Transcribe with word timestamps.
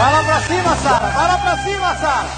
Vai 0.00 0.12
lá 0.14 0.24
pra 0.24 0.40
cima, 0.40 0.76
Sara! 0.76 1.06
Vai 1.08 1.28
lá 1.28 1.38
pra 1.38 1.58
cima, 1.58 1.94
Sara! 1.96 2.28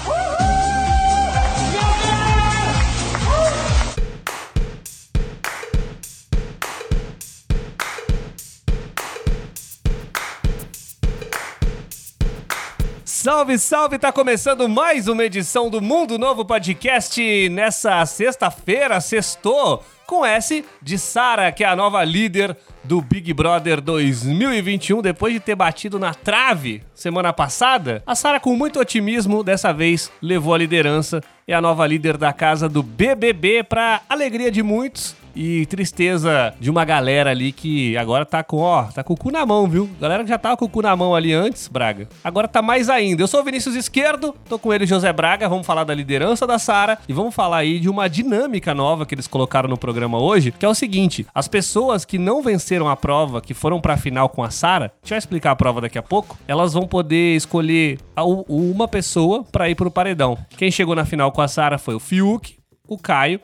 Salve, 13.05 13.57
salve! 13.57 13.97
Tá 13.97 14.11
começando 14.11 14.67
mais 14.67 15.07
uma 15.07 15.23
edição 15.23 15.69
do 15.69 15.81
Mundo 15.81 16.19
Novo 16.19 16.43
Podcast 16.43 17.47
nessa 17.47 18.05
sexta-feira, 18.05 18.99
sextou, 18.99 19.81
com 20.13 20.23
S 20.23 20.63
de 20.79 20.99
Sara, 20.99 21.51
que 21.51 21.63
é 21.63 21.67
a 21.67 21.75
nova 21.75 22.03
líder 22.03 22.55
do 22.83 23.01
Big 23.01 23.33
Brother 23.33 23.81
2021, 23.81 25.01
depois 25.01 25.33
de 25.33 25.39
ter 25.39 25.55
batido 25.55 25.97
na 25.97 26.13
trave 26.13 26.83
semana 26.93 27.33
passada. 27.33 28.03
A 28.05 28.13
Sara, 28.13 28.39
com 28.39 28.55
muito 28.55 28.79
otimismo, 28.79 29.43
dessa 29.43 29.73
vez 29.73 30.11
levou 30.21 30.53
a 30.53 30.57
liderança. 30.59 31.19
É 31.47 31.55
a 31.55 31.61
nova 31.61 31.87
líder 31.87 32.15
da 32.15 32.31
casa 32.31 32.69
do 32.69 32.83
BBB, 32.83 33.63
para 33.63 34.01
alegria 34.07 34.51
de 34.51 34.61
muitos 34.61 35.15
e 35.35 35.65
tristeza 35.65 36.53
de 36.59 36.69
uma 36.69 36.85
galera 36.85 37.31
ali 37.31 37.51
que 37.51 37.97
agora 37.97 38.25
tá 38.25 38.43
com, 38.43 38.57
ó, 38.57 38.83
tá 38.83 39.03
com 39.03 39.13
o 39.13 39.17
cu 39.17 39.31
na 39.31 39.45
mão, 39.45 39.67
viu? 39.67 39.89
Galera 39.99 40.23
que 40.23 40.29
já 40.29 40.37
tava 40.37 40.57
com 40.57 40.65
o 40.65 40.69
cu 40.69 40.81
na 40.81 40.95
mão 40.95 41.15
ali 41.15 41.33
antes, 41.33 41.67
Braga. 41.67 42.07
Agora 42.23 42.47
tá 42.47 42.61
mais 42.61 42.89
ainda. 42.89 43.21
Eu 43.21 43.27
sou 43.27 43.41
o 43.41 43.43
Vinícius 43.43 43.75
Esquerdo, 43.75 44.35
tô 44.47 44.59
com 44.59 44.73
ele, 44.73 44.85
José 44.85 45.11
Braga. 45.11 45.49
Vamos 45.49 45.65
falar 45.65 45.83
da 45.83 45.93
liderança 45.93 46.45
da 46.45 46.59
Sara 46.59 46.97
e 47.07 47.13
vamos 47.13 47.33
falar 47.33 47.57
aí 47.57 47.79
de 47.79 47.89
uma 47.89 48.07
dinâmica 48.07 48.73
nova 48.73 49.05
que 49.05 49.15
eles 49.15 49.27
colocaram 49.27 49.69
no 49.69 49.77
programa 49.77 50.19
hoje, 50.19 50.51
que 50.51 50.65
é 50.65 50.69
o 50.69 50.75
seguinte: 50.75 51.25
as 51.33 51.47
pessoas 51.47 52.05
que 52.05 52.17
não 52.17 52.41
venceram 52.41 52.87
a 52.87 52.95
prova, 52.95 53.41
que 53.41 53.53
foram 53.53 53.81
pra 53.81 53.97
final 53.97 54.29
com 54.29 54.43
a 54.43 54.49
Sara, 54.49 54.85
a 54.85 54.89
gente 55.03 55.09
vai 55.09 55.17
explicar 55.19 55.51
a 55.51 55.55
prova 55.55 55.81
daqui 55.81 55.97
a 55.97 56.03
pouco, 56.03 56.37
elas 56.47 56.73
vão 56.73 56.87
poder 56.87 57.35
escolher 57.35 57.99
uma 58.47 58.87
pessoa 58.87 59.43
para 59.43 59.69
ir 59.69 59.75
pro 59.75 59.91
paredão. 59.91 60.37
Quem 60.57 60.69
chegou 60.69 60.95
na 60.95 61.05
final 61.05 61.31
com 61.31 61.41
a 61.41 61.47
Sara 61.47 61.77
foi 61.77 61.95
o 61.95 61.99
Fiuk, 61.99 62.57
o 62.87 62.97
Caio 62.97 63.39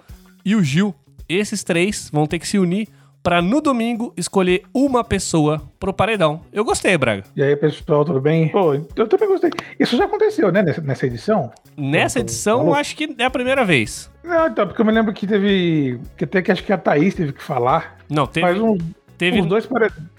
e 0.46 0.56
o 0.56 0.64
Gil 0.64 0.94
esses 1.30 1.64
três 1.64 2.10
vão 2.12 2.26
ter 2.26 2.40
que 2.40 2.48
se 2.48 2.58
unir 2.58 2.88
para 3.22 3.42
no 3.42 3.62
domingo 3.62 4.14
escolher 4.18 4.64
uma 4.74 5.04
pessoa 5.04 5.62
pro 5.80 5.94
paredão. 5.94 6.42
Eu 6.52 6.64
gostei, 6.64 6.98
Braga. 6.98 7.24
E 7.36 7.44
aí, 7.44 7.56
pessoal, 7.56 8.04
tudo 8.04 8.20
bem? 8.20 8.50
Pô, 8.50 8.74
eu 8.74 9.08
também 9.08 9.28
gostei. 9.28 9.52
Isso 9.80 9.98
já 9.98 10.06
aconteceu, 10.06 10.52
né, 10.52 10.62
nessa, 10.62 10.82
nessa 10.82 11.06
edição? 11.06 11.52
Nessa 11.78 12.20
edição, 12.22 12.68
eu 12.68 12.74
acho 12.74 12.96
que 12.96 13.16
é 13.18 13.26
a 13.26 13.30
primeira 13.30 13.64
vez. 13.64 14.10
Não, 14.24 14.48
então, 14.48 14.66
porque 14.66 14.82
eu 14.82 14.86
me 14.86 14.92
lembro 14.92 15.14
que 15.14 15.28
teve. 15.28 16.00
Que 16.18 16.24
até 16.24 16.42
que 16.42 16.52
acho 16.52 16.64
que 16.64 16.74
a 16.74 16.78
Thaís 16.78 17.14
teve 17.14 17.34
que 17.34 17.44
falar. 17.44 17.98
Não, 18.10 18.26
teve. 18.26 18.46
Mas 18.46 18.60
uns, 18.60 18.80
teve... 19.18 19.42
uns 19.42 19.48
dois 19.48 19.66
paredões. 19.66 20.10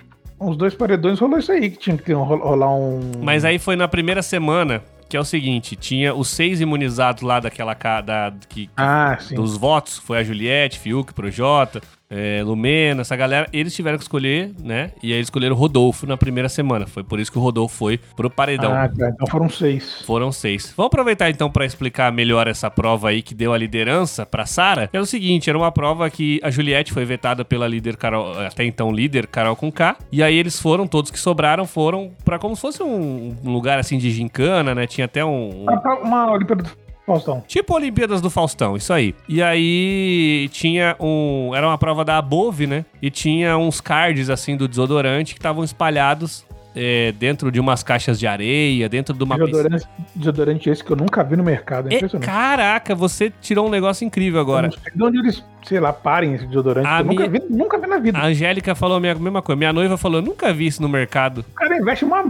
Uns 0.41 0.57
dois 0.57 0.75
paredões 0.75 1.19
rolou 1.19 1.39
isso 1.39 1.53
aí, 1.53 1.71
que 1.71 1.79
tinha 1.79 1.99
que 1.99 2.13
rolar 2.13 2.75
um. 2.75 3.01
Mas 3.21 3.45
aí 3.45 3.59
foi 3.59 3.77
na 3.77 3.87
primeira 3.87 4.23
semana 4.23 4.83
que 5.11 5.17
é 5.17 5.21
o 5.21 5.25
seguinte: 5.25 5.75
tinha 5.75 6.15
os 6.15 6.29
seis 6.29 6.61
imunizados 6.61 7.23
lá 7.23 7.41
daquela. 7.41 7.75
Da, 7.75 8.33
que, 8.49 8.71
ah, 8.77 9.19
dos 9.35 9.57
votos, 9.57 9.99
foi 9.99 10.19
a 10.19 10.25
Juliette, 10.25 10.79
Fiuk, 10.79 11.13
Projota, 11.13 11.83
é, 12.11 12.43
Lumena, 12.43 13.03
essa 13.03 13.15
galera, 13.15 13.47
eles 13.53 13.73
tiveram 13.73 13.97
que 13.97 14.03
escolher, 14.03 14.53
né? 14.61 14.91
E 15.01 15.13
aí 15.13 15.19
eles 15.19 15.27
escolheram 15.27 15.55
o 15.55 15.59
Rodolfo 15.59 16.07
na 16.07 16.17
primeira 16.17 16.49
semana. 16.49 16.87
Foi 16.87 17.05
por 17.05 17.21
isso 17.21 17.31
que 17.31 17.39
o 17.39 17.41
Rodolfo 17.41 17.77
foi 17.77 17.99
pro 18.17 18.29
paredão. 18.29 18.75
Ah, 18.75 18.89
tá. 18.89 19.11
Então 19.11 19.29
foram 19.29 19.49
seis. 19.49 20.03
Foram 20.03 20.33
seis. 20.33 20.75
Vamos 20.77 20.89
aproveitar 20.89 21.31
então 21.31 21.49
para 21.49 21.65
explicar 21.65 22.13
melhor 22.13 22.49
essa 22.49 22.69
prova 22.69 23.11
aí 23.11 23.23
que 23.23 23.33
deu 23.33 23.53
a 23.53 23.59
liderança 23.59 24.27
pra 24.27 24.45
Sara. 24.45 24.91
É 24.93 25.01
o 25.01 25.07
seguinte, 25.07 25.49
era 25.49 25.57
uma 25.57 25.71
prova 25.71 26.11
que 26.11 26.41
a 26.43 26.51
Juliette 26.51 26.93
foi 26.93 27.05
vetada 27.05 27.45
pela 27.45 27.69
líder 27.69 27.97
Carol, 27.97 28.37
até 28.41 28.65
então 28.65 28.91
líder 28.91 29.29
Carol 29.29 29.55
com 29.55 29.71
K. 29.71 29.97
E 30.11 30.21
aí 30.21 30.35
eles 30.37 30.59
foram, 30.61 30.89
todos 30.89 31.13
que 31.13 31.19
sobraram, 31.19 31.65
foram 31.65 32.11
para 32.25 32.41
como 32.41 32.57
se 32.57 32.63
fosse 32.63 32.83
um, 32.83 33.37
lugar 33.45 33.79
assim 33.79 33.99
de 33.99 34.11
gincana, 34.11 34.75
né? 34.75 34.87
Tinha 34.87 35.05
até 35.05 35.25
um. 35.25 35.63
Uma, 35.63 35.99
uma 36.01 36.33
Olimpíada 36.33 36.65
Faustão. 37.11 37.43
Tipo 37.47 37.75
Olimpíadas 37.75 38.21
do 38.21 38.31
Faustão, 38.31 38.77
isso 38.77 38.93
aí. 38.93 39.15
E 39.29 39.43
aí 39.43 40.49
tinha 40.53 40.97
um. 41.01 41.53
Era 41.55 41.67
uma 41.67 41.79
prova 41.79 42.05
da 42.05 42.19
Above, 42.19 42.67
né? 42.67 42.85
E 43.03 43.11
tinha 43.11 43.57
uns 43.57 43.81
cards 43.81 44.31
assim 44.31 44.57
do 44.57 44.69
desodorante 44.69 45.35
que 45.35 45.41
estavam 45.41 45.65
espalhados 45.65 46.45
é, 46.75 47.13
dentro 47.13 47.51
de 47.51 47.59
umas 47.59 47.83
caixas 47.83 48.19
de 48.19 48.27
areia, 48.27 48.89
dentro 48.89 49.15
de 49.15 49.25
uma 49.25 49.37
desodorante, 49.37 49.89
desodorante 50.15 50.71
esse 50.71 50.85
que 50.85 50.91
eu 50.91 50.97
nunca 50.97 51.23
vi 51.25 51.37
no 51.37 51.43
mercado. 51.43 51.89
É, 51.93 51.97
é 51.97 52.19
caraca, 52.21 52.95
você 52.95 53.33
tirou 53.41 53.67
um 53.67 53.71
negócio 53.71 54.05
incrível 54.05 54.41
agora. 54.41 54.69
Eu 54.69 54.71
não 54.71 54.79
sei 54.79 54.93
de 54.95 55.03
onde 55.03 55.19
eles, 55.19 55.45
sei 55.65 55.81
lá, 55.81 55.93
parem 55.93 56.35
esse 56.35 56.47
desodorante. 56.47 56.87
A 56.87 57.03
minha... 57.03 57.27
nunca, 57.27 57.29
vi, 57.29 57.43
nunca 57.51 57.79
vi 57.79 57.87
na 57.87 57.99
vida. 57.99 58.19
A 58.19 58.27
Angélica 58.27 58.75
falou 58.75 58.97
a 58.97 59.01
mesma 59.01 59.43
coisa. 59.43 59.59
Minha 59.59 59.73
noiva 59.73 59.97
falou: 59.97 60.23
nunca 60.23 60.53
vi 60.53 60.67
isso 60.67 60.81
no 60.81 60.89
mercado. 60.89 61.45
O 61.51 61.55
cara 61.55 61.77
investe 61.77 62.05
uma 62.05 62.23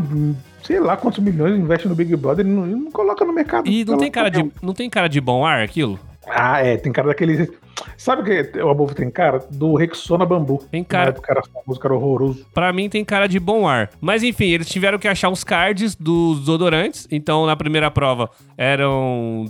sei 0.62 0.80
lá 0.80 0.96
quantos 0.96 1.22
milhões 1.22 1.58
investe 1.58 1.88
no 1.88 1.94
Big 1.94 2.14
Brother 2.16 2.46
e 2.46 2.48
não, 2.48 2.66
não 2.66 2.90
coloca 2.90 3.24
no 3.24 3.32
mercado. 3.32 3.68
E 3.68 3.84
não 3.84 3.98
tem, 3.98 4.10
cara 4.10 4.28
de, 4.28 4.50
não 4.62 4.74
tem 4.74 4.88
cara 4.88 5.08
de 5.08 5.20
bom 5.20 5.44
ar 5.44 5.62
aquilo? 5.62 5.98
Ah, 6.26 6.64
é, 6.64 6.76
tem 6.76 6.92
cara 6.92 7.08
daquele. 7.08 7.50
Sabe 7.96 8.22
o 8.22 8.24
que 8.24 8.58
o 8.58 8.68
Above 8.68 8.94
tem 8.94 9.10
cara? 9.10 9.38
Do 9.50 9.74
Rexona 9.74 10.26
Bambu. 10.26 10.62
Tem 10.70 10.84
cara. 10.84 11.12
Do 11.12 11.22
cara 11.22 11.42
famoso, 11.42 11.80
cara 11.80 11.94
horroroso. 11.94 12.46
Pra 12.52 12.72
mim 12.72 12.88
tem 12.88 13.04
cara 13.04 13.26
de 13.26 13.40
bom 13.40 13.66
ar. 13.66 13.90
Mas 14.00 14.22
enfim, 14.22 14.46
eles 14.46 14.68
tiveram 14.68 14.98
que 14.98 15.08
achar 15.08 15.28
uns 15.28 15.42
cards 15.42 15.94
dos 15.94 16.40
desodorantes. 16.40 17.08
Então 17.10 17.46
na 17.46 17.56
primeira 17.56 17.90
prova 17.90 18.30
eram 18.56 19.46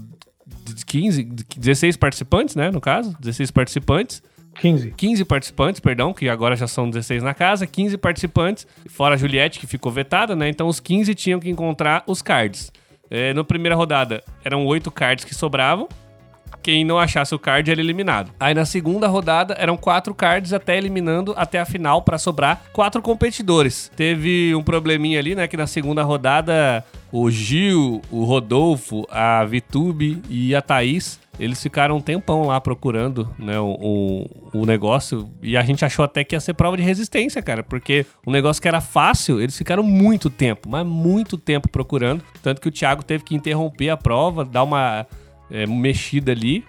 15, 0.87 1.25
16 1.57 1.97
participantes, 1.97 2.55
né? 2.55 2.71
No 2.71 2.81
caso, 2.81 3.17
16 3.21 3.51
participantes. 3.51 4.23
15. 4.55 4.93
15 4.97 5.25
participantes, 5.25 5.81
perdão, 5.81 6.13
que 6.13 6.29
agora 6.29 6.57
já 6.57 6.67
são 6.67 6.89
16 6.89 7.23
na 7.23 7.35
casa, 7.35 7.67
15 7.67 7.97
participantes, 7.99 8.67
fora 8.89 9.15
a 9.15 9.19
Juliette, 9.19 9.59
que 9.59 9.67
ficou 9.67 9.91
vetada, 9.91 10.37
né? 10.37 10.49
Então 10.49 10.69
os 10.69 10.81
15 10.81 11.15
tinham 11.15 11.41
que 11.41 11.49
encontrar 11.49 12.03
os 12.07 12.21
cards. 12.21 12.73
É, 13.11 13.35
na 13.35 13.43
primeira 13.43 13.75
rodada 13.75 14.23
eram 14.45 14.65
8 14.67 14.91
cards 14.91 15.25
que 15.25 15.35
sobravam. 15.35 15.89
Quem 16.63 16.85
não 16.85 16.99
achasse 16.99 17.35
o 17.35 17.39
card 17.39 17.71
era 17.71 17.81
eliminado. 17.81 18.33
Aí 18.39 18.53
na 18.53 18.67
segunda 18.67 19.09
rodada 19.09 19.55
eram 19.59 19.77
quatro 19.77 20.15
cards 20.15 20.53
até 20.53 20.77
eliminando 20.77 21.33
até 21.37 21.59
a 21.59 21.65
final 21.65 22.03
para 22.03 22.19
sobrar 22.19 22.65
quatro 22.73 23.01
competidores. 23.01 23.91
Teve 23.97 24.55
um 24.55 24.63
probleminha 24.63 25.19
ali, 25.19 25.35
né? 25.35 25.49
Que 25.49 25.57
na 25.57 25.67
segunda 25.67 26.03
rodada 26.03 26.85
o 27.11 27.31
Gil, 27.31 28.03
o 28.11 28.25
Rodolfo, 28.25 29.07
a 29.11 29.43
Vitube 29.45 30.23
e 30.29 30.55
a 30.55 30.61
Thaís 30.61 31.19
eles 31.41 31.61
ficaram 31.61 31.97
um 31.97 32.01
tempão 32.01 32.47
lá 32.47 32.61
procurando 32.61 33.29
né, 33.39 33.59
o, 33.59 33.77
o, 33.81 34.61
o, 34.61 34.67
negócio 34.67 35.31
e 35.43 35.57
a 35.57 35.63
gente 35.63 35.83
achou 35.85 36.05
até 36.05 36.23
que 36.23 36.37
ia 36.37 36.41
ser 36.41 36.53
prova 36.53 36.77
de 36.77 36.83
resistência, 36.83 37.41
cara, 37.41 37.63
porque 37.63 38.05
o 38.27 38.31
negócio 38.31 38.61
que 38.61 38.69
era 38.69 38.81
fácil, 38.81 39.41
eles 39.41 39.57
ficaram 39.57 39.83
muito 39.83 40.29
tempo, 40.29 40.69
mas 40.69 40.87
muito 40.87 41.39
tempo 41.39 41.67
procurando. 41.69 42.23
Tanto 42.43 42.61
que 42.61 42.69
o 42.69 42.71
Thiago 42.71 43.03
teve 43.03 43.25
que 43.25 43.35
interromper 43.35 43.89
a 43.89 43.97
prova, 43.97 44.45
dar 44.45 44.65
uma 44.65 45.07
é, 45.51 45.67
mexida 45.67 46.33
ali. 46.33 46.63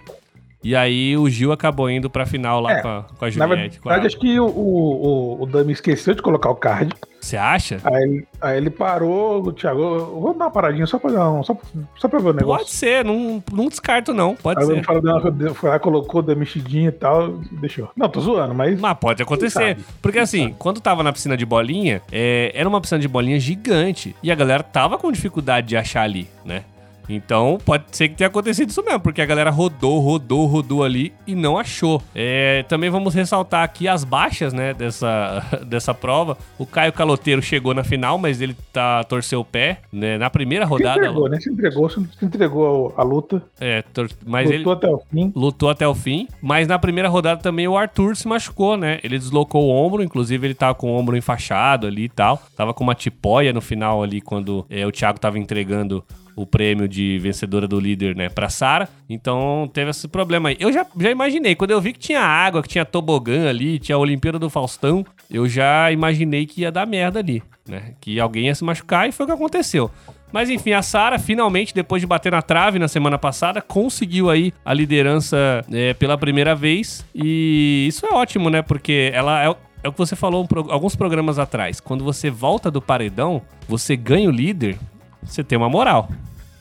E 0.62 0.76
aí 0.76 1.16
o 1.16 1.28
Gil 1.28 1.52
acabou 1.52 1.90
indo 1.90 2.08
pra 2.08 2.24
final 2.24 2.60
lá 2.60 2.72
é, 2.72 2.82
com, 2.82 2.88
a, 2.88 3.02
com 3.02 3.24
a 3.24 3.30
Juliette. 3.30 3.80
Na 3.84 3.90
verdade, 3.90 4.06
acho 4.06 4.18
que 4.18 4.38
o, 4.38 4.46
o, 4.46 5.42
o 5.42 5.46
Dami 5.46 5.72
esqueceu 5.72 6.14
de 6.14 6.22
colocar 6.22 6.50
o 6.50 6.54
card. 6.54 6.94
Você 7.20 7.36
acha? 7.36 7.80
Aí, 7.84 8.24
aí, 8.40 8.56
ele 8.56 8.68
parou, 8.68 9.46
o 9.46 9.52
Thiago, 9.52 9.80
vou 10.20 10.34
dar 10.34 10.46
uma 10.46 10.50
paradinha 10.50 10.86
só 10.86 10.98
pra, 10.98 11.10
não, 11.10 11.42
só, 11.44 11.56
só 11.96 12.08
pra 12.08 12.18
ver 12.18 12.30
o 12.30 12.32
negócio. 12.32 12.64
Pode 12.64 12.70
ser, 12.70 13.04
não, 13.04 13.42
não 13.52 13.68
descarto 13.68 14.12
não, 14.12 14.34
pode 14.34 14.60
aí 14.60 14.66
ser. 14.66 14.84
Falou, 14.84 15.54
foi 15.54 15.70
lá, 15.70 15.78
colocou, 15.78 16.20
deu 16.20 16.36
mexidinha 16.36 16.88
e 16.88 16.92
tal, 16.92 17.28
deixou. 17.52 17.90
Não, 17.96 18.08
tô 18.08 18.20
zoando, 18.20 18.54
mas... 18.54 18.78
Mas 18.80 18.98
pode 18.98 19.22
acontecer, 19.22 19.78
porque 20.00 20.18
assim, 20.18 20.52
quando 20.58 20.80
tava 20.80 21.04
na 21.04 21.12
piscina 21.12 21.36
de 21.36 21.46
bolinha, 21.46 22.02
é, 22.10 22.50
era 22.54 22.68
uma 22.68 22.80
piscina 22.80 23.00
de 23.00 23.06
bolinha 23.06 23.38
gigante, 23.38 24.16
e 24.20 24.30
a 24.30 24.34
galera 24.34 24.64
tava 24.64 24.98
com 24.98 25.12
dificuldade 25.12 25.68
de 25.68 25.76
achar 25.76 26.02
ali, 26.02 26.28
né? 26.44 26.64
Então, 27.08 27.58
pode 27.64 27.84
ser 27.92 28.08
que 28.08 28.16
tenha 28.16 28.28
acontecido 28.28 28.70
isso 28.70 28.82
mesmo, 28.82 29.00
porque 29.00 29.20
a 29.20 29.26
galera 29.26 29.50
rodou, 29.50 30.00
rodou, 30.00 30.46
rodou 30.46 30.84
ali 30.84 31.12
e 31.26 31.34
não 31.34 31.58
achou. 31.58 32.02
É, 32.14 32.64
também 32.68 32.90
vamos 32.90 33.14
ressaltar 33.14 33.64
aqui 33.64 33.88
as 33.88 34.04
baixas, 34.04 34.52
né, 34.52 34.74
dessa, 34.74 35.44
dessa 35.66 35.94
prova. 35.94 36.36
O 36.58 36.66
Caio 36.66 36.92
Caloteiro 36.92 37.42
chegou 37.42 37.74
na 37.74 37.84
final, 37.84 38.18
mas 38.18 38.40
ele 38.40 38.56
tá, 38.72 39.04
torceu 39.04 39.40
o 39.40 39.44
pé, 39.44 39.80
né, 39.92 40.18
na 40.18 40.30
primeira 40.30 40.64
rodada. 40.64 40.94
Se 40.94 41.00
entregou, 41.00 41.28
né? 41.28 41.40
Se 41.40 41.50
entregou, 41.50 41.90
se 41.90 42.24
entregou 42.24 42.94
a 42.96 43.02
luta. 43.02 43.42
É, 43.60 43.82
tor... 43.82 44.08
mas 44.24 44.50
lutou 44.50 44.72
ele... 44.72 44.78
até 44.78 44.88
o 44.88 44.98
fim. 45.10 45.32
Lutou 45.34 45.70
até 45.70 45.88
o 45.88 45.94
fim, 45.94 46.28
mas 46.40 46.68
na 46.68 46.78
primeira 46.78 47.08
rodada 47.08 47.40
também 47.40 47.66
o 47.66 47.76
Arthur 47.76 48.16
se 48.16 48.26
machucou, 48.28 48.76
né? 48.76 49.00
Ele 49.02 49.18
deslocou 49.18 49.64
o 49.64 49.70
ombro, 49.70 50.02
inclusive 50.02 50.46
ele 50.46 50.54
tava 50.54 50.74
com 50.74 50.90
o 50.90 50.96
ombro 50.96 51.16
enfaixado 51.16 51.86
ali 51.86 52.04
e 52.04 52.08
tal. 52.08 52.40
Tava 52.56 52.72
com 52.72 52.84
uma 52.84 52.94
tipóia 52.94 53.52
no 53.52 53.60
final 53.60 54.02
ali, 54.02 54.20
quando 54.20 54.64
é, 54.70 54.86
o 54.86 54.92
Thiago 54.92 55.18
tava 55.18 55.38
entregando 55.38 56.04
o 56.36 56.46
prêmio 56.46 56.88
de 56.88 57.18
vencedora 57.18 57.66
do 57.66 57.78
líder, 57.78 58.16
né, 58.16 58.28
pra 58.28 58.48
Sara. 58.48 58.88
Então 59.08 59.70
teve 59.72 59.90
esse 59.90 60.08
problema 60.08 60.48
aí. 60.50 60.56
Eu 60.58 60.72
já, 60.72 60.86
já 60.98 61.10
imaginei, 61.10 61.54
quando 61.54 61.70
eu 61.70 61.80
vi 61.80 61.92
que 61.92 61.98
tinha 61.98 62.20
água, 62.20 62.62
que 62.62 62.68
tinha 62.68 62.84
tobogã 62.84 63.48
ali, 63.48 63.78
tinha 63.78 63.96
a 63.96 63.98
Olimpíada 63.98 64.38
do 64.38 64.50
Faustão, 64.50 65.04
eu 65.30 65.48
já 65.48 65.90
imaginei 65.92 66.46
que 66.46 66.62
ia 66.62 66.72
dar 66.72 66.86
merda 66.86 67.20
ali, 67.20 67.42
né? 67.68 67.94
Que 68.00 68.18
alguém 68.20 68.46
ia 68.46 68.54
se 68.54 68.64
machucar 68.64 69.08
e 69.08 69.12
foi 69.12 69.24
o 69.24 69.26
que 69.26 69.34
aconteceu. 69.34 69.90
Mas 70.32 70.48
enfim, 70.48 70.72
a 70.72 70.80
Sara 70.80 71.18
finalmente, 71.18 71.74
depois 71.74 72.00
de 72.00 72.06
bater 72.06 72.32
na 72.32 72.40
trave 72.40 72.78
na 72.78 72.88
semana 72.88 73.18
passada, 73.18 73.60
conseguiu 73.60 74.30
aí 74.30 74.52
a 74.64 74.72
liderança 74.72 75.62
é, 75.70 75.92
pela 75.92 76.16
primeira 76.16 76.54
vez. 76.54 77.04
E 77.14 77.84
isso 77.86 78.06
é 78.06 78.14
ótimo, 78.14 78.48
né? 78.48 78.62
Porque 78.62 79.10
ela 79.12 79.44
é, 79.44 79.54
é 79.84 79.88
o 79.88 79.92
que 79.92 79.98
você 79.98 80.16
falou 80.16 80.48
alguns 80.70 80.96
programas 80.96 81.38
atrás. 81.38 81.80
Quando 81.80 82.02
você 82.02 82.30
volta 82.30 82.70
do 82.70 82.80
paredão, 82.80 83.42
você 83.68 83.94
ganha 83.94 84.28
o 84.28 84.32
líder 84.32 84.78
você 85.22 85.42
tem 85.42 85.56
uma 85.56 85.68
moral. 85.68 86.08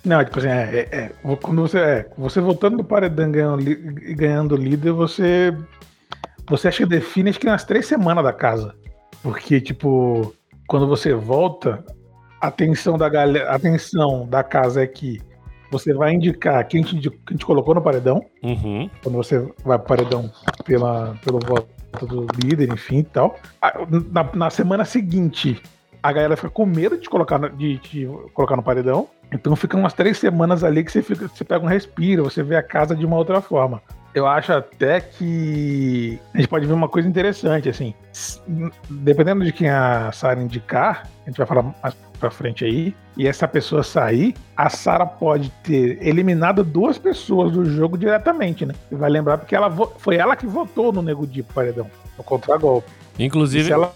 Não, 0.04 0.24
tipo 0.24 0.40
assim, 0.40 0.48
é, 0.48 0.88
é, 0.92 0.96
é, 0.96 1.12
quando 1.42 1.62
você 1.62 1.80
é, 1.80 2.10
você 2.18 2.42
voltando 2.42 2.78
do 2.78 2.84
paredão 2.84 3.32
ganhando, 3.32 3.70
e 3.70 4.16
ganhando 4.16 4.56
líder, 4.56 4.92
você 4.92 5.56
você 6.50 6.68
acha 6.68 6.80
que 6.80 6.86
define 6.86 7.30
acho 7.30 7.40
que 7.40 7.46
nas 7.46 7.64
três 7.64 7.86
semanas 7.86 8.24
da 8.24 8.34
casa. 8.34 8.76
Porque, 9.22 9.62
tipo, 9.62 10.34
quando 10.68 10.88
você 10.88 11.14
volta, 11.14 11.84
a 12.42 12.48
atenção 12.48 12.98
da 12.98 13.08
galera, 13.08 13.52
a 13.52 13.56
atenção 13.56 14.28
da 14.28 14.44
casa 14.44 14.84
é 14.84 14.88
que 14.88 15.22
você 15.72 15.94
vai 15.94 16.14
indicar 16.14 16.68
quem 16.68 16.82
te, 16.82 17.00
quem 17.00 17.38
te 17.38 17.46
colocou 17.46 17.76
no 17.76 17.82
paredão. 17.82 18.26
Uhum. 18.44 18.90
Quando 19.04 19.16
você 19.16 19.40
vai 19.64 19.78
pro 19.78 19.88
paredão 19.88 20.32
pela, 20.66 21.16
pelo 21.24 21.40
voto 21.40 22.06
do 22.06 22.28
líder, 22.44 22.74
enfim 22.74 23.00
e 23.00 23.04
tal. 23.04 23.40
Na, 24.12 24.30
na 24.34 24.50
semana 24.50 24.84
seguinte, 24.84 25.62
a 26.02 26.12
galera 26.12 26.36
fica 26.36 26.50
com 26.50 26.66
medo 26.66 26.98
de 26.98 27.10
colocar, 27.10 27.38
de, 27.50 27.78
de 27.78 28.10
colocar 28.34 28.56
no 28.56 28.64
paredão. 28.64 29.08
Então 29.32 29.56
fica 29.56 29.78
umas 29.78 29.94
três 29.94 30.18
semanas 30.18 30.64
ali 30.64 30.84
que 30.84 30.92
você, 30.92 31.02
fica, 31.02 31.28
você 31.28 31.44
pega 31.44 31.64
um 31.64 31.68
respiro, 31.68 32.24
você 32.24 32.44
vê 32.44 32.56
a 32.56 32.64
casa 32.64 32.96
de 32.96 33.06
uma 33.06 33.16
outra 33.16 33.42
forma. 33.42 33.82
Eu 34.14 34.28
acho 34.28 34.52
até 34.52 35.00
que 35.00 36.20
a 36.34 36.38
gente 36.38 36.50
pode 36.50 36.66
ver 36.66 36.74
uma 36.74 36.90
coisa 36.90 37.08
interessante, 37.08 37.70
assim. 37.70 37.94
Dependendo 38.90 39.46
de 39.46 39.54
quem 39.54 39.70
a 39.70 40.12
Sarah 40.12 40.42
indicar, 40.42 41.08
a 41.26 41.30
gente 41.30 41.38
vai 41.38 41.48
falar 41.48 41.74
mais 41.82 41.96
pra 42.20 42.30
frente 42.30 42.64
aí, 42.64 42.94
e 43.18 43.28
essa 43.28 43.48
pessoa 43.48 43.82
sair, 43.82 44.36
a 44.56 44.70
Sarah 44.70 45.08
pode 45.08 45.50
ter 45.64 45.98
eliminado 46.06 46.64
duas 46.64 46.98
pessoas 46.98 47.52
do 47.52 47.66
jogo 47.66 47.98
diretamente, 47.98 48.66
né? 48.66 48.76
E 48.92 48.96
vai 48.96 49.10
lembrar 49.10 49.40
porque 49.40 49.56
ela 49.56 49.72
foi 49.98 50.18
ela 50.18 50.36
que 50.36 50.46
votou 50.46 50.92
no 50.94 51.02
Nego 51.02 51.26
Di 51.26 51.42
paredão, 51.42 51.90
no 52.18 52.24
contragolpe. 52.24 52.92
Inclusive. 53.18 53.66
Se 53.66 53.72
ela 53.72 53.94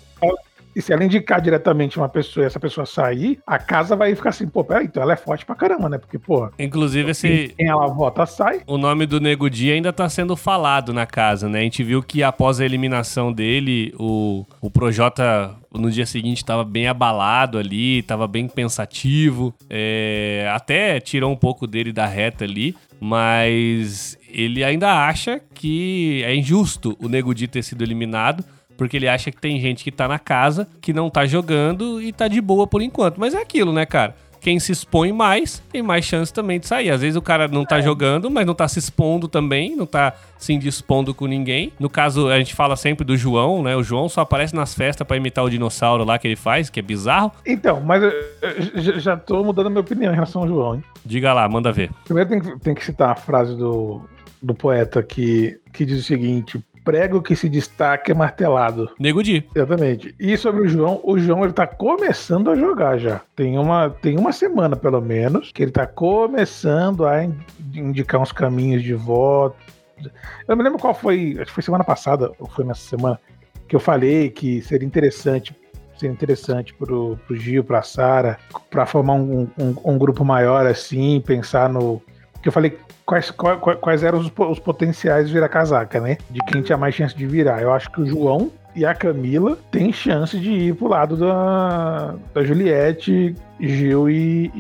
e 0.75 0.81
se 0.81 0.92
ela 0.92 1.06
indicar 1.06 1.39
diretamente 1.39 1.98
uma 1.98 2.10
pessoa 2.10 2.44
e 2.44 2.48
essa 2.48 2.60
pessoa 2.60 2.86
sair, 2.86 3.39
a 3.48 3.57
casa 3.57 3.95
vai 3.95 4.13
ficar 4.13 4.30
assim, 4.30 4.48
pô, 4.48 4.63
peraí, 4.63 4.86
então 4.86 5.01
ela 5.01 5.13
é 5.13 5.16
forte 5.16 5.45
pra 5.45 5.56
caramba, 5.56 5.88
né? 5.88 5.98
Porque, 5.98 6.19
pô. 6.19 6.50
Inclusive, 6.60 7.12
esse. 7.12 7.54
Quem 7.57 7.69
ela 7.69 7.88
vota 7.88 8.25
sai. 8.25 8.62
O 8.68 8.77
nome 8.77 9.06
do 9.06 9.22
Nego 9.22 9.50
Dia 9.50 9.74
ainda 9.74 9.94
tá 9.94 10.10
sendo 10.10 10.36
falado 10.36 10.94
na 10.94 11.06
casa, 11.06 11.48
né? 11.48 11.60
A 11.60 11.63
gente 11.63 11.81
viu 11.83 12.04
que 12.04 12.22
após 12.24 12.60
a 12.60 12.66
eliminação 12.66 13.31
dele, 13.31 13.94
o, 13.98 14.45
o 14.60 14.69
Projota 14.69 15.56
no 15.74 15.89
dia 15.92 16.06
seguinte 16.06 16.38
estava 16.38 16.63
bem 16.63 16.88
abalado 16.88 17.57
ali, 17.57 18.00
estava 18.00 18.28
bem 18.28 18.48
pensativo, 18.48 19.54
é, 19.69 20.50
até 20.54 21.00
tirou 21.00 21.31
um 21.31 21.36
pouco 21.36 21.68
dele 21.68 21.92
da 21.92 22.06
reta 22.06 22.44
ali, 22.44 22.75
mas 23.00 24.18
ele 24.30 24.63
ainda 24.63 25.06
acha 25.06 25.39
que 25.54 26.21
é 26.25 26.36
injusto 26.36 26.98
o 27.00 27.07
Nego 27.07 27.33
Di 27.33 27.48
ter 27.48 27.63
sido 27.63 27.83
eliminado, 27.83 28.44
porque 28.77 28.98
ele 28.98 29.07
acha 29.07 29.31
que 29.31 29.39
tem 29.39 29.60
gente 29.60 29.83
que 29.83 29.92
tá 29.92 30.07
na 30.07 30.19
casa, 30.19 30.68
que 30.81 30.94
não 30.94 31.10
tá 31.10 31.25
jogando 31.25 32.01
e 32.01 32.12
tá 32.12 32.27
de 32.27 32.42
boa 32.42 32.68
por 32.68 32.81
enquanto. 32.81 33.19
Mas 33.19 33.33
é 33.33 33.42
aquilo, 33.42 33.72
né, 33.72 33.86
cara? 33.86 34.16
Quem 34.45 34.60
se 34.60 34.72
expõe 34.72 35.12
mais, 35.12 35.57
tem 35.72 35.81
mais 35.81 36.06
chance 36.06 36.31
também 36.31 36.60
de 36.60 36.68
sair. 36.68 36.92
Às 36.92 37.01
vezes 37.01 37.16
o 37.16 37.22
cara 37.22 37.48
não 37.48 37.66
tá 37.66 37.80
é. 37.80 37.81
jogando, 37.81 38.30
mas 38.30 38.45
não 38.45 38.54
tá 38.54 38.68
se 38.68 38.77
expondo 38.77 39.27
também, 39.27 39.75
não 39.75 39.88
tá 39.88 40.13
se 40.38 40.54
indispondo 40.54 41.16
com 41.16 41.25
ninguém. 41.25 41.74
No 41.80 41.89
caso, 41.89 42.27
a 42.27 42.38
gente 42.38 42.54
fala 42.54 42.75
sempre 42.75 43.04
do 43.04 43.18
João, 43.18 43.63
né? 43.63 43.75
O 43.75 43.81
João 43.81 44.07
só 44.07 44.22
aparece 44.22 44.54
nas 44.54 44.75
festas 44.75 45.07
para 45.07 45.18
imitar 45.18 45.44
o 45.44 45.50
dinossauro 45.50 46.04
lá 46.04 46.19
que 46.19 46.28
ele 46.28 46.36
faz, 46.36 46.69
que 46.69 46.80
é 46.80 46.83
bizarro. 46.83 47.31
Então, 47.44 47.81
mas 47.81 48.04
eu 48.04 49.00
já 49.00 49.18
tô 49.18 49.44
mudando 49.44 49.66
a 49.66 49.69
minha 49.71 49.81
opinião 49.81 50.12
em 50.12 50.16
relação 50.16 50.44
ao 50.44 50.48
João, 50.48 50.75
hein? 50.75 50.83
Diga 51.04 51.33
lá, 51.33 51.50
manda 51.50 51.71
ver. 51.71 51.89
Primeiro 52.04 52.30
tem 52.30 52.39
que, 52.39 52.60
tem 52.60 52.75
que 52.75 52.86
citar 52.86 53.10
a 53.10 53.16
frase 53.16 53.57
do, 53.57 54.01
do 54.44 54.54
poeta 54.54 55.01
que, 55.01 55.60
que 55.74 55.83
diz 55.83 56.01
o 56.01 56.04
seguinte: 56.04 56.63
prego 56.85 57.21
que 57.21 57.35
se 57.35 57.49
destaca 57.49 58.11
é 58.11 58.15
martelado. 58.15 58.91
Nego 58.99 59.23
Di. 59.23 59.43
Exatamente. 59.53 60.15
E 60.19 60.37
sobre 60.37 60.61
o 60.61 60.67
João, 60.67 61.01
o 61.03 61.17
João 61.17 61.43
ele 61.43 61.51
tá 61.51 61.65
começando 61.65 62.51
a 62.51 62.55
jogar 62.55 62.99
já. 62.99 63.21
Tem 63.35 63.57
uma, 63.57 63.89
tem 63.89 64.17
uma 64.17 64.31
semana, 64.31 64.75
pelo 64.75 65.01
menos, 65.01 65.51
que 65.51 65.63
ele 65.63 65.71
tá 65.71 65.87
começando 65.87 67.05
a 67.05 67.27
indicar 67.73 68.21
uns 68.21 68.31
caminhos 68.31 68.83
de 68.83 68.93
voto. 68.93 69.57
Eu 69.97 70.11
não 70.49 70.55
me 70.57 70.63
lembro 70.63 70.79
qual 70.79 70.93
foi, 70.93 71.35
acho 71.39 71.45
que 71.45 71.51
foi 71.51 71.63
semana 71.63 71.83
passada, 71.83 72.31
ou 72.39 72.47
foi 72.47 72.63
nessa 72.63 72.81
semana, 72.81 73.19
que 73.67 73.75
eu 73.75 73.79
falei 73.79 74.29
que 74.29 74.61
seria 74.61 74.85
interessante 74.85 75.55
seria 75.97 76.13
interessante 76.13 76.73
pro, 76.73 77.17
pro 77.25 77.35
Gil, 77.35 77.63
pra 77.63 77.81
Sara, 77.81 78.37
para 78.69 78.85
formar 78.85 79.13
um, 79.13 79.47
um, 79.57 79.75
um, 79.85 79.97
grupo 79.97 80.25
maior 80.25 80.65
assim, 80.65 81.21
pensar 81.25 81.69
no. 81.69 82.01
Que 82.45 82.50
eu 82.50 82.53
falei 82.53 82.77
quais, 83.03 83.31
quais, 83.31 83.59
quais 83.81 84.03
eram 84.03 84.19
os, 84.19 84.31
os 84.38 84.59
potenciais 84.59 85.27
de 85.27 85.33
virar 85.33 85.50
casaca, 85.50 86.00
né? 86.00 86.19
De 86.30 86.39
quem 86.45 86.62
tinha 86.62 86.77
mais 86.77 86.94
chance 86.94 87.18
de 87.18 87.25
virar. 87.25 87.59
Eu 87.59 87.74
acho 87.74 87.89
que 87.89 88.00
o 88.00 88.06
João 88.06 88.51
e 88.75 88.86
a 88.86 88.94
Camila 88.94 89.57
têm 89.71 89.92
chance 89.92 90.38
de 90.38 90.51
ir 90.51 90.75
pro 90.75 90.88
lado 90.88 91.18
da, 91.18 92.13
da 92.36 92.44
Juliette, 92.44 93.36
Gil 93.59 94.07
e, 94.12 94.51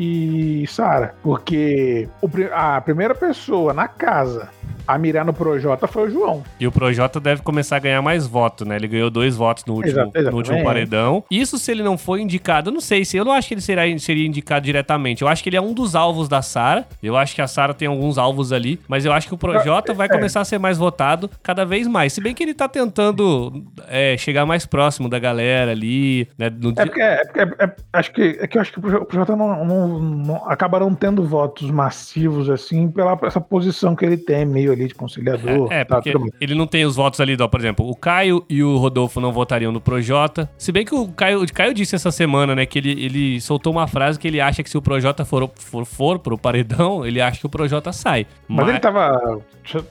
e 0.63 0.67
Sara. 0.67 1.13
Porque 1.21 2.09
o, 2.23 2.27
a 2.51 2.81
primeira 2.81 3.13
pessoa 3.13 3.71
na 3.71 3.87
casa 3.87 4.49
a 4.87 4.97
mirar 4.97 5.25
no 5.25 5.33
Projota 5.33 5.87
foi 5.87 6.07
o 6.07 6.11
João. 6.11 6.43
E 6.59 6.67
o 6.67 6.71
Projota 6.71 7.19
deve 7.19 7.41
começar 7.41 7.77
a 7.77 7.79
ganhar 7.79 8.01
mais 8.01 8.27
votos, 8.27 8.67
né? 8.67 8.75
Ele 8.75 8.87
ganhou 8.87 9.09
dois 9.09 9.35
votos 9.35 9.65
no 9.65 9.75
último, 9.75 10.11
no 10.31 10.37
último 10.37 10.63
paredão. 10.63 11.23
Isso 11.29 11.57
se 11.57 11.71
ele 11.71 11.83
não 11.83 11.97
for 11.97 12.19
indicado, 12.19 12.69
eu 12.69 12.73
não 12.73 12.81
sei 12.81 13.05
se 13.05 13.17
eu 13.17 13.25
não 13.25 13.31
acho 13.31 13.47
que 13.47 13.53
ele 13.53 13.61
seria, 13.61 13.99
seria 13.99 14.25
indicado 14.25 14.65
diretamente. 14.65 15.21
Eu 15.21 15.27
acho 15.27 15.43
que 15.43 15.49
ele 15.49 15.57
é 15.57 15.61
um 15.61 15.73
dos 15.73 15.95
alvos 15.95 16.27
da 16.27 16.41
Sara. 16.41 16.85
Eu 17.01 17.17
acho 17.17 17.35
que 17.35 17.41
a 17.41 17.47
Sara 17.47 17.73
tem 17.73 17.87
alguns 17.87 18.17
alvos 18.17 18.51
ali, 18.51 18.79
mas 18.87 19.05
eu 19.05 19.11
acho 19.11 19.27
que 19.27 19.33
o 19.33 19.37
Projota 19.37 19.93
vai 19.93 20.07
é. 20.07 20.09
começar 20.09 20.41
a 20.41 20.45
ser 20.45 20.57
mais 20.57 20.77
votado 20.77 21.29
cada 21.41 21.65
vez 21.65 21.87
mais. 21.87 22.13
Se 22.13 22.21
bem 22.21 22.33
que 22.33 22.43
ele 22.43 22.53
tá 22.53 22.67
tentando 22.67 23.63
é, 23.87 24.15
chegar 24.17 24.45
mais 24.45 24.65
próximo 24.65 25.09
da 25.09 25.19
galera 25.19 25.71
ali, 25.71 26.27
né? 26.37 26.49
No... 26.49 26.73
É 26.77 26.85
porque, 26.85 27.01
é, 27.01 27.25
porque 27.25 27.39
é, 27.39 27.65
é, 27.65 27.75
acho 27.93 28.11
que, 28.11 28.37
é 28.39 28.47
que 28.47 28.57
eu 28.57 28.61
acho 28.61 28.71
que 28.71 28.79
o 28.79 29.05
Projota 29.05 29.35
não, 29.35 29.65
não, 29.65 29.99
não, 29.99 30.49
acaba 30.49 30.79
não 30.79 30.93
tendo 30.93 31.23
votos 31.23 31.69
massivos 31.71 32.49
assim 32.49 32.89
pela 32.89 33.17
essa 33.23 33.41
posição 33.41 33.95
que 33.95 34.05
ele 34.05 34.17
tem 34.17 34.45
meio 34.45 34.74
ali 34.75 34.87
de 34.87 34.95
conciliador. 34.95 35.71
É, 35.71 35.81
é 35.81 35.85
tá, 35.85 36.01
porque 36.01 36.13
ele 36.39 36.55
não 36.55 36.67
tem 36.67 36.85
os 36.85 36.95
votos 36.95 37.19
ali, 37.19 37.35
ó, 37.39 37.47
por 37.47 37.59
exemplo, 37.59 37.89
o 37.89 37.95
Caio 37.95 38.43
e 38.49 38.63
o 38.63 38.77
Rodolfo 38.77 39.19
não 39.19 39.31
votariam 39.31 39.71
no 39.71 39.81
Projota. 39.81 40.49
Se 40.57 40.71
bem 40.71 40.85
que 40.85 40.93
o 40.93 41.07
Caio, 41.07 41.43
o 41.43 41.53
Caio 41.53 41.73
disse 41.73 41.95
essa 41.95 42.11
semana, 42.11 42.55
né, 42.55 42.65
que 42.65 42.79
ele, 42.79 42.91
ele 42.91 43.41
soltou 43.41 43.71
uma 43.71 43.87
frase 43.87 44.19
que 44.19 44.27
ele 44.27 44.39
acha 44.39 44.61
que 44.63 44.69
se 44.69 44.77
o 44.77 44.81
Projota 44.81 45.25
for, 45.25 45.49
for, 45.55 45.85
for 45.85 46.19
pro 46.19 46.37
paredão, 46.37 47.05
ele 47.05 47.21
acha 47.21 47.39
que 47.39 47.45
o 47.45 47.49
Projota 47.49 47.91
sai. 47.91 48.27
Mas, 48.47 48.65
Mas 48.65 48.69
ele 48.69 48.79
tava 48.79 49.41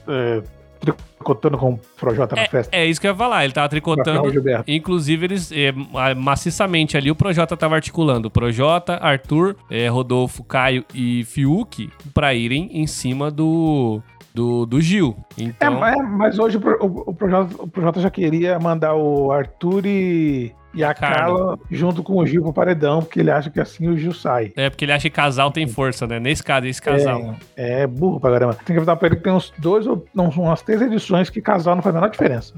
é, 0.07 0.41
tricotando 0.79 1.57
com 1.57 1.73
o 1.73 1.77
Projota 1.97 2.35
é, 2.35 2.41
na 2.41 2.47
festa. 2.47 2.75
É 2.75 2.85
isso 2.85 3.01
que 3.01 3.07
eu 3.07 3.11
ia 3.11 3.17
falar, 3.17 3.43
ele 3.43 3.53
tava 3.53 3.67
tricotando. 3.67 4.21
Inclusive, 4.67 5.25
eles 5.25 5.51
é, 5.51 5.73
maciçamente 6.15 6.95
ali, 6.95 7.09
o 7.09 7.15
Projota 7.15 7.57
tava 7.57 7.75
articulando. 7.75 8.29
Projota, 8.29 8.97
Arthur, 9.01 9.55
é, 9.69 9.87
Rodolfo, 9.87 10.43
Caio 10.43 10.85
e 10.93 11.23
Fiuk 11.23 11.89
para 12.13 12.33
irem 12.33 12.69
em 12.71 12.85
cima 12.85 13.31
do, 13.31 14.01
do, 14.35 14.65
do 14.65 14.81
Gil. 14.81 15.15
Então... 15.37 15.85
É, 15.85 15.95
mas 15.95 16.37
hoje 16.37 16.57
o, 16.57 16.85
o, 16.85 17.03
o, 17.09 17.13
Projota, 17.13 17.55
o 17.57 17.67
Projota 17.67 18.01
já 18.01 18.09
queria 18.09 18.59
mandar 18.59 18.93
o 18.93 19.31
Arthur 19.31 19.85
e 19.85 20.53
e 20.75 20.83
a 20.83 20.93
Carla 20.93 21.57
junto 21.71 22.03
com 22.03 22.17
o 22.17 22.25
Gil 22.25 22.43
pro 22.43 22.53
paredão, 22.53 22.99
porque 22.99 23.19
ele 23.19 23.31
acha 23.31 23.49
que 23.49 23.59
assim 23.59 23.87
o 23.87 23.97
Gil 23.97 24.13
sai. 24.13 24.51
É, 24.55 24.69
porque 24.69 24.85
ele 24.85 24.91
acha 24.91 25.09
que 25.09 25.15
casal 25.15 25.49
tem 25.51 25.67
força, 25.67 26.05
né? 26.05 26.19
Nesse 26.19 26.43
caso, 26.43 26.67
esse 26.67 26.81
casal. 26.81 27.35
É, 27.55 27.81
é 27.81 27.87
burro 27.87 28.19
pra 28.19 28.31
caramba. 28.31 28.53
Tem 28.53 28.65
que 28.65 28.77
avisar 28.77 28.97
pra 28.97 29.07
ele 29.07 29.15
que 29.15 29.23
tem 29.23 29.33
uns 29.33 29.53
dois, 29.57 29.87
ou 29.87 30.05
não, 30.13 30.29
umas 30.29 30.61
três 30.61 30.81
edições 30.81 31.29
que 31.29 31.41
casal 31.41 31.75
não 31.75 31.81
faz 31.81 31.95
a 31.95 31.99
menor 31.99 32.11
diferença 32.11 32.53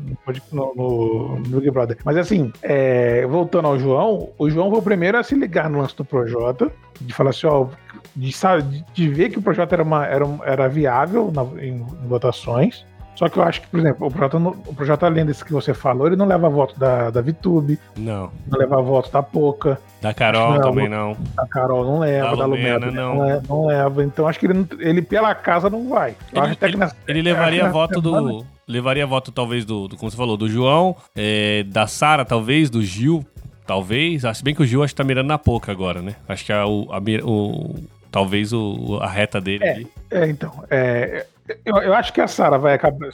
no, 0.52 0.74
no, 0.76 1.40
no 1.40 1.60
Big 1.60 1.72
Brother. 1.72 1.98
Mas 2.04 2.18
assim, 2.18 2.52
é, 2.62 3.26
voltando 3.28 3.68
ao 3.68 3.80
João, 3.80 4.30
o 4.38 4.50
João 4.50 4.70
foi 4.70 4.80
o 4.80 4.84
primeiro 4.84 5.18
a 5.18 5.24
se 5.24 5.36
ligar 5.36 5.70
no 5.70 5.80
lance 5.80 5.96
do 5.96 6.04
Projota, 6.04 6.72
de 7.00 7.14
falar 7.14 7.30
assim, 7.30 7.48
ó, 7.48 7.68
de, 8.16 8.84
de 8.94 9.10
ver 9.10 9.30
que 9.30 9.40
o 9.40 9.42
projeto 9.42 9.74
era, 9.74 9.84
uma, 9.84 10.06
era, 10.06 10.26
era 10.44 10.68
viável 10.68 11.32
na, 11.32 11.44
em, 11.64 11.76
em 11.76 12.08
votações. 12.08 12.86
Só 13.18 13.28
que 13.28 13.40
eu 13.40 13.44
acho 13.44 13.62
que, 13.62 13.68
por 13.68 13.80
exemplo, 13.80 14.06
o 14.06 14.12
projeto, 14.12 14.38
o 14.68 14.76
projeto 14.76 15.04
além 15.04 15.26
desse 15.26 15.44
que 15.44 15.52
você 15.52 15.74
falou, 15.74 16.06
ele 16.06 16.16
não 16.16 16.28
leva 16.28 16.48
voto 16.48 16.80
da, 16.80 17.10
da 17.10 17.20
VTube. 17.20 17.80
Não. 17.98 18.32
Não 18.46 18.60
leva 18.60 18.80
voto 18.80 19.12
da 19.12 19.24
Poca. 19.24 19.82
Da 20.00 20.14
Carol 20.14 20.54
não, 20.54 20.62
também 20.62 20.88
não. 20.88 21.18
Da 21.36 21.48
Carol 21.48 21.84
não 21.84 22.00
leva, 22.00 22.30
da, 22.30 22.36
da 22.36 22.46
Lumena, 22.46 22.92
não. 22.92 23.16
Não, 23.16 23.26
leva, 23.26 23.44
não 23.50 23.66
leva. 23.66 24.04
Então 24.04 24.28
acho 24.28 24.40
que 24.40 24.46
ele, 24.46 24.68
ele 24.78 25.02
pela 25.02 25.34
casa 25.34 25.68
não 25.68 25.90
vai. 25.90 26.16
Eu 26.32 26.44
ele, 26.44 26.58
ele, 26.62 26.78
nessa, 26.78 26.96
ele 27.08 27.22
levaria 27.24 27.68
voto 27.72 28.00
do. 28.00 28.46
Levaria 28.68 29.08
voto, 29.08 29.32
talvez, 29.32 29.66
do, 29.66 29.88
do, 29.88 29.98
Como 29.98 30.12
você 30.12 30.18
falou, 30.18 30.38
do 30.38 30.48
João, 30.48 30.96
é, 31.16 31.64
da 31.64 31.88
Sara, 31.88 32.24
talvez, 32.24 32.70
do 32.70 32.84
Gil, 32.84 33.26
talvez. 33.66 34.22
Se 34.36 34.44
bem 34.44 34.54
que 34.54 34.62
o 34.62 34.66
Gil 34.66 34.84
acho 34.84 34.94
que 34.94 34.98
tá 34.98 35.04
mirando 35.04 35.28
na 35.28 35.40
Poca 35.40 35.72
agora, 35.72 36.04
né? 36.04 36.16
Acho 36.28 36.46
que 36.46 36.54
a, 36.54 36.68
o, 36.68 36.88
a, 36.92 37.00
o, 37.24 37.76
talvez 38.12 38.54
o, 38.54 39.00
a 39.02 39.08
reta 39.08 39.42
dele 39.42 39.64
é. 39.64 39.84
É, 40.12 40.30
então. 40.30 40.64
É, 40.70 41.26
eu, 41.66 41.78
eu 41.78 41.94
acho 41.94 42.14
que 42.14 42.22
a 42.22 42.28
Sara 42.28 42.58
vai 42.58 42.74
acabar. 42.74 43.10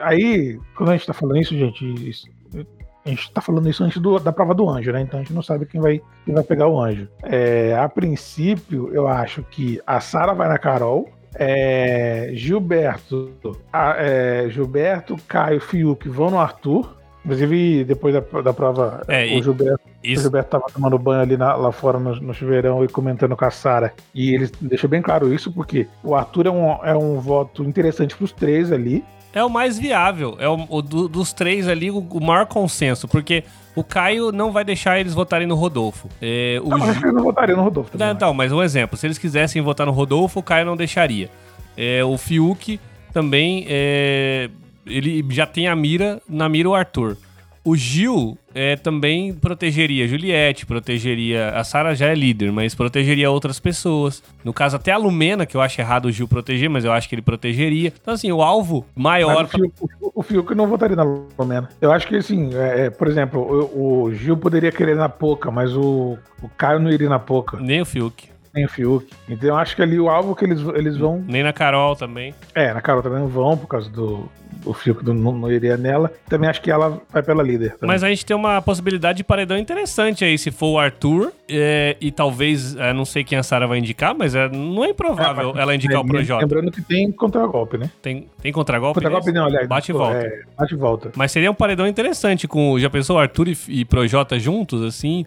Aí, 0.00 0.58
quando 0.76 0.90
a 0.90 0.96
gente 0.96 1.06
tá 1.06 1.12
falando 1.12 1.38
isso, 1.38 1.56
gente, 1.56 2.08
isso, 2.08 2.26
a 3.04 3.08
gente 3.08 3.30
tá 3.32 3.40
falando 3.40 3.68
isso 3.68 3.84
antes 3.84 4.00
do, 4.00 4.18
da 4.18 4.32
prova 4.32 4.54
do 4.54 4.68
anjo, 4.68 4.90
né? 4.90 5.02
Então 5.02 5.20
a 5.20 5.22
gente 5.22 5.34
não 5.34 5.42
sabe 5.42 5.66
quem 5.66 5.80
vai, 5.80 6.00
quem 6.24 6.34
vai 6.34 6.42
pegar 6.42 6.68
o 6.68 6.80
anjo. 6.80 7.06
É, 7.22 7.76
a 7.78 7.88
princípio, 7.88 8.90
eu 8.94 9.06
acho 9.06 9.42
que 9.42 9.80
a 9.86 10.00
Sara 10.00 10.32
vai 10.32 10.48
na 10.48 10.58
Carol. 10.58 11.08
É, 11.36 12.30
Gilberto, 12.32 13.32
a, 13.72 13.96
é, 13.98 14.48
Gilberto, 14.48 15.16
Caio, 15.28 15.60
Fiuk 15.60 16.08
vão 16.08 16.30
no 16.30 16.38
Arthur. 16.38 16.96
Inclusive, 17.24 17.84
depois 17.84 18.12
da, 18.14 18.40
da 18.42 18.52
prova, 18.52 19.02
É, 19.08 19.22
o, 19.24 19.38
e- 19.38 19.42
Gilberto, 19.42 19.80
o 19.86 20.06
Isso, 20.06 20.22
Gilberto 20.22 20.50
tava 20.50 20.64
tomando 20.72 20.98
banho 20.98 21.22
ali 21.22 21.36
na- 21.36 21.54
lá 21.54 21.72
fora 21.72 21.98
no, 21.98 22.14
no 22.16 22.34
chuveirão 22.34 22.84
e 22.84 22.88
comentando 22.88 23.34
com 23.36 23.44
a 23.44 23.50
Sara. 23.50 23.94
E 24.14 24.34
ele 24.34 24.50
deixou 24.60 24.90
bem 24.90 25.00
claro 25.00 25.32
isso, 25.32 25.50
porque 25.50 25.86
o 26.02 26.14
Arthur 26.14 26.46
é 26.46 26.50
um, 26.50 26.70
é 26.84 26.94
um 26.94 27.18
voto 27.20 27.64
interessante 27.64 28.14
pros 28.14 28.30
três 28.32 28.70
ali. 28.70 29.02
é 29.32 29.42
o 29.42 29.48
mais 29.48 29.78
viável. 29.78 30.36
É 30.38 30.48
o, 30.48 30.66
o 30.68 30.82
do- 30.82 31.08
dos 31.08 31.32
três 31.32 31.66
ali, 31.66 31.90
o, 31.90 31.98
o 31.98 32.22
maior 32.22 32.44
consenso. 32.46 33.08
Porque 33.08 33.42
o 33.74 33.82
Caio 33.82 34.30
não 34.30 34.52
vai 34.52 34.62
deixar 34.64 35.00
eles 35.00 35.14
votarem 35.14 35.46
no 35.46 35.54
Rodolfo. 35.54 36.08
É, 36.20 36.60
o 36.62 36.68
Não, 36.68 36.78
mas 36.78 36.94
Gil- 36.96 37.06
eu 37.08 37.12
não 37.14 37.22
votaria 37.24 37.56
no 37.56 37.62
Rodolfo. 37.62 37.90
também, 37.90 38.06
Não, 38.06 38.14
então, 38.14 38.34
mas 38.34 38.52
um 38.52 38.62
exemplo. 38.62 38.96
Se 38.98 39.06
eles 39.06 39.16
quisessem 39.18 39.60
votar 39.62 39.86
no 39.86 39.92
Rodolfo, 39.92 40.40
o 40.40 40.42
Caio 40.42 40.66
não 40.66 40.76
deixaria. 40.76 41.30
É, 41.76 42.04
o 42.04 42.16
Fiuk 42.18 42.78
também, 43.12 43.64
é, 43.68 44.50
ele 44.86 45.24
já 45.30 45.46
tem 45.46 45.68
a 45.68 45.76
mira, 45.76 46.20
na 46.28 46.48
mira 46.48 46.68
o 46.68 46.74
Arthur. 46.74 47.16
O 47.66 47.74
Gil 47.74 48.36
é, 48.54 48.76
também 48.76 49.32
protegeria 49.32 50.04
a 50.04 50.06
Juliette, 50.06 50.66
protegeria. 50.66 51.48
A 51.48 51.64
Sara 51.64 51.94
já 51.94 52.08
é 52.08 52.14
líder, 52.14 52.52
mas 52.52 52.74
protegeria 52.74 53.30
outras 53.30 53.58
pessoas. 53.58 54.22
No 54.44 54.52
caso, 54.52 54.76
até 54.76 54.92
a 54.92 54.98
Lumena, 54.98 55.46
que 55.46 55.56
eu 55.56 55.62
acho 55.62 55.80
errado 55.80 56.04
o 56.04 56.12
Gil 56.12 56.28
proteger, 56.28 56.68
mas 56.68 56.84
eu 56.84 56.92
acho 56.92 57.08
que 57.08 57.14
ele 57.14 57.22
protegeria. 57.22 57.90
Então, 58.02 58.12
assim, 58.12 58.30
o 58.30 58.42
alvo 58.42 58.84
Mas 58.94 59.24
maior. 59.24 59.44
o, 59.44 59.48
Fiuk, 59.48 59.74
o, 60.14 60.22
Fiuk 60.22 60.54
não 60.54 60.66
votaria 60.66 60.94
na 60.94 61.04
Lumena. 61.38 61.70
Eu 61.80 61.90
acho 61.90 62.06
que, 62.06 62.16
assim, 62.16 62.54
é, 62.54 62.86
é, 62.86 62.90
por 62.90 63.08
exemplo, 63.08 63.40
o, 63.40 64.02
o 64.02 64.14
Gil 64.14 64.36
poderia 64.36 64.70
querer 64.70 64.94
na 64.94 65.08
Poca, 65.08 65.50
mas 65.50 65.74
o, 65.74 66.18
o 66.42 66.48
Caio 66.50 66.78
não 66.78 66.90
iria 66.90 67.08
na 67.08 67.18
Poca, 67.18 67.56
Nem 67.58 67.80
o 67.80 67.86
Fiuk. 67.86 68.28
nem 68.54 68.66
o 68.66 68.68
Fiuk. 68.68 69.10
Então 69.26 69.48
eu 69.48 69.56
acho 69.56 69.74
que 69.74 69.80
ali 69.80 69.98
o 69.98 70.10
alvo 70.10 70.36
que 70.36 70.44
eles, 70.44 70.60
eles 70.74 70.98
vão. 70.98 71.24
Nem 71.26 71.42
na 71.42 71.52
Carol 71.54 71.96
também. 71.96 72.34
É, 72.54 72.74
na 72.74 72.82
Carol 72.82 73.02
também 73.02 73.20
não 73.20 73.28
vão, 73.28 73.56
por 73.56 73.68
causa 73.68 73.88
do. 73.88 74.28
O 74.64 74.72
Fiuk 74.72 75.04
não, 75.04 75.14
não 75.14 75.50
iria 75.50 75.76
nela. 75.76 76.12
Também 76.28 76.48
acho 76.48 76.60
que 76.62 76.70
ela 76.70 77.00
vai 77.10 77.22
pela 77.22 77.42
líder. 77.42 77.72
também. 77.72 77.88
Mas 77.88 78.02
a 78.02 78.08
gente 78.08 78.24
tem 78.24 78.36
uma 78.36 78.60
possibilidade 78.62 79.18
de 79.18 79.24
paredão 79.24 79.56
interessante 79.58 80.24
aí, 80.24 80.38
se 80.38 80.50
for 80.50 80.68
o 80.68 80.78
Arthur, 80.78 81.32
é, 81.48 81.96
e 82.00 82.10
talvez, 82.10 82.74
é, 82.76 82.92
não 82.92 83.04
sei 83.04 83.24
quem 83.24 83.38
a 83.38 83.42
Sara 83.42 83.66
vai 83.66 83.78
indicar, 83.78 84.14
mas 84.14 84.34
é, 84.34 84.48
não 84.48 84.84
é 84.84 84.90
improvável 84.90 85.54
É, 85.56 85.60
ela 85.60 85.74
indicar 85.74 86.02
o 86.02 86.04
é, 86.04 86.08
Projota. 86.08 86.42
Lembrando 86.44 86.70
que 86.70 86.82
tem 86.82 87.10
contragolpe, 87.12 87.78
né? 87.78 87.90
Tem, 88.00 88.26
tem 88.40 88.52
contragolpe? 88.52 88.94
Contragolpe 88.94 89.26
nesse? 89.26 89.38
não, 89.38 89.46
aliás. 89.46 89.68
Bate 89.68 89.90
e 89.90 89.92
desculpa, 89.92 90.12
volta. 90.12 90.26
É, 90.26 90.42
bate 90.56 90.74
e 90.74 90.76
volta. 90.76 91.12
Mas 91.16 91.32
seria 91.32 91.50
um 91.50 91.54
paredão 91.54 91.86
interessante 91.86 92.48
com, 92.48 92.78
já 92.78 92.88
pensou, 92.88 93.18
Arthur 93.18 93.48
e, 93.48 93.58
e 93.68 93.84
Projota 93.84 94.38
juntos, 94.38 94.82
assim, 94.82 95.24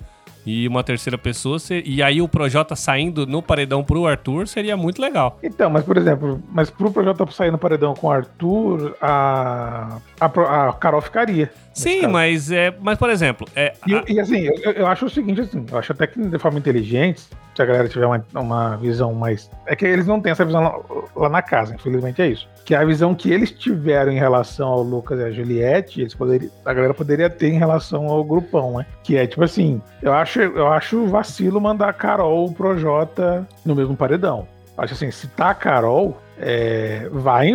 e 0.47 0.65
uma 0.65 0.81
terceira 0.81 1.17
pessoa, 1.17 1.57
e 1.83 2.01
aí 2.01 2.21
o 2.21 2.27
Projota 2.27 2.73
saindo 2.73 3.27
no 3.27 3.41
paredão 3.41 3.83
pro 3.83 4.07
Arthur, 4.07 4.47
seria 4.47 4.77
muito 4.77 5.01
legal. 5.01 5.37
Então, 5.43 5.69
mas 5.69 5.83
por 5.83 5.97
exemplo, 5.97 6.41
mas 6.49 6.69
pro 6.69 6.89
projeto 6.89 7.29
sair 7.33 7.51
no 7.51 7.57
paredão 7.57 7.93
com 7.93 8.07
o 8.07 8.11
Arthur, 8.11 8.95
a, 9.01 9.97
a, 10.19 10.69
a 10.69 10.73
Carol 10.73 11.01
ficaria. 11.01 11.51
Sim, 11.79 12.01
caso. 12.01 12.13
mas, 12.13 12.51
é, 12.51 12.73
mas 12.81 12.97
por 12.97 13.09
exemplo, 13.09 13.47
é, 13.55 13.73
E, 13.85 13.95
a- 13.95 14.03
e, 14.07 14.19
assim, 14.19 14.41
eu, 14.63 14.71
eu 14.73 14.87
acho 14.87 15.05
o 15.05 15.09
seguinte, 15.09 15.41
assim, 15.41 15.65
eu 15.71 15.77
acho 15.77 15.91
até 15.91 16.07
que 16.07 16.19
de 16.19 16.37
forma 16.39 16.57
inteligente, 16.59 17.21
se 17.21 17.61
a 17.61 17.65
galera 17.65 17.87
tiver 17.89 18.05
uma, 18.05 18.23
uma 18.35 18.75
visão 18.77 19.13
mais. 19.13 19.49
É 19.65 19.75
que 19.75 19.85
eles 19.85 20.05
não 20.05 20.21
têm 20.21 20.31
essa 20.31 20.45
visão 20.45 20.61
lá, 20.63 20.79
lá 21.15 21.29
na 21.29 21.41
casa, 21.41 21.73
infelizmente 21.75 22.21
é 22.21 22.27
isso. 22.27 22.47
Que 22.65 22.75
a 22.75 22.83
visão 22.85 23.15
que 23.15 23.31
eles 23.31 23.51
tiveram 23.51 24.11
em 24.11 24.17
relação 24.19 24.67
ao 24.67 24.83
Lucas 24.83 25.19
e 25.19 25.23
a 25.23 25.31
Juliette, 25.31 26.01
eles 26.01 26.13
poderiam, 26.13 26.51
a 26.65 26.73
galera 26.73 26.93
poderia 26.93 27.29
ter 27.29 27.47
em 27.49 27.57
relação 27.57 28.07
ao 28.07 28.23
grupão, 28.23 28.77
né? 28.77 28.85
Que 29.03 29.17
é 29.17 29.25
tipo 29.25 29.43
assim, 29.43 29.81
eu 30.03 30.13
acho, 30.13 30.39
eu 30.41 30.67
acho 30.67 31.05
vacilo 31.07 31.59
mandar 31.61 31.89
a 31.89 31.93
Carol 31.93 32.45
o 32.45 32.53
Projota 32.53 33.47
no 33.65 33.75
mesmo 33.75 33.95
paredão. 33.95 34.47
Acho 34.77 34.93
assim, 34.93 35.09
se 35.09 35.27
tá 35.29 35.49
a 35.49 35.55
Carol, 35.55 36.21
é, 36.37 37.07
vai, 37.11 37.51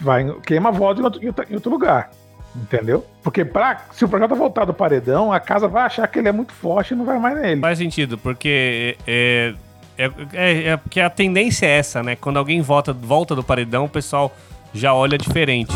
vai, 0.00 0.24
queima 0.46 0.72
voto 0.72 1.02
em 1.02 1.04
outro- 1.04 1.20
em 1.50 1.54
outro 1.54 1.70
lugar. 1.70 2.10
Entendeu? 2.54 3.06
Porque 3.22 3.44
pra, 3.44 3.86
se 3.92 4.04
o 4.04 4.08
projeto 4.08 4.34
voltar 4.34 4.66
do 4.66 4.74
paredão, 4.74 5.32
a 5.32 5.40
casa 5.40 5.66
vai 5.66 5.84
achar 5.84 6.06
que 6.06 6.18
ele 6.18 6.28
é 6.28 6.32
muito 6.32 6.52
forte 6.52 6.92
e 6.92 6.96
não 6.96 7.04
vai 7.04 7.18
mais 7.18 7.40
nele. 7.40 7.60
Faz 7.60 7.78
sentido, 7.78 8.18
porque 8.18 8.96
é, 9.06 9.54
é, 9.96 10.10
é, 10.34 10.64
é 10.68 10.76
porque 10.76 11.00
a 11.00 11.08
tendência 11.08 11.64
é 11.66 11.78
essa, 11.78 12.02
né? 12.02 12.14
Quando 12.14 12.36
alguém 12.36 12.60
volta, 12.60 12.92
volta 12.92 13.34
do 13.34 13.42
paredão, 13.42 13.86
o 13.86 13.88
pessoal 13.88 14.30
já 14.74 14.92
olha 14.92 15.16
diferente. 15.16 15.74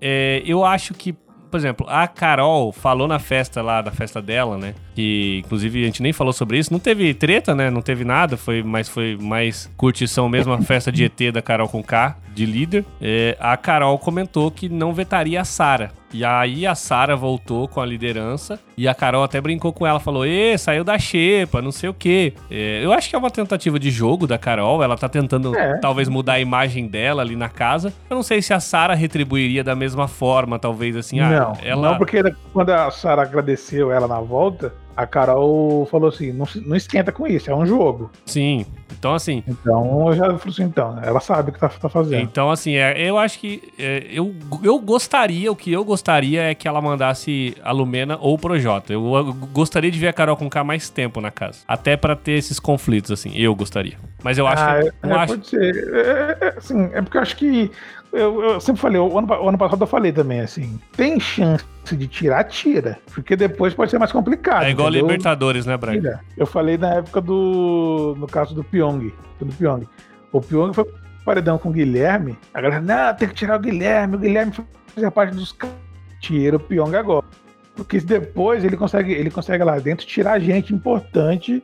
É, 0.00 0.42
eu 0.46 0.64
acho 0.64 0.94
que, 0.94 1.12
por 1.50 1.58
exemplo, 1.58 1.86
a 1.88 2.08
Carol 2.08 2.72
falou 2.72 3.06
na 3.06 3.18
festa 3.18 3.60
lá, 3.60 3.82
da 3.82 3.90
festa 3.90 4.22
dela, 4.22 4.56
né? 4.56 4.74
Que 5.00 5.38
inclusive 5.46 5.82
a 5.82 5.86
gente 5.86 6.02
nem 6.02 6.12
falou 6.12 6.30
sobre 6.32 6.58
isso. 6.58 6.70
Não 6.70 6.78
teve 6.78 7.14
treta, 7.14 7.54
né? 7.54 7.70
Não 7.70 7.80
teve 7.80 8.04
nada, 8.04 8.36
foi, 8.36 8.62
mas 8.62 8.86
foi 8.86 9.16
mais 9.18 9.70
curtição 9.74 10.28
mesmo 10.28 10.52
a 10.52 10.60
festa 10.60 10.92
de 10.92 11.04
ET 11.04 11.32
da 11.32 11.40
Carol 11.40 11.68
com 11.68 11.82
K, 11.82 12.16
de 12.34 12.44
líder. 12.44 12.84
É, 13.00 13.34
a 13.40 13.56
Carol 13.56 13.98
comentou 13.98 14.50
que 14.50 14.68
não 14.68 14.92
vetaria 14.92 15.40
a 15.40 15.44
Sara. 15.44 15.90
E 16.12 16.24
aí 16.24 16.66
a 16.66 16.74
Sara 16.74 17.14
voltou 17.14 17.68
com 17.68 17.80
a 17.80 17.86
liderança 17.86 18.58
e 18.76 18.88
a 18.88 18.94
Carol 18.94 19.22
até 19.22 19.40
brincou 19.40 19.72
com 19.72 19.86
ela, 19.86 20.00
falou: 20.00 20.26
"Ê, 20.26 20.58
saiu 20.58 20.82
da 20.82 20.98
xepa, 20.98 21.62
não 21.62 21.70
sei 21.70 21.88
o 21.88 21.94
quê". 21.94 22.34
É, 22.50 22.80
eu 22.84 22.92
acho 22.92 23.08
que 23.08 23.14
é 23.14 23.18
uma 23.18 23.30
tentativa 23.30 23.78
de 23.78 23.90
jogo 23.92 24.26
da 24.26 24.36
Carol, 24.36 24.82
ela 24.82 24.96
tá 24.98 25.08
tentando 25.08 25.56
É. 25.56 25.78
talvez 25.78 26.08
mudar 26.08 26.32
a 26.34 26.40
imagem 26.40 26.88
dela 26.88 27.22
ali 27.22 27.36
na 27.36 27.48
casa. 27.48 27.92
Eu 28.10 28.16
não 28.16 28.24
sei 28.24 28.42
se 28.42 28.52
a 28.52 28.58
Sara 28.58 28.94
retribuiria 28.94 29.62
da 29.62 29.76
mesma 29.76 30.08
forma, 30.08 30.58
talvez 30.58 30.96
assim, 30.96 31.20
ah, 31.20 31.30
não, 31.30 31.52
ela 31.64 31.90
não, 31.90 31.96
porque 31.96 32.20
quando 32.52 32.70
a 32.70 32.90
Sarah 32.90 33.22
agradeceu 33.22 33.92
ela 33.92 34.08
na 34.08 34.20
volta, 34.20 34.74
a 34.96 35.06
Carol 35.06 35.86
falou 35.86 36.08
assim: 36.08 36.32
não, 36.32 36.46
não 36.66 36.76
esquenta 36.76 37.12
com 37.12 37.26
isso, 37.26 37.50
é 37.50 37.54
um 37.54 37.66
jogo. 37.66 38.10
sim. 38.26 38.66
Então 38.98 39.14
assim, 39.14 39.42
Então 39.46 40.08
eu 40.08 40.16
já 40.16 40.24
falei 40.26 40.38
assim: 40.48 40.62
então, 40.64 40.98
ela 41.02 41.20
sabe 41.20 41.50
o 41.50 41.52
que 41.52 41.58
tá, 41.60 41.68
tá 41.68 41.88
fazendo. 41.88 42.22
Então, 42.22 42.50
assim, 42.50 42.74
é, 42.74 43.00
eu 43.00 43.18
acho 43.18 43.38
que 43.38 43.72
é, 43.78 44.06
eu, 44.10 44.34
eu 44.62 44.78
gostaria, 44.78 45.50
o 45.50 45.56
que 45.56 45.72
eu 45.72 45.84
gostaria 45.84 46.42
é 46.42 46.54
que 46.54 46.66
ela 46.68 46.80
mandasse 46.80 47.56
a 47.62 47.72
Lumena 47.72 48.18
ou 48.20 48.34
o 48.34 48.38
Projota. 48.38 48.92
Eu, 48.92 49.14
eu 49.14 49.32
gostaria 49.32 49.90
de 49.90 49.98
ver 49.98 50.08
a 50.08 50.12
Carol 50.12 50.36
com 50.36 50.48
K 50.50 50.62
mais 50.64 50.88
tempo 50.90 51.20
na 51.20 51.30
casa. 51.30 51.58
Até 51.66 51.96
pra 51.96 52.14
ter 52.16 52.32
esses 52.32 52.58
conflitos, 52.60 53.10
assim. 53.10 53.32
Eu 53.36 53.54
gostaria. 53.54 53.96
Mas 54.22 54.38
eu 54.38 54.46
acho 54.46 54.62
Ah, 54.62 54.80
que. 54.82 55.06
é, 55.08 55.12
acho, 55.12 55.32
pode 55.34 55.46
ser. 55.48 55.94
É, 55.94 56.36
é, 56.46 56.54
assim, 56.58 56.90
é 56.92 57.00
porque 57.02 57.16
eu 57.16 57.22
acho 57.22 57.36
que. 57.36 57.70
Eu, 58.12 58.42
eu 58.42 58.60
sempre 58.60 58.80
falei, 58.82 58.98
o 59.00 59.16
ano, 59.16 59.28
o 59.28 59.48
ano 59.48 59.56
passado 59.56 59.80
eu 59.82 59.86
falei 59.86 60.10
também, 60.10 60.40
assim, 60.40 60.80
tem 60.96 61.20
chance 61.20 61.64
de 61.92 62.08
tirar, 62.08 62.42
tira. 62.42 62.98
Porque 63.14 63.36
depois 63.36 63.72
pode 63.72 63.88
ser 63.92 63.98
mais 64.00 64.10
complicado. 64.10 64.64
é 64.64 64.70
igual 64.70 64.88
entendeu? 64.88 65.06
Libertadores, 65.06 65.64
né, 65.64 65.76
Braga? 65.76 66.18
Eu 66.36 66.44
falei 66.44 66.76
na 66.76 66.94
época 66.94 67.20
do. 67.20 68.16
No 68.18 68.26
caso 68.26 68.52
do 68.52 68.64
Pyong. 68.80 69.12
Do 69.38 69.46
Pyong. 69.46 69.86
O 70.32 70.40
Pyong 70.40 70.72
foi 70.72 70.84
paredão 71.24 71.58
com 71.58 71.68
o 71.68 71.72
Guilherme. 71.72 72.36
A 72.54 72.60
galera, 72.60 72.80
não, 72.80 73.14
tem 73.14 73.28
que 73.28 73.34
tirar 73.34 73.56
o 73.56 73.60
Guilherme. 73.60 74.16
O 74.16 74.18
Guilherme 74.18 74.52
fazia 74.88 75.10
parte 75.10 75.34
dos 75.34 75.52
caras. 75.52 75.76
Tira 76.20 76.56
o 76.56 76.60
Pyong 76.60 76.94
agora. 76.96 77.26
Porque 77.74 77.98
depois 78.00 78.62
ele 78.64 78.76
consegue, 78.76 79.12
ele 79.12 79.30
consegue 79.30 79.64
lá 79.64 79.78
dentro 79.78 80.06
tirar 80.06 80.38
gente 80.38 80.74
importante 80.74 81.62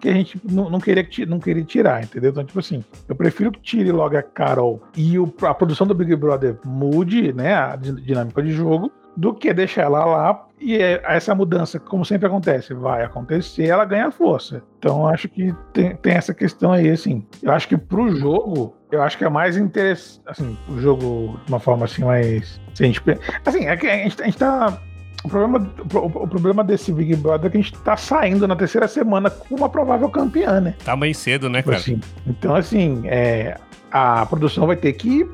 que 0.00 0.08
a 0.08 0.12
gente 0.12 0.40
não, 0.50 0.68
não 0.68 0.80
queria, 0.80 1.06
não 1.28 1.38
queria 1.38 1.62
tirar, 1.62 2.02
entendeu? 2.02 2.30
Então, 2.32 2.44
tipo 2.44 2.58
assim, 2.58 2.84
eu 3.08 3.14
prefiro 3.14 3.52
que 3.52 3.60
tire 3.60 3.92
logo 3.92 4.16
a 4.16 4.22
Carol 4.22 4.82
e 4.96 5.16
o- 5.16 5.32
a 5.42 5.54
produção 5.54 5.86
do 5.86 5.94
Big 5.94 6.16
Brother 6.16 6.56
mude, 6.64 7.32
né, 7.32 7.54
a 7.54 7.76
di- 7.76 8.00
dinâmica 8.02 8.42
de 8.42 8.50
jogo, 8.50 8.90
do 9.16 9.34
que 9.34 9.52
deixar 9.52 9.82
ela 9.82 10.04
lá 10.04 10.46
e 10.60 10.76
é- 10.76 11.02
essa 11.04 11.34
mudança, 11.34 11.78
como 11.78 12.04
sempre 12.04 12.26
acontece, 12.26 12.72
vai 12.72 13.02
acontecer, 13.04 13.66
ela 13.66 13.84
ganha 13.84 14.10
força. 14.10 14.62
Então, 14.78 15.00
eu 15.02 15.08
acho 15.08 15.28
que 15.28 15.54
tem, 15.72 15.94
tem 15.96 16.14
essa 16.14 16.32
questão 16.32 16.72
aí, 16.72 16.88
assim. 16.88 17.26
Eu 17.42 17.52
acho 17.52 17.68
que 17.68 17.76
pro 17.76 18.14
jogo, 18.16 18.74
eu 18.90 19.02
acho 19.02 19.18
que 19.18 19.24
é 19.24 19.28
mais 19.28 19.56
interessante, 19.56 20.20
assim, 20.26 20.56
o 20.68 20.78
jogo 20.78 21.38
de 21.44 21.52
uma 21.52 21.60
forma 21.60 21.84
assim 21.84 22.04
mais. 22.04 22.60
se 22.74 22.84
a 22.84 22.86
gente 22.86 23.02
assim, 23.44 23.66
é 23.66 23.76
que 23.76 23.86
a 23.86 23.96
gente, 23.96 24.22
a 24.22 24.24
gente 24.24 24.38
tá. 24.38 24.78
O 25.24 25.28
problema, 25.28 25.70
o, 25.94 25.98
o 26.24 26.26
problema 26.28 26.64
desse 26.64 26.92
Big 26.92 27.14
Brother 27.14 27.46
é 27.46 27.50
que 27.50 27.56
a 27.58 27.60
gente 27.60 27.72
tá 27.80 27.96
saindo 27.96 28.48
na 28.48 28.56
terceira 28.56 28.88
semana 28.88 29.30
com 29.30 29.54
uma 29.54 29.68
provável 29.68 30.08
campeã, 30.08 30.60
né? 30.60 30.74
Tá 30.84 30.96
bem 30.96 31.14
cedo, 31.14 31.48
né, 31.48 31.58
Tipo 31.60 31.70
cara? 31.70 31.80
assim. 31.80 32.00
Então, 32.26 32.54
assim, 32.56 33.02
é, 33.06 33.56
a 33.90 34.26
produção 34.26 34.66
vai 34.66 34.74
ter 34.74 34.92
que. 34.94 35.28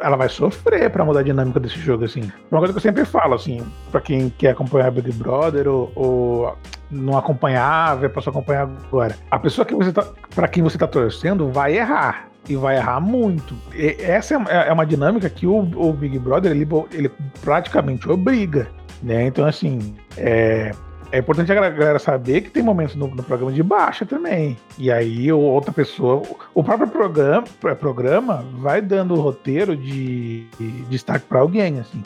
Ela 0.00 0.16
vai 0.16 0.28
sofrer 0.28 0.90
pra 0.90 1.04
mudar 1.04 1.20
a 1.20 1.22
dinâmica 1.22 1.60
desse 1.60 1.78
jogo, 1.78 2.04
assim. 2.04 2.30
Uma 2.50 2.58
coisa 2.60 2.72
que 2.72 2.78
eu 2.78 2.82
sempre 2.82 3.04
falo, 3.04 3.34
assim, 3.34 3.64
pra 3.90 4.00
quem 4.00 4.30
quer 4.30 4.50
acompanhar 4.50 4.90
Big 4.90 5.12
Brother 5.12 5.68
ou, 5.68 5.92
ou 5.94 6.56
não 6.90 7.16
acompanhava, 7.16 8.08
passou 8.08 8.30
a 8.30 8.32
acompanhar 8.32 8.62
agora. 8.62 9.16
A 9.30 9.38
pessoa 9.38 9.64
que 9.64 9.74
você 9.74 9.92
tá, 9.92 10.06
pra 10.34 10.48
quem 10.48 10.62
você 10.62 10.78
tá 10.78 10.86
torcendo 10.86 11.50
vai 11.50 11.76
errar. 11.76 12.28
E 12.48 12.56
vai 12.56 12.76
errar 12.76 13.00
muito. 13.00 13.54
E 13.72 13.96
essa 14.00 14.34
é, 14.34 14.68
é 14.68 14.72
uma 14.72 14.84
dinâmica 14.84 15.30
que 15.30 15.46
o, 15.46 15.58
o 15.58 15.92
Big 15.92 16.18
Brother 16.18 16.50
ele, 16.50 16.68
ele 16.90 17.10
praticamente 17.40 18.10
obriga. 18.10 18.68
Né? 19.00 19.26
Então, 19.26 19.46
assim, 19.46 19.94
é, 20.16 20.72
é 21.12 21.18
importante 21.18 21.52
a 21.52 21.54
galera 21.54 21.98
saber 21.98 22.40
que 22.40 22.50
tem 22.50 22.62
momentos 22.62 22.96
no, 22.96 23.06
no 23.06 23.22
programa 23.22 23.52
de 23.52 23.62
baixa 23.62 24.06
também. 24.06 24.56
E 24.78 24.90
aí 24.90 25.30
ou 25.30 25.42
outra 25.42 25.70
pessoa. 25.70 26.22
O 26.54 26.64
próprio 26.64 26.88
programa, 26.88 27.44
programa 27.78 28.44
vai 28.54 28.80
dando 28.80 29.12
o 29.12 29.20
roteiro 29.20 29.76
de, 29.76 30.46
de 30.58 30.70
destaque 30.84 31.26
para 31.26 31.40
alguém, 31.40 31.78
assim. 31.78 32.02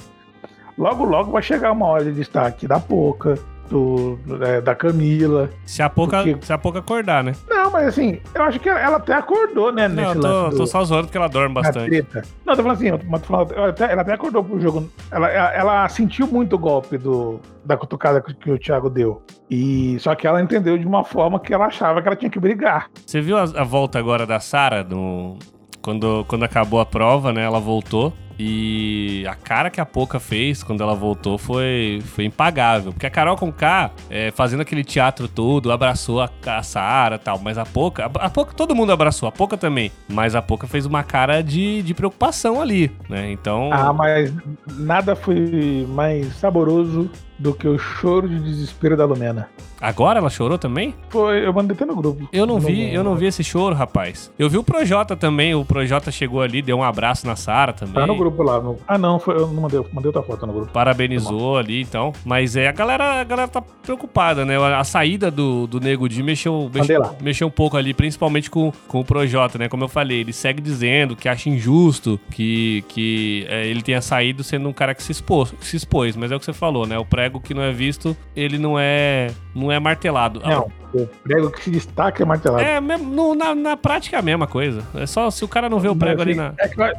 Logo, 0.77 1.05
logo 1.05 1.31
vai 1.31 1.41
chegar 1.41 1.71
uma 1.71 1.87
hora 1.87 2.05
de 2.05 2.13
destaque 2.13 2.67
da 2.67 2.81
Poca. 2.81 3.39
Do, 3.69 4.19
é, 4.43 4.61
da 4.61 4.75
Camila. 4.75 5.51
Se 5.65 5.83
a 5.83 5.89
pouco, 5.89 6.13
Porque- 6.13 6.37
se 6.45 6.53
a 6.53 6.57
acordar, 6.57 7.23
né? 7.25 7.33
Não, 7.49 7.71
mas 7.71 7.89
assim, 7.89 8.21
eu 8.35 8.43
acho 8.43 8.59
que 8.61 8.69
ela 8.69 8.97
até 8.97 9.15
acordou, 9.15 9.73
né, 9.73 9.89
Não, 9.89 10.13
eu 10.15 10.21
tô, 10.21 10.51
do- 10.51 10.57
tô 10.59 10.67
só 10.67 10.85
zoando 10.85 11.05
porque 11.07 11.19
ela 11.19 11.29
dorme 11.29 11.55
bastante. 11.55 12.05
Não, 12.45 12.55
tô 12.57 12.63
falando 12.63 12.77
assim, 12.77 12.91
mas 13.09 13.21
tô 13.23 13.27
falando, 13.29 13.53
ela, 13.55 13.69
até, 13.69 13.93
ela 13.93 14.03
até 14.03 14.13
acordou 14.15 14.43
pro 14.45 14.61
jogo. 14.61 14.89
Ela, 15.11 15.29
ela, 15.29 15.55
ela 15.55 15.89
sentiu 15.89 16.27
muito 16.27 16.57
o 16.57 16.59
golpe 16.59 16.97
do, 16.99 17.41
da 17.65 17.77
cutucada 17.77 18.21
que, 18.21 18.35
que 18.35 18.51
o 18.51 18.59
Thiago 18.59 18.89
deu. 18.91 19.23
E 19.51 19.97
só 20.01 20.15
que 20.15 20.27
ela 20.27 20.43
entendeu 20.43 20.77
de 20.79 20.87
uma 20.87 21.05
forma 21.05 21.39
que 21.39 21.53
ela 21.55 21.67
achava 21.67 22.01
que 22.03 22.09
ela 22.09 22.17
tinha 22.17 22.31
que 22.31 22.41
brigar. 22.41 22.89
Você 23.05 23.21
viu 23.21 23.37
a, 23.37 23.43
a 23.43 23.65
volta 23.65 23.99
agora 23.99 24.27
da 24.27 24.41
Sara 24.41 24.83
no 24.83 25.39
quando, 25.81 26.25
quando 26.27 26.45
acabou 26.45 26.81
a 26.81 26.87
prova, 26.87 27.33
né? 27.33 27.43
Ela 27.45 27.61
voltou 27.61 28.13
e 28.39 29.25
a 29.29 29.35
cara 29.35 29.71
que 29.71 29.81
a 29.81 29.87
Poca 29.87 30.21
fez 30.21 30.63
quando 30.63 30.83
ela 30.83 30.95
voltou 30.95 31.39
foi, 31.39 32.03
foi 32.05 32.25
impagável. 32.25 32.93
Porque 32.93 33.07
a 33.07 33.11
Carol 33.11 33.37
com 33.37 33.51
K, 33.53 33.91
é, 34.11 34.31
fazendo 34.31 34.61
aquele 34.61 34.85
teatro 34.85 35.27
todo, 35.29 35.73
abraçou 35.73 36.21
a, 36.21 36.31
a 36.47 36.63
Sara 36.63 37.17
e 37.17 37.19
tal. 37.19 37.39
Mas 37.39 37.57
a 37.59 37.65
Poca, 37.65 38.05
a, 38.05 38.27
a 38.27 38.31
Poca, 38.31 38.53
todo 38.55 38.75
mundo 38.75 38.93
abraçou, 38.93 39.29
a 39.29 39.33
Poca 39.33 39.57
também. 39.57 39.91
Mas 40.09 40.35
a 40.35 40.43
Poca 40.43 40.67
fez 40.67 40.87
uma 40.87 41.03
cara 41.03 41.43
de, 41.43 41.83
de 41.83 41.95
preocupação 41.95 42.61
ali, 42.61 42.91
né? 43.09 43.31
Então. 43.33 43.71
Ah, 43.73 43.93
mas 43.93 44.33
nada 44.77 45.17
foi 45.17 45.87
mais 45.89 46.27
saboroso 46.37 47.11
do 47.39 47.53
que 47.53 47.69
o 47.69 47.79
choro 47.79 48.27
de 48.29 48.39
desespero 48.41 48.97
da 48.97 49.05
Lumena. 49.05 49.49
Agora 49.79 50.19
ela 50.19 50.31
chorou 50.31 50.57
também? 50.57 50.95
Foi, 51.11 51.45
eu 51.47 51.53
mandei 51.53 51.75
até 51.77 51.85
no 51.85 51.95
grupo. 51.95 52.27
Eu 52.33 52.47
não 52.47 52.55
No- 52.55 52.61
vi, 52.67 52.95
eu 52.95 53.05
não 53.05 53.15
vi 53.15 53.27
esse 53.27 53.45
choro, 53.45 53.75
rapaz. 53.75 54.33
Eu 54.39 54.49
vi 54.49 54.57
o 54.57 54.65
Projota 54.65 55.15
também, 55.15 55.55
o 55.55 55.63
Projota 55.63 56.11
chegou 56.11 56.41
ali, 56.41 56.63
deu 56.63 56.79
um 56.79 56.83
abraço 56.83 57.27
na 57.27 57.37
Sara 57.37 57.75
também. 57.75 57.93
Tá 57.95 58.07
no 58.07 58.17
grupo 58.17 58.26
lá. 58.43 58.61
no- 58.61 58.79
Ah, 58.87 58.99
não, 58.99 59.19
foi, 59.19 59.35
eu 59.37 59.47
não 59.49 59.63
mandei, 59.63 59.79
mandei 59.93 60.09
outra 60.09 60.23
foto 60.23 60.47
no 60.47 60.53
grupo. 60.53 60.73
Parabenizou 60.73 61.57
ali, 61.57 61.83
então. 61.83 62.13
Mas 62.25 62.57
é, 62.57 62.69
a 62.69 62.73
galera, 62.73 63.21
a 63.21 63.25
galera 63.25 63.49
tá 63.49 63.61
preocupada, 63.61 64.45
né? 64.45 64.57
A 64.57 64.85
saída 64.85 65.31
do, 65.31 65.67
do 65.67 65.81
Nego 65.81 66.09
Di 66.09 66.23
mexeu, 66.23 66.71
mexeu, 66.73 67.03
mexeu 67.21 67.47
um 67.49 67.51
pouco 67.51 67.77
ali, 67.77 67.93
principalmente 67.95 68.51
com, 68.51 68.73
com 68.89 69.01
o 69.01 69.05
Projota, 69.05 69.59
né? 69.59 69.69
Como 69.69 69.85
eu 69.85 69.89
falei, 69.89 70.21
ele 70.21 70.33
segue 70.33 70.61
dizendo 70.61 71.15
que 71.17 71.29
acha 71.29 71.49
injusto 71.49 72.19
que, 72.31 72.85
que 72.89 73.47
é, 73.49 73.67
ele 73.67 73.83
tenha 73.83 74.01
saído 74.01 74.43
sendo 74.43 74.69
um 74.69 74.73
cara 74.73 74.95
que 74.95 75.03
se 75.03 75.13
expôs, 75.13 75.51
que 75.53 75.67
se 75.67 75.77
expôs. 75.77 76.17
Mas 76.17 76.31
é 76.33 76.37
o 76.37 76.39
que 76.39 76.45
você 76.45 76.53
falou, 76.53 76.87
né? 76.87 76.99
O 76.99 77.05
prego 77.05 77.41
que 77.41 77.55
não 77.55 77.63
é 77.63 77.73
visto, 77.73 78.17
ele 78.35 78.59
não 78.59 78.79
é, 78.79 79.29
não 79.55 79.71
é 79.71 79.79
martelado. 79.79 80.41
Não, 80.45 80.71
o 80.95 81.07
prego 81.25 81.51
que 81.51 81.63
se 81.63 81.71
destaca 81.71 82.23
é 82.23 82.27
martelado. 82.27 82.63
É, 82.63 82.81
mesmo- 82.81 83.11
no- 83.11 83.35
na, 83.35 83.55
na 83.55 83.77
prática 83.77 84.17
é 84.17 84.19
a 84.19 84.23
mesma 84.23 84.47
coisa. 84.47 84.83
É 84.95 85.07
só 85.07 85.31
se 85.31 85.45
o 85.45 85.49
cara 85.49 85.69
não 85.69 85.79
vê 85.81 85.89
o 85.89 85.97
prego 85.97 86.23
ali 86.23 86.35
na. 86.35 86.53
É 86.59 86.69
que 86.69 86.81
é, 86.83 86.93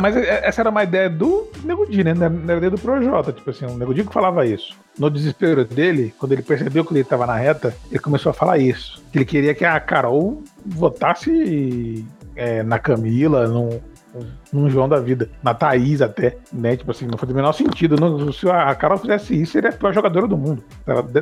mas 0.00 0.16
é- 0.16 0.46
essa 0.46 0.62
era 0.62 0.70
uma 0.70 0.82
ideia 0.84 1.08
do 1.10 1.48
Nego 1.64 1.86
Di, 1.86 2.02
né? 2.04 2.12
Era 2.44 2.56
ideia 2.58 2.70
do 2.70 2.78
Projota. 2.78 3.32
Tipo 3.32 3.50
assim, 3.50 3.66
o 3.66 3.74
Nego 3.76 3.92
Di 3.94 4.04
que 4.04 4.12
falava 4.12 4.44
isso. 4.46 4.74
No 4.98 5.08
desespero 5.10 5.64
dele, 5.64 6.14
quando 6.18 6.32
ele 6.32 6.42
percebeu 6.42 6.84
que 6.84 6.92
ele 6.92 7.00
estava 7.00 7.26
na 7.26 7.34
reta, 7.36 7.74
ele 7.90 7.98
começou 7.98 8.30
a 8.30 8.32
falar 8.34 8.58
isso. 8.58 9.02
Que 9.10 9.18
ele 9.18 9.24
queria 9.24 9.54
que 9.54 9.64
a 9.64 9.80
Carol 9.80 10.42
votasse 10.64 12.04
é, 12.36 12.62
na 12.62 12.78
Camila, 12.78 13.46
num, 13.48 13.80
num 14.52 14.68
João 14.68 14.88
da 14.88 14.98
vida. 15.00 15.28
Na 15.42 15.54
Thaís 15.54 16.00
até, 16.02 16.36
né? 16.52 16.76
Tipo 16.76 16.90
assim, 16.90 17.06
não 17.06 17.18
faz 17.18 17.30
o 17.30 17.34
menor 17.34 17.52
sentido. 17.52 17.96
Não- 17.96 18.32
se 18.32 18.48
a 18.48 18.74
Carol 18.74 18.98
fizesse 18.98 19.40
isso, 19.40 19.52
seria 19.52 19.70
a 19.70 19.72
pior 19.72 19.92
jogadora 19.92 20.26
do 20.26 20.36
mundo. 20.36 20.62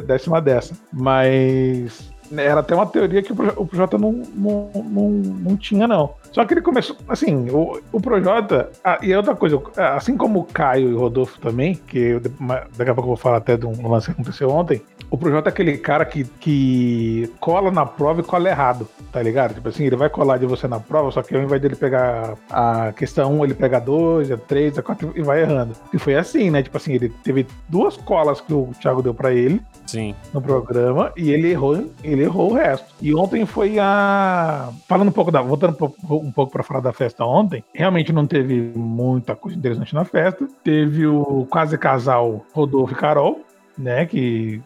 Desse 0.07 0.29
uma 0.29 0.41
dessa. 0.41 0.75
Mas 0.93 2.11
era 2.37 2.61
até 2.61 2.75
uma 2.75 2.87
teoria 2.87 3.23
que 3.23 3.33
o 3.33 3.37
Pro- 3.37 3.55
o 3.57 3.67
Projota 3.67 3.99
não, 3.99 4.13
não, 4.35 4.71
não, 4.85 5.09
não 5.11 5.57
tinha, 5.57 5.89
não. 5.89 6.15
Só 6.33 6.45
que 6.45 6.55
ele 6.55 6.61
começou, 6.63 6.97
assim, 7.09 7.51
o, 7.51 7.81
o 7.93 8.01
Projota, 8.01 8.71
ah, 8.85 8.99
e 9.03 9.13
é 9.13 9.17
outra 9.17 9.35
coisa, 9.35 9.61
assim 9.97 10.17
como 10.17 10.41
o 10.41 10.45
Caio 10.45 10.91
e 10.91 10.95
o 10.95 10.99
Rodolfo 11.01 11.41
também, 11.41 11.75
que 11.75 11.99
eu, 11.99 12.21
daqui 12.21 12.91
a 12.91 12.95
pouco 12.95 13.01
eu 13.01 13.07
vou 13.07 13.17
falar 13.17 13.39
até 13.39 13.57
de 13.57 13.67
um 13.67 13.89
lance 13.89 14.07
que 14.07 14.13
aconteceu 14.13 14.49
ontem, 14.49 14.81
o 15.11 15.19
Projota 15.19 15.49
é 15.49 15.53
aquele 15.53 15.77
cara 15.77 16.05
que, 16.05 16.25
que 16.25 17.31
cola 17.41 17.71
na 17.71 17.85
prova 17.85 18.21
e 18.21 18.25
cola 18.25 18.49
errado, 18.49 18.89
tá 19.11 19.21
ligado? 19.21 19.55
Tipo 19.55 19.69
assim, 19.69 19.85
ele 19.85 19.97
vai 19.97 20.09
colar 20.09 20.39
de 20.39 20.47
você 20.47 20.69
na 20.69 20.79
prova, 20.79 21.11
só 21.11 21.23
que 21.23 21.35
ao 21.35 21.43
invés 21.43 21.61
dele 21.61 21.75
pegar 21.75 22.35
a 22.49 22.93
questão 22.93 23.41
1, 23.41 23.45
ele 23.45 23.55
pega 23.55 23.79
a 23.79 23.81
2, 23.81 24.31
a 24.31 24.37
3, 24.37 24.79
a 24.79 24.83
4 24.83 25.13
e 25.17 25.23
vai 25.23 25.43
errando. 25.43 25.75
E 25.93 25.99
foi 25.99 26.15
assim, 26.15 26.51
né? 26.51 26.63
Tipo 26.63 26.77
assim, 26.77 26.93
ele 26.93 27.09
teve 27.09 27.47
duas 27.69 27.97
colas 27.97 28.41
que 28.41 28.53
o 28.53 28.71
Thiago 28.81 29.03
deu 29.03 29.13
pra 29.13 29.33
ele, 29.33 29.61
Sim. 29.85 30.15
no 30.33 30.41
programa 30.41 31.13
e 31.17 31.31
ele 31.31 31.51
errou, 31.51 31.91
ele 32.05 32.23
errou 32.23 32.53
o 32.53 32.55
resto. 32.55 32.87
E 33.03 33.13
ontem 33.15 33.45
foi 33.45 33.79
a. 33.81 34.71
Falando 34.87 35.09
um 35.09 35.13
pouco 35.13 35.33
da. 35.33 35.43
Voltando 35.43 35.73
um 35.73 35.77
pouco, 35.77 36.17
um 36.17 36.31
pouco 36.31 36.53
para 36.53 36.63
falar 36.63 36.81
da 36.81 36.93
festa 36.93 37.25
ontem, 37.25 37.65
realmente 37.75 38.13
não 38.13 38.27
teve 38.27 38.73
muita 38.77 39.35
coisa 39.35 39.59
interessante 39.59 39.95
na 39.95 40.05
festa. 40.05 40.47
Teve 40.63 41.07
o 41.07 41.47
quase 41.51 41.77
casal 41.77 42.45
Rodolfo 42.53 42.93
e 42.93 42.97
Carol, 42.97 43.41
né? 43.77 44.07
Que 44.07 44.61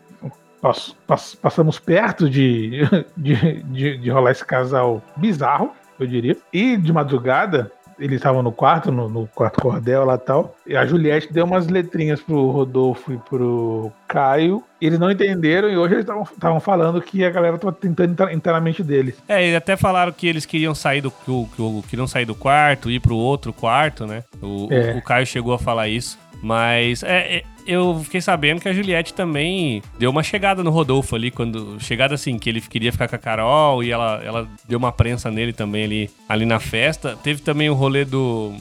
pass- 0.65 0.97
pass- 1.07 1.35
passamos 1.35 1.79
perto 1.79 2.29
de, 2.29 2.81
de, 3.17 3.63
de, 3.65 3.99
de 3.99 4.11
rolar 4.11 4.31
esse 4.33 4.45
casal 4.45 5.03
bizarro, 5.17 5.71
eu 6.01 6.07
diria. 6.07 6.37
E 6.53 6.77
de 6.77 6.93
madrugada. 6.93 7.71
Eles 7.97 8.17
estavam 8.17 8.43
no 8.43 8.51
quarto, 8.51 8.91
no, 8.91 9.09
no 9.09 9.29
quarto 9.29 9.61
cordel 9.63 10.05
lá 10.05 10.17
e 10.17 10.19
tal. 10.19 10.57
E 10.67 10.77
a 10.77 10.85
Juliette 10.85 11.33
deu 11.33 11.45
umas 11.45 11.69
letrinhas 11.69 12.21
pro 12.21 12.51
Rodolfo 12.51 13.13
e 13.13 13.19
pro 13.19 13.93
Caio. 14.09 14.65
Eles 14.81 14.99
não 14.99 15.13
entenderam 15.13 15.71
e 15.71 15.77
hoje 15.77 15.95
eles 15.95 16.05
estavam 16.05 16.59
falando 16.59 17.01
que 17.01 17.25
a 17.25 17.31
galera 17.31 17.57
tava 17.57 17.73
tentando 17.73 18.11
entrar, 18.11 18.33
entrar 18.35 18.53
na 18.55 18.61
mente 18.61 18.83
deles. 18.83 19.15
É, 19.29 19.49
e 19.49 19.55
até 19.55 19.77
falaram 19.77 20.11
que 20.11 20.27
eles 20.27 20.45
queriam 20.45 20.75
sair 20.75 21.03
do. 21.03 21.13
Que, 21.13 21.31
o- 21.31 21.49
que 21.55 21.63
o- 21.63 21.85
queriam 21.89 22.09
sair 22.09 22.25
do 22.25 22.35
quarto, 22.35 22.91
ir 22.91 22.99
pro 22.99 23.15
outro 23.15 23.53
quarto, 23.53 24.09
né? 24.09 24.25
O, 24.43 24.67
É. 24.73 24.97
o 24.99 25.01
Caio 25.01 25.25
chegou 25.25 25.55
a 25.55 25.59
falar 25.61 25.87
isso. 25.87 26.19
Mas 26.43 27.05
é, 27.05 27.37
é, 27.37 27.43
eu 27.67 28.01
fiquei 28.05 28.21
sabendo 28.21 28.61
que 28.61 28.69
a 28.69 28.73
Juliette 28.73 29.15
também 29.15 29.83
deu 29.99 30.11
uma 30.11 30.23
chegada 30.23 30.63
no 30.63 30.71
Rodolfo 30.71 31.17
ali, 31.17 31.31
quando. 31.31 31.79
Chegada 31.81 32.15
assim, 32.15 32.39
que 32.39 32.49
ele 32.49 32.61
queria 32.61 32.93
ficar 32.93 33.09
com 33.09 33.17
a 33.17 33.19
Carol 33.19 33.83
e 33.83 33.91
ela, 33.91 34.21
ela 34.25 34.49
deu 34.69 34.79
uma 34.79 34.93
prensa 34.93 35.31
nele 35.31 35.53
também 35.53 35.85
ali, 35.85 36.11
ali 36.29 36.45
na 36.45 36.61
festa. 36.61 37.17
Teve 37.23 37.43
também 37.43 37.71
o 37.71 37.75
rolê 37.75 38.05
do. 38.05 38.55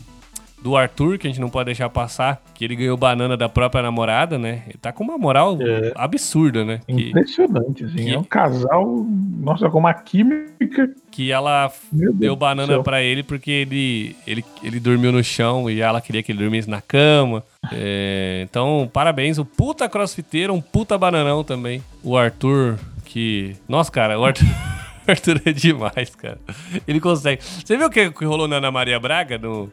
Do 0.64 0.78
Arthur, 0.78 1.18
que 1.18 1.28
a 1.28 1.30
gente 1.30 1.42
não 1.42 1.50
pode 1.50 1.66
deixar 1.66 1.90
passar, 1.90 2.42
que 2.56 2.64
ele 2.64 2.76
ganhou 2.78 2.96
banana 2.96 3.36
da 3.36 3.50
própria 3.50 3.82
namorada, 3.84 4.40
né? 4.40 4.64
Ele 4.68 4.78
tá 4.82 4.94
com 4.94 5.04
uma 5.04 5.18
moral 5.18 5.58
É. 5.62 5.92
absurda, 5.94 6.64
né? 6.64 6.80
Que, 6.88 7.10
Impressionante, 7.10 7.84
assim. 7.84 7.96
que- 7.98 8.14
É 8.14 8.18
um 8.18 8.24
casal, 8.24 9.06
nossa, 9.40 9.70
com 9.70 9.80
uma 9.80 9.94
química. 9.94 10.90
que 11.12 11.32
ela 11.32 11.72
deu 11.92 12.36
banana 12.36 12.82
pra 12.82 13.02
ele 13.04 13.22
porque 13.24 13.52
ele, 13.52 14.16
ele, 14.26 14.44
ele 14.64 14.80
dormiu 14.80 15.12
no 15.12 15.24
chão 15.24 15.70
e 15.70 15.80
ela 15.82 16.00
queria 16.02 16.24
que 16.24 16.32
ele 16.32 16.40
dormisse 16.40 16.68
na 16.70 16.82
cama. 16.82 17.44
É, 17.72 18.42
então, 18.50 18.90
parabéns. 18.92 19.38
O 19.38 19.46
puta 19.46 19.88
crossfiteiro, 19.90 20.54
um 20.54 20.62
puta 20.62 20.98
bananão 20.98 21.44
também. 21.44 21.84
O 22.04 22.18
Arthur, 22.18 22.80
que. 23.06 23.56
Nossa, 23.68 23.92
cara, 23.92 24.18
o 24.20 24.24
Arthur. 24.26 24.48
Arthur 25.08 25.42
é 25.46 25.52
demais, 25.52 26.16
cara. 26.16 26.38
Ele 26.88 27.00
consegue. 27.00 27.42
Você 27.44 27.78
viu 27.78 27.88
o 27.88 27.90
que, 27.90 28.26
rolou 28.26 28.48
na 28.48 28.58
Ana 28.58 28.72
Maria 28.72 29.00
Braga 29.00 29.38
no, 29.38 29.72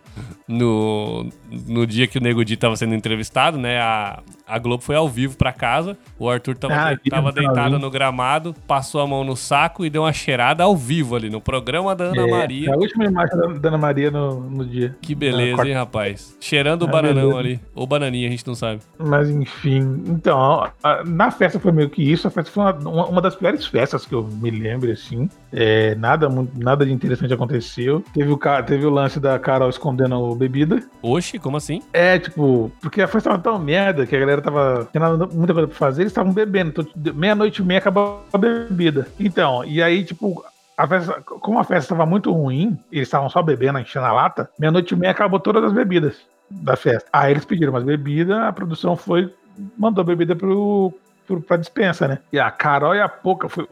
no, 0.48 1.28
no 1.50 1.86
dia 1.86 2.06
que 2.06 2.18
o 2.18 2.20
Nego 2.20 2.44
Di 2.44 2.56
tava 2.56 2.76
sendo 2.76 2.94
entrevistado, 2.94 3.56
né? 3.58 3.80
A, 3.80 4.22
a 4.46 4.58
Globo 4.58 4.82
foi 4.82 4.96
ao 4.96 5.08
vivo 5.08 5.36
pra 5.36 5.52
casa. 5.52 5.96
O 6.18 6.28
Arthur 6.28 6.56
tava, 6.56 6.74
Ah, 6.74 6.98
tava 7.08 7.32
deitado 7.32 7.78
no 7.78 7.90
gramado, 7.90 8.54
passou 8.66 9.00
a 9.00 9.06
mão 9.06 9.22
no 9.24 9.36
saco 9.36 9.84
e 9.84 9.90
deu 9.90 10.02
uma 10.02 10.12
cheirada 10.12 10.64
ao 10.64 10.76
vivo 10.76 11.14
ali 11.16 11.30
no 11.30 11.40
programa 11.40 11.94
da 11.94 12.04
Ana 12.06 12.22
É, 12.22 12.30
Maria. 12.30 12.72
A 12.72 12.76
última 12.76 13.04
imagem 13.04 13.36
da, 13.38 13.46
da 13.46 13.68
Ana 13.68 13.78
Maria 13.78 14.10
no, 14.10 14.40
no 14.40 14.64
dia. 14.64 14.96
Que 15.00 15.14
beleza, 15.14 15.66
hein, 15.66 15.74
rapaz? 15.74 16.36
Cheirando 16.40 16.82
o 16.82 16.86
Ah, 16.86 16.90
bananão 16.90 17.30
beleza. 17.30 17.38
ali. 17.38 17.60
Ou 17.74 17.86
bananinha, 17.86 18.28
a 18.28 18.30
gente 18.30 18.46
não 18.46 18.54
sabe. 18.54 18.80
Mas 18.98 19.30
enfim, 19.30 20.02
então, 20.08 20.66
a- 20.82 21.04
na 21.04 21.30
festa 21.30 21.58
foi 21.60 21.72
meio 21.72 21.88
que 21.90 22.02
isso. 22.02 22.26
A 22.26 22.30
festa 22.30 22.50
foi 22.50 22.62
uma, 22.64 22.72
uma- 22.74 23.06
uma 23.06 23.20
das 23.22 23.34
piores 23.34 23.66
festas 23.66 24.04
que 24.06 24.14
eu 24.14 24.22
me 24.24 24.50
lembro, 24.50 24.90
assim. 24.90 25.19
É, 25.52 25.94
nada, 25.96 26.28
nada 26.56 26.86
de 26.86 26.92
interessante 26.92 27.34
aconteceu. 27.34 28.04
Teve 28.14 28.30
o, 28.32 28.38
teve 28.64 28.86
o 28.86 28.90
lance 28.90 29.18
da 29.18 29.38
Carol 29.38 29.68
escondendo 29.68 30.34
bebida. 30.34 30.82
Oxe, 31.02 31.38
como 31.38 31.56
assim? 31.56 31.82
É, 31.92 32.18
tipo, 32.18 32.70
porque 32.80 33.02
a 33.02 33.08
festa 33.08 33.30
tava 33.30 33.42
tão 33.42 33.58
merda 33.58 34.06
que 34.06 34.14
a 34.14 34.20
galera 34.20 34.40
tava 34.40 34.88
tendo 34.92 35.28
muita 35.32 35.52
coisa 35.52 35.68
pra 35.68 35.76
fazer, 35.76 36.02
eles 36.02 36.10
estavam 36.12 36.32
bebendo. 36.32 36.70
Então, 36.70 36.86
de- 36.94 37.12
meia-noite 37.12 37.60
e 37.62 37.64
meia 37.64 37.78
acabou 37.78 38.24
a 38.32 38.38
bebida. 38.38 39.08
Então, 39.18 39.64
e 39.64 39.82
aí, 39.82 40.04
tipo, 40.04 40.44
a 40.76 40.86
festa, 40.86 41.20
como 41.22 41.58
a 41.58 41.64
festa 41.64 41.94
tava 41.94 42.06
muito 42.08 42.32
ruim, 42.32 42.78
eles 42.92 43.08
estavam 43.08 43.28
só 43.28 43.42
bebendo, 43.42 43.78
enchendo 43.78 44.06
a 44.06 44.12
lata, 44.12 44.48
meia-noite 44.58 44.94
e 44.94 44.96
meia 44.96 45.10
acabou 45.10 45.40
todas 45.40 45.64
as 45.64 45.72
bebidas 45.72 46.16
da 46.50 46.76
festa. 46.76 47.08
Aí 47.12 47.32
eles 47.32 47.44
pediram 47.44 47.72
mais 47.72 47.84
bebida, 47.84 48.46
a 48.48 48.52
produção 48.52 48.96
foi, 48.96 49.32
mandou 49.76 50.02
bebida 50.04 50.34
pro, 50.34 50.92
pro, 51.30 51.40
pra 51.40 51.56
dispensa, 51.56 52.08
né? 52.08 52.18
E 52.32 52.38
a 52.38 52.50
Carol 52.50 52.94
e 52.94 53.00
a 53.00 53.08
Poca 53.08 53.48
foi- 53.48 53.68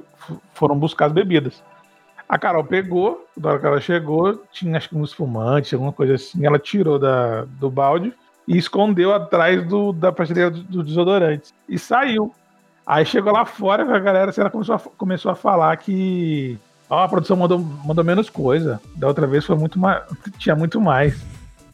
foram 0.55 0.79
buscar 0.79 1.07
as 1.07 1.13
bebidas. 1.13 1.63
A 2.29 2.39
Carol 2.39 2.63
pegou, 2.63 3.27
na 3.37 3.51
hora 3.51 3.59
que 3.59 3.67
ela 3.67 3.81
chegou, 3.81 4.43
tinha 4.53 4.77
acho 4.77 4.89
que 4.91 4.97
um 4.97 5.03
espumante, 5.05 5.75
alguma 5.75 5.93
coisa 5.93 6.15
assim. 6.15 6.45
Ela 6.45 6.59
tirou 6.59 6.99
da, 6.99 7.45
do 7.59 7.71
balde 7.71 8.13
e 8.47 8.57
escondeu 8.57 9.15
atrás 9.15 9.67
do, 9.67 9.93
da 9.93 10.13
prateleira 10.13 10.51
do, 10.51 10.63
do 10.63 10.83
desodorante. 10.83 11.53
E 11.69 11.79
saiu. 11.79 12.33
Aí 12.87 13.05
chegou 13.05 13.33
lá 13.33 13.45
fora, 13.45 13.83
a 13.95 13.99
galera 13.99 14.33
ela 14.37 14.51
começou 14.51 14.75
a, 14.75 14.79
começou 14.79 15.31
a 15.31 15.35
falar 15.35 15.77
que 15.79 16.59
ó, 16.89 17.03
a 17.03 17.09
produção 17.09 17.37
mandou, 17.37 17.59
mandou 17.59 18.05
menos 18.05 18.29
coisa. 18.31 18.81
Da 18.97 19.07
outra 19.09 19.27
vez 19.27 19.45
foi 19.45 19.57
muito 19.57 19.79
mais. 19.79 20.03
Tinha 20.39 20.55
muito 20.55 20.81
mais. 20.81 21.19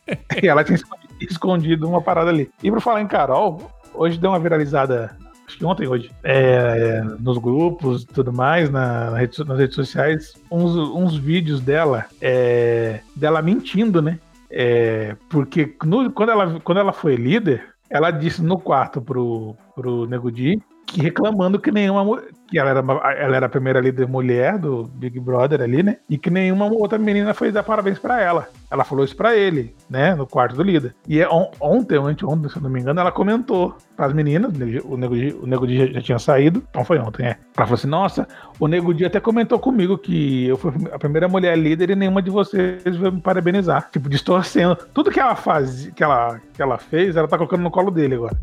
e 0.40 0.46
ela 0.46 0.62
tinha 0.64 0.76
escondido- 0.76 1.14
escondido 1.20 1.88
uma 1.88 2.00
parada 2.00 2.30
ali. 2.30 2.48
E 2.62 2.70
pra 2.70 2.80
falar 2.80 3.00
em 3.00 3.06
Carol, 3.08 3.70
hoje 3.92 4.18
deu 4.18 4.30
uma 4.30 4.38
viralizada 4.38 5.16
acho 5.46 5.58
que 5.58 5.64
ontem, 5.64 5.86
hoje, 5.86 6.10
é, 6.22 7.02
nos 7.20 7.38
grupos 7.38 8.02
e 8.02 8.06
tudo 8.06 8.32
mais, 8.32 8.70
na, 8.70 9.10
nas 9.10 9.58
redes 9.58 9.74
sociais, 9.74 10.34
uns, 10.50 10.74
uns 10.74 11.16
vídeos 11.16 11.60
dela, 11.60 12.06
é, 12.20 13.00
dela 13.14 13.42
mentindo, 13.42 14.00
né? 14.00 14.18
É, 14.50 15.16
porque 15.28 15.74
no, 15.84 16.10
quando, 16.12 16.30
ela, 16.30 16.60
quando 16.60 16.78
ela 16.78 16.92
foi 16.92 17.16
líder, 17.16 17.74
ela 17.90 18.10
disse 18.10 18.42
no 18.42 18.58
quarto 18.58 19.00
pro, 19.00 19.56
pro 19.74 20.06
Nego 20.06 20.30
Di 20.30 20.60
que 20.86 21.00
reclamando 21.00 21.58
que 21.58 21.70
nenhuma 21.70 22.22
que 22.46 22.58
ela 22.58 22.70
era, 22.70 22.80
ela 23.18 23.36
era 23.36 23.46
a 23.46 23.48
primeira 23.48 23.80
líder 23.80 24.06
mulher 24.06 24.58
do 24.58 24.84
Big 24.84 25.18
Brother 25.18 25.60
ali, 25.62 25.82
né? 25.82 25.96
E 26.08 26.18
que 26.18 26.30
nenhuma 26.30 26.66
outra 26.66 26.98
menina 26.98 27.34
foi 27.34 27.50
dar 27.50 27.62
parabéns 27.62 27.98
para 27.98 28.20
ela. 28.20 28.48
Ela 28.70 28.84
falou 28.84 29.04
isso 29.04 29.16
para 29.16 29.36
ele, 29.36 29.74
né? 29.88 30.14
No 30.14 30.26
quarto 30.26 30.54
do 30.54 30.62
líder. 30.62 30.94
E 31.08 31.20
é 31.20 31.28
on, 31.28 31.50
ontem, 31.60 31.98
ou 31.98 32.06
anteontem, 32.06 32.50
se 32.50 32.56
eu 32.56 32.62
não 32.62 32.70
me 32.70 32.80
engano, 32.80 33.00
ela 33.00 33.10
comentou 33.10 33.76
para 33.96 34.06
as 34.06 34.12
meninas, 34.12 34.52
o 34.84 34.96
Nego 34.96 35.14
o 35.42 35.46
Nego 35.46 35.66
Di 35.66 35.92
já, 35.92 36.00
tinha 36.00 36.18
saído, 36.18 36.62
então 36.68 36.84
foi 36.84 36.98
ontem, 36.98 37.26
é. 37.26 37.36
Ela 37.56 37.66
falou 37.66 37.74
assim: 37.74 37.88
Nossa, 37.88 38.28
o 38.60 38.68
Nego 38.68 38.94
Di 38.94 39.04
até 39.04 39.20
comentou 39.20 39.58
comigo 39.58 39.98
que 39.98 40.46
eu 40.46 40.56
fui 40.56 40.72
a 40.92 40.98
primeira 40.98 41.28
mulher 41.28 41.56
líder 41.56 41.90
e 41.90 41.96
nenhuma 41.96 42.22
de 42.22 42.30
vocês 42.30 42.84
veio 42.84 43.12
me 43.12 43.20
parabenizar. 43.20 43.88
Tipo, 43.90 44.08
distorcendo. 44.08 44.76
Tudo 44.92 45.10
que 45.10 45.20
ela 45.20 45.34
faz, 45.34 45.86
que 45.88 46.04
ela, 46.04 46.40
que 46.52 46.62
ela 46.62 46.78
fez, 46.78 47.16
ela 47.16 47.26
tá 47.26 47.36
colocando 47.36 47.62
no 47.62 47.70
colo 47.70 47.90
dele 47.90 48.14
agora. 48.14 48.36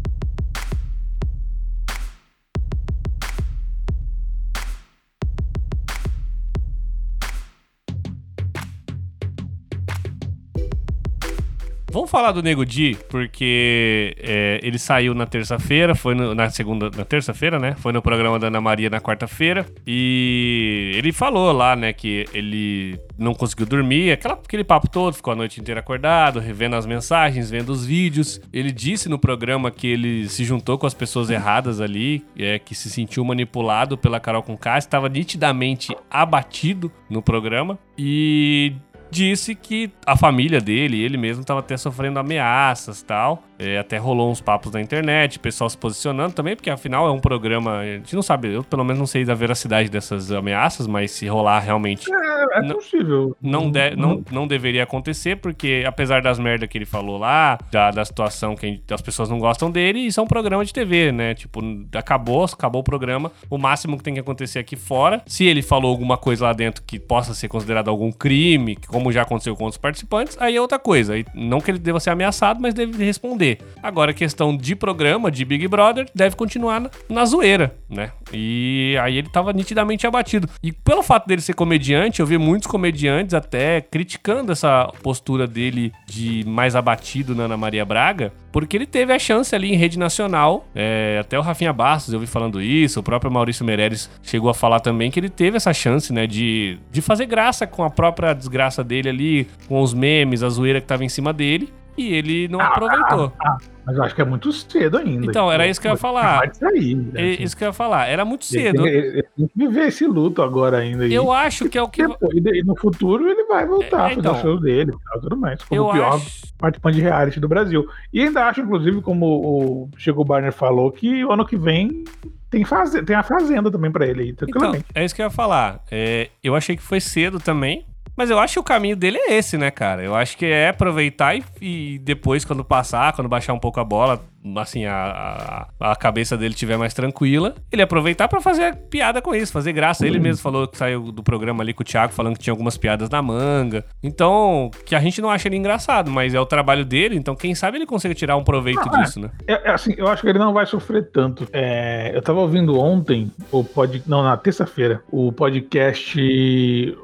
Vamos 11.92 12.10
falar 12.10 12.32
do 12.32 12.42
Nego 12.42 12.66
Di, 12.66 12.98
porque 13.10 14.16
é, 14.18 14.62
ele 14.64 14.80
saiu 14.80 15.14
na 15.14 15.26
terça-feira, 15.26 15.94
foi 15.94 16.16
no, 16.16 16.34
na 16.34 16.50
segunda, 16.50 16.90
na 16.90 17.04
terça-feira, 17.04 17.60
né? 17.60 17.76
Foi 17.80 17.92
no 17.92 18.02
programa 18.02 18.40
da 18.40 18.48
Ana 18.48 18.62
Maria 18.62 18.90
na 18.90 19.02
quarta-feira 19.02 19.66
e 19.86 20.94
ele 20.96 21.12
falou 21.12 21.52
lá, 21.52 21.76
né, 21.76 21.92
que 21.92 22.26
ele 22.34 22.98
não 23.18 23.34
conseguiu 23.34 23.66
dormir, 23.66 24.14
aquela, 24.14 24.36
aquele 24.36 24.64
papo 24.64 24.90
todo, 24.90 25.14
ficou 25.14 25.34
a 25.34 25.36
noite 25.36 25.60
inteira 25.60 25.82
acordado, 25.82 26.40
revendo 26.40 26.78
as 26.78 26.86
mensagens, 26.86 27.50
vendo 27.50 27.72
os 27.72 27.86
vídeos. 27.86 28.40
Ele 28.54 28.72
disse 28.72 29.10
no 29.10 29.20
programa 29.20 29.70
que 29.70 29.86
ele 29.86 30.30
se 30.30 30.46
juntou 30.46 30.78
com 30.78 30.88
as 30.88 30.94
pessoas 30.94 31.30
erradas 31.30 31.82
ali, 31.82 32.24
é, 32.40 32.58
que 32.58 32.74
se 32.74 32.90
sentiu 32.90 33.26
manipulado 33.26 33.98
pela 33.98 34.18
Carol 34.18 34.44
Conká, 34.44 34.78
estava 34.78 35.10
nitidamente 35.10 35.94
abatido 36.10 36.90
no 37.10 37.22
programa 37.22 37.78
e 37.98 38.76
disse 39.12 39.54
que 39.54 39.92
a 40.06 40.16
família 40.16 40.62
dele, 40.62 41.02
ele 41.04 41.18
mesmo, 41.18 41.42
estava 41.42 41.60
até 41.60 41.76
sofrendo 41.76 42.18
ameaças 42.18 43.04
tal. 43.04 43.44
É, 43.62 43.78
até 43.78 43.98
rolou 43.98 44.32
uns 44.32 44.42
papos 44.42 44.72
na 44.72 44.82
internet, 44.82 45.38
pessoal 45.38 45.70
se 45.70 45.78
posicionando 45.78 46.34
também, 46.34 46.56
porque 46.56 46.70
afinal 46.70 47.08
é 47.08 47.12
um 47.12 47.20
programa. 47.20 47.78
A 47.78 47.86
gente 47.86 48.16
não 48.16 48.24
sabe, 48.24 48.52
eu 48.56 48.64
pelo 48.64 48.84
menos 48.84 48.98
não 48.98 49.06
sei 49.06 49.24
da 49.24 49.36
veracidade 49.36 49.88
dessas 49.88 50.32
ameaças, 50.32 50.88
mas 50.88 51.12
se 51.12 51.28
rolar 51.28 51.60
realmente. 51.60 52.12
É, 52.12 52.60
é 52.60 52.74
possível. 52.74 53.38
Não, 53.40 53.70
de, 53.70 53.96
não, 53.96 54.24
não 54.32 54.48
deveria 54.48 54.82
acontecer, 54.82 55.36
porque 55.36 55.84
apesar 55.86 56.24
das 56.24 56.40
merdas 56.40 56.68
que 56.68 56.78
ele 56.78 56.86
falou 56.86 57.20
lá, 57.20 57.60
da, 57.72 57.92
da 57.92 58.04
situação 58.04 58.56
que 58.56 58.66
gente, 58.68 58.92
as 58.92 59.02
pessoas 59.02 59.30
não 59.30 59.38
gostam 59.38 59.70
dele, 59.70 60.00
isso 60.00 60.20
é 60.20 60.24
um 60.24 60.28
programa 60.28 60.66
de 60.66 60.74
TV, 60.74 61.12
né? 61.12 61.36
Tipo, 61.36 61.62
acabou, 61.94 62.44
acabou 62.44 62.82
o 62.82 62.84
programa. 62.84 63.32
O 63.48 63.60
máximo 63.60 63.96
que 63.96 64.04
tem 64.04 64.16
que 64.16 64.20
acontecer 64.20 64.58
aqui 64.58 64.76
fora, 64.76 65.22
se 65.28 65.46
ele 65.46 65.62
falou 65.62 65.92
alguma 65.92 66.18
coisa 66.18 66.46
lá 66.46 66.54
dentro 66.54 66.82
que 66.84 67.00
possa 67.00 67.36
ser 67.36 67.48
considerado 67.48 67.90
algum 67.90 68.12
crime, 68.12 68.76
como 68.88 69.12
já 69.12 69.22
aconteceu 69.22 69.56
com 69.56 69.66
outros 69.66 69.80
participantes, 69.80 70.36
aí 70.40 70.56
é 70.56 70.62
outra 70.62 70.80
coisa. 70.80 71.14
Não 71.36 71.62
que 71.62 71.70
ele 71.70 71.80
deva 71.80 72.00
ser 72.00 72.10
ameaçado, 72.10 72.60
mas 72.60 72.74
deve 72.74 73.04
responder. 73.04 73.51
Agora, 73.82 74.14
questão 74.14 74.56
de 74.56 74.76
programa, 74.76 75.32
de 75.32 75.44
Big 75.46 75.68
Brother, 75.68 76.08
deve 76.14 76.36
continuar 76.36 76.80
na, 76.80 76.90
na 77.10 77.26
zoeira, 77.26 77.76
né? 77.90 78.12
E 78.34 78.96
aí 79.02 79.18
ele 79.18 79.30
tava 79.30 79.54
nitidamente 79.54 80.06
abatido. 80.06 80.48
E 80.62 80.72
pelo 80.72 81.04
fato 81.04 81.28
dele 81.28 81.42
ser 81.42 81.54
comediante, 81.54 82.20
eu 82.20 82.26
vi 82.26 82.38
muitos 82.38 82.68
comediantes 82.68 83.34
até 83.34 83.82
criticando 83.82 84.52
essa 84.52 84.92
postura 85.02 85.48
dele 85.48 85.92
de 86.06 86.44
mais 86.46 86.76
abatido 86.76 87.36
na 87.36 87.44
Ana 87.44 87.58
Maria 87.58 87.86
Braga, 87.86 88.32
porque 88.52 88.76
ele 88.78 88.86
teve 88.86 89.14
a 89.14 89.20
chance 89.20 89.56
ali 89.56 89.72
em 89.72 89.76
rede 89.76 89.98
nacional. 89.98 90.68
É, 90.76 91.18
até 91.20 91.38
o 91.38 91.42
Rafinha 91.42 91.74
Bastos 91.74 92.14
eu 92.14 92.20
vi 92.20 92.28
falando 92.28 92.62
isso, 92.62 93.00
o 93.00 93.04
próprio 93.04 93.32
Maurício 93.32 93.66
Meirelles 93.66 94.10
chegou 94.22 94.50
a 94.50 94.54
falar 94.54 94.80
também 94.80 95.10
que 95.10 95.20
ele 95.20 95.30
teve 95.30 95.58
essa 95.58 95.74
chance, 95.74 96.12
né, 96.14 96.28
de, 96.28 96.78
de 96.92 97.02
fazer 97.02 97.26
graça 97.26 97.66
com 97.66 97.84
a 97.84 97.90
própria 97.90 98.34
desgraça 98.34 98.84
dele 98.84 99.10
ali, 99.10 99.48
com 99.68 99.82
os 99.82 99.94
memes, 99.94 100.44
a 100.44 100.50
zoeira 100.50 100.82
que 100.82 100.88
tava 100.88 101.04
em 101.04 101.10
cima 101.10 101.34
dele 101.34 101.72
e 101.98 102.14
ele 102.14 102.48
não 102.48 102.60
ah, 102.60 102.68
aproveitou. 102.68 103.34
Ah, 103.40 103.50
ah, 103.50 103.58
mas 103.86 103.98
eu 103.98 104.04
acho 104.04 104.16
que 104.16 104.22
é 104.22 104.26
muito 104.26 104.52
cedo 104.52 104.98
ainda. 104.98 105.26
Então, 105.26 105.52
era 105.52 105.68
isso 105.68 105.82
que 105.82 105.88
eu 105.88 105.92
ia 105.92 105.98
falar. 105.98 106.54
Sair, 106.54 106.96
né, 106.96 107.12
é 107.16 107.34
assim. 107.34 107.44
Isso 107.44 107.58
que 107.58 107.64
eu 107.64 107.68
ia 107.68 107.74
falar. 107.74 108.08
Era 108.08 108.24
muito 108.24 108.46
cedo. 108.46 108.86
Ele, 108.86 109.24
tem 109.24 109.48
que 109.48 109.54
viver 109.56 109.88
esse 109.88 110.06
luto 110.06 110.42
agora 110.42 110.78
ainda. 110.78 111.08
Eu 111.08 111.32
acho 111.32 111.68
que 111.68 111.78
é 111.78 111.82
o 111.82 111.90
que. 111.90 112.08
Depois, 112.08 112.34
e 112.34 112.64
no 112.64 112.76
futuro 112.76 113.28
ele 113.28 113.44
vai 113.46 113.66
voltar 113.66 114.12
é, 114.12 114.14
então, 114.14 114.32
a 114.32 114.36
fazer 114.36 114.48
o 114.48 114.52
show 114.52 114.62
dele 114.62 114.92
e 114.92 115.20
tudo 115.20 115.38
mais. 115.38 115.62
Como 115.64 115.82
o 115.82 115.92
pior 115.92 116.16
acho... 116.16 116.54
participante 116.58 116.96
de 116.96 117.02
reality 117.02 117.40
do 117.40 117.48
Brasil. 117.48 117.88
E 118.14 118.22
ainda 118.22 118.46
acho, 118.46 118.62
inclusive, 118.62 119.02
como 119.02 119.26
o 119.26 119.90
Chico 119.98 120.24
Barner 120.24 120.54
falou, 120.54 120.92
que 120.92 121.26
o 121.26 121.32
ano 121.32 121.46
que 121.46 121.58
vem 121.58 122.04
tem, 122.52 122.66
faze... 122.66 123.02
tem 123.02 123.16
a 123.16 123.24
Fazenda 123.24 123.72
também 123.72 123.92
pra 123.92 124.06
ele. 124.06 124.30
Então, 124.30 124.74
é 124.94 125.06
isso 125.06 125.16
que 125.16 125.22
eu 125.22 125.26
ia 125.26 125.32
falar. 125.32 125.84
É, 125.90 126.30
eu 126.44 126.56
achei 126.56 126.76
que 126.76 126.84
foi 126.84 127.00
cedo 127.00 127.40
também, 127.40 127.86
mas 128.16 128.30
eu 128.30 128.40
acho 128.40 128.54
que 128.54 128.60
o 128.60 128.64
caminho 128.64 128.96
dele 128.96 129.18
é 129.18 129.34
esse, 129.36 129.58
né, 129.58 129.72
cara? 129.72 130.04
Eu 130.04 130.16
acho 130.16 130.38
que 130.38 130.46
é 130.46 130.70
aproveitar 130.70 131.36
e, 131.36 131.44
e 131.62 132.00
depois, 132.00 132.46
quando 132.46 132.64
passar, 132.64 133.14
quando 133.14 133.28
baixar 133.28 133.54
um 133.54 133.60
pouco 133.60 133.80
a 133.80 133.84
bola, 133.84 134.22
assim, 134.58 134.86
a, 134.86 135.68
a, 135.80 135.92
a 135.92 135.96
cabeça 135.96 136.38
dele 136.38 136.54
estiver 136.54 136.78
mais 136.78 136.94
tranquila, 136.94 137.56
ele 137.72 137.82
aproveitar 137.82 138.28
para 138.28 138.42
fazer 138.42 138.76
piada 138.90 139.22
com 139.22 139.34
isso, 139.36 139.52
fazer 139.52 139.74
graça. 139.74 140.06
Ele 140.06 140.20
mesmo 140.20 140.42
falou 140.42 140.68
que 140.68 140.78
saiu 140.78 141.12
do 141.12 141.24
programa 141.24 141.64
ali 141.64 141.74
com 141.74 141.84
o 141.84 141.86
Thiago 141.86 142.14
falando 142.14 142.36
que 142.36 142.44
tinha 142.44 142.54
algumas 142.54 142.78
piadas 142.78 143.10
na 143.10 143.22
manga. 143.22 143.86
Então, 144.04 144.72
que 144.86 144.96
a 144.96 145.00
gente 145.00 145.22
não 145.22 145.30
acha 145.30 145.48
ele 145.48 145.58
engraçado, 145.58 146.10
mas 146.10 146.34
é 146.34 146.40
o 146.40 146.46
trabalho 146.46 146.86
dele, 146.86 147.16
então 147.16 147.36
quem 147.36 147.54
sabe 147.54 147.78
ele 147.78 147.86
consegue 147.86 148.16
tirar 148.16 148.36
um 148.36 148.44
proveito 148.44 148.82
ah, 148.82 148.98
disso, 148.98 149.20
né? 149.20 149.30
É, 149.48 149.70
é, 149.70 149.72
assim, 149.72 149.94
eu 149.98 150.08
acho 150.08 150.22
que 150.22 150.30
ele 150.30 150.40
não 150.40 150.54
vai 150.54 150.66
sofrer 150.66 151.10
tanto. 151.12 151.48
É, 151.54 152.12
eu 152.16 152.22
tava 152.22 152.40
ouvindo 152.40 152.78
ontem, 152.80 153.32
o 153.52 153.64
pod, 153.64 154.02
não, 154.08 154.24
na 154.24 154.36
terça-feira, 154.38 155.02
o 155.12 155.32
podcast, 155.32 156.18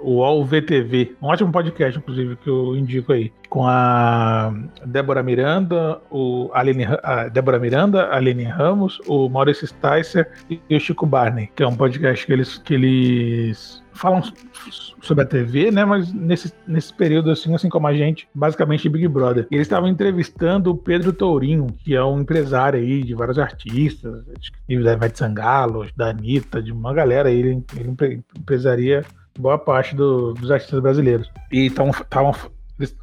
o 0.02 0.24
All 0.24 0.44
VTV, 0.44 1.16
um 1.22 1.28
ótimo 1.28 1.52
podcast, 1.52 2.00
inclusive, 2.00 2.36
que 2.38 2.50
eu 2.50 2.76
indico 2.76 3.14
aí, 3.14 3.32
com 3.50 3.66
a 3.68 4.54
Débora 4.86 5.24
Miranda, 5.24 6.00
o 6.10 6.50
Aline, 6.54 6.86
a 7.04 7.28
Débora 7.28 7.60
Miranda, 7.60 8.10
Aline 8.14 8.44
Ramos, 8.44 9.00
o 9.08 9.30
Maurício 9.30 9.68
Sticer 9.68 10.32
e 10.50 10.76
o 10.76 10.80
Chico 10.80 11.06
Barney, 11.06 11.50
que 11.56 11.64
é 11.64 11.68
um 11.68 11.76
podcast 11.76 12.26
que 12.26 12.34
eles, 12.34 12.58
que 12.58 12.74
eles 12.74 13.84
falam 13.94 14.22
sobre 15.02 15.24
a 15.24 15.28
TV, 15.28 15.72
né? 15.72 15.84
Mas 15.84 16.14
nesse, 16.14 16.54
nesse 16.68 16.94
período, 16.94 17.32
assim, 17.32 17.54
assim 17.54 17.70
como 17.70 17.88
a 17.88 17.94
gente, 17.94 18.28
basicamente 18.34 18.88
Big 18.88 19.08
Brother. 19.08 19.48
E 19.50 19.56
eles 19.56 19.68
estavam 19.68 19.90
entrevistando 19.90 20.72
o 20.72 20.78
Pedro 20.78 21.12
Tourinho, 21.12 21.68
que 21.84 21.96
é 21.96 22.04
um 22.04 22.22
empresário 22.22 22.80
aí 22.80 23.04
de 23.04 23.14
vários 23.14 23.40
artistas, 23.40 24.24
da 24.26 24.94
Ivete 24.94 25.18
Sangalo, 25.18 25.88
da 25.96 26.10
Anitta, 26.10 26.62
de 26.62 26.72
uma 26.72 26.94
galera 26.94 27.30
aí. 27.30 27.40
Ele, 27.40 27.64
ele 27.76 28.24
empresaria 28.38 29.04
boa 29.38 29.58
parte 29.58 29.96
do, 29.96 30.34
dos 30.34 30.52
artistas 30.52 30.80
brasileiros. 30.80 31.30
E 31.52 31.68
estavam 31.68 32.34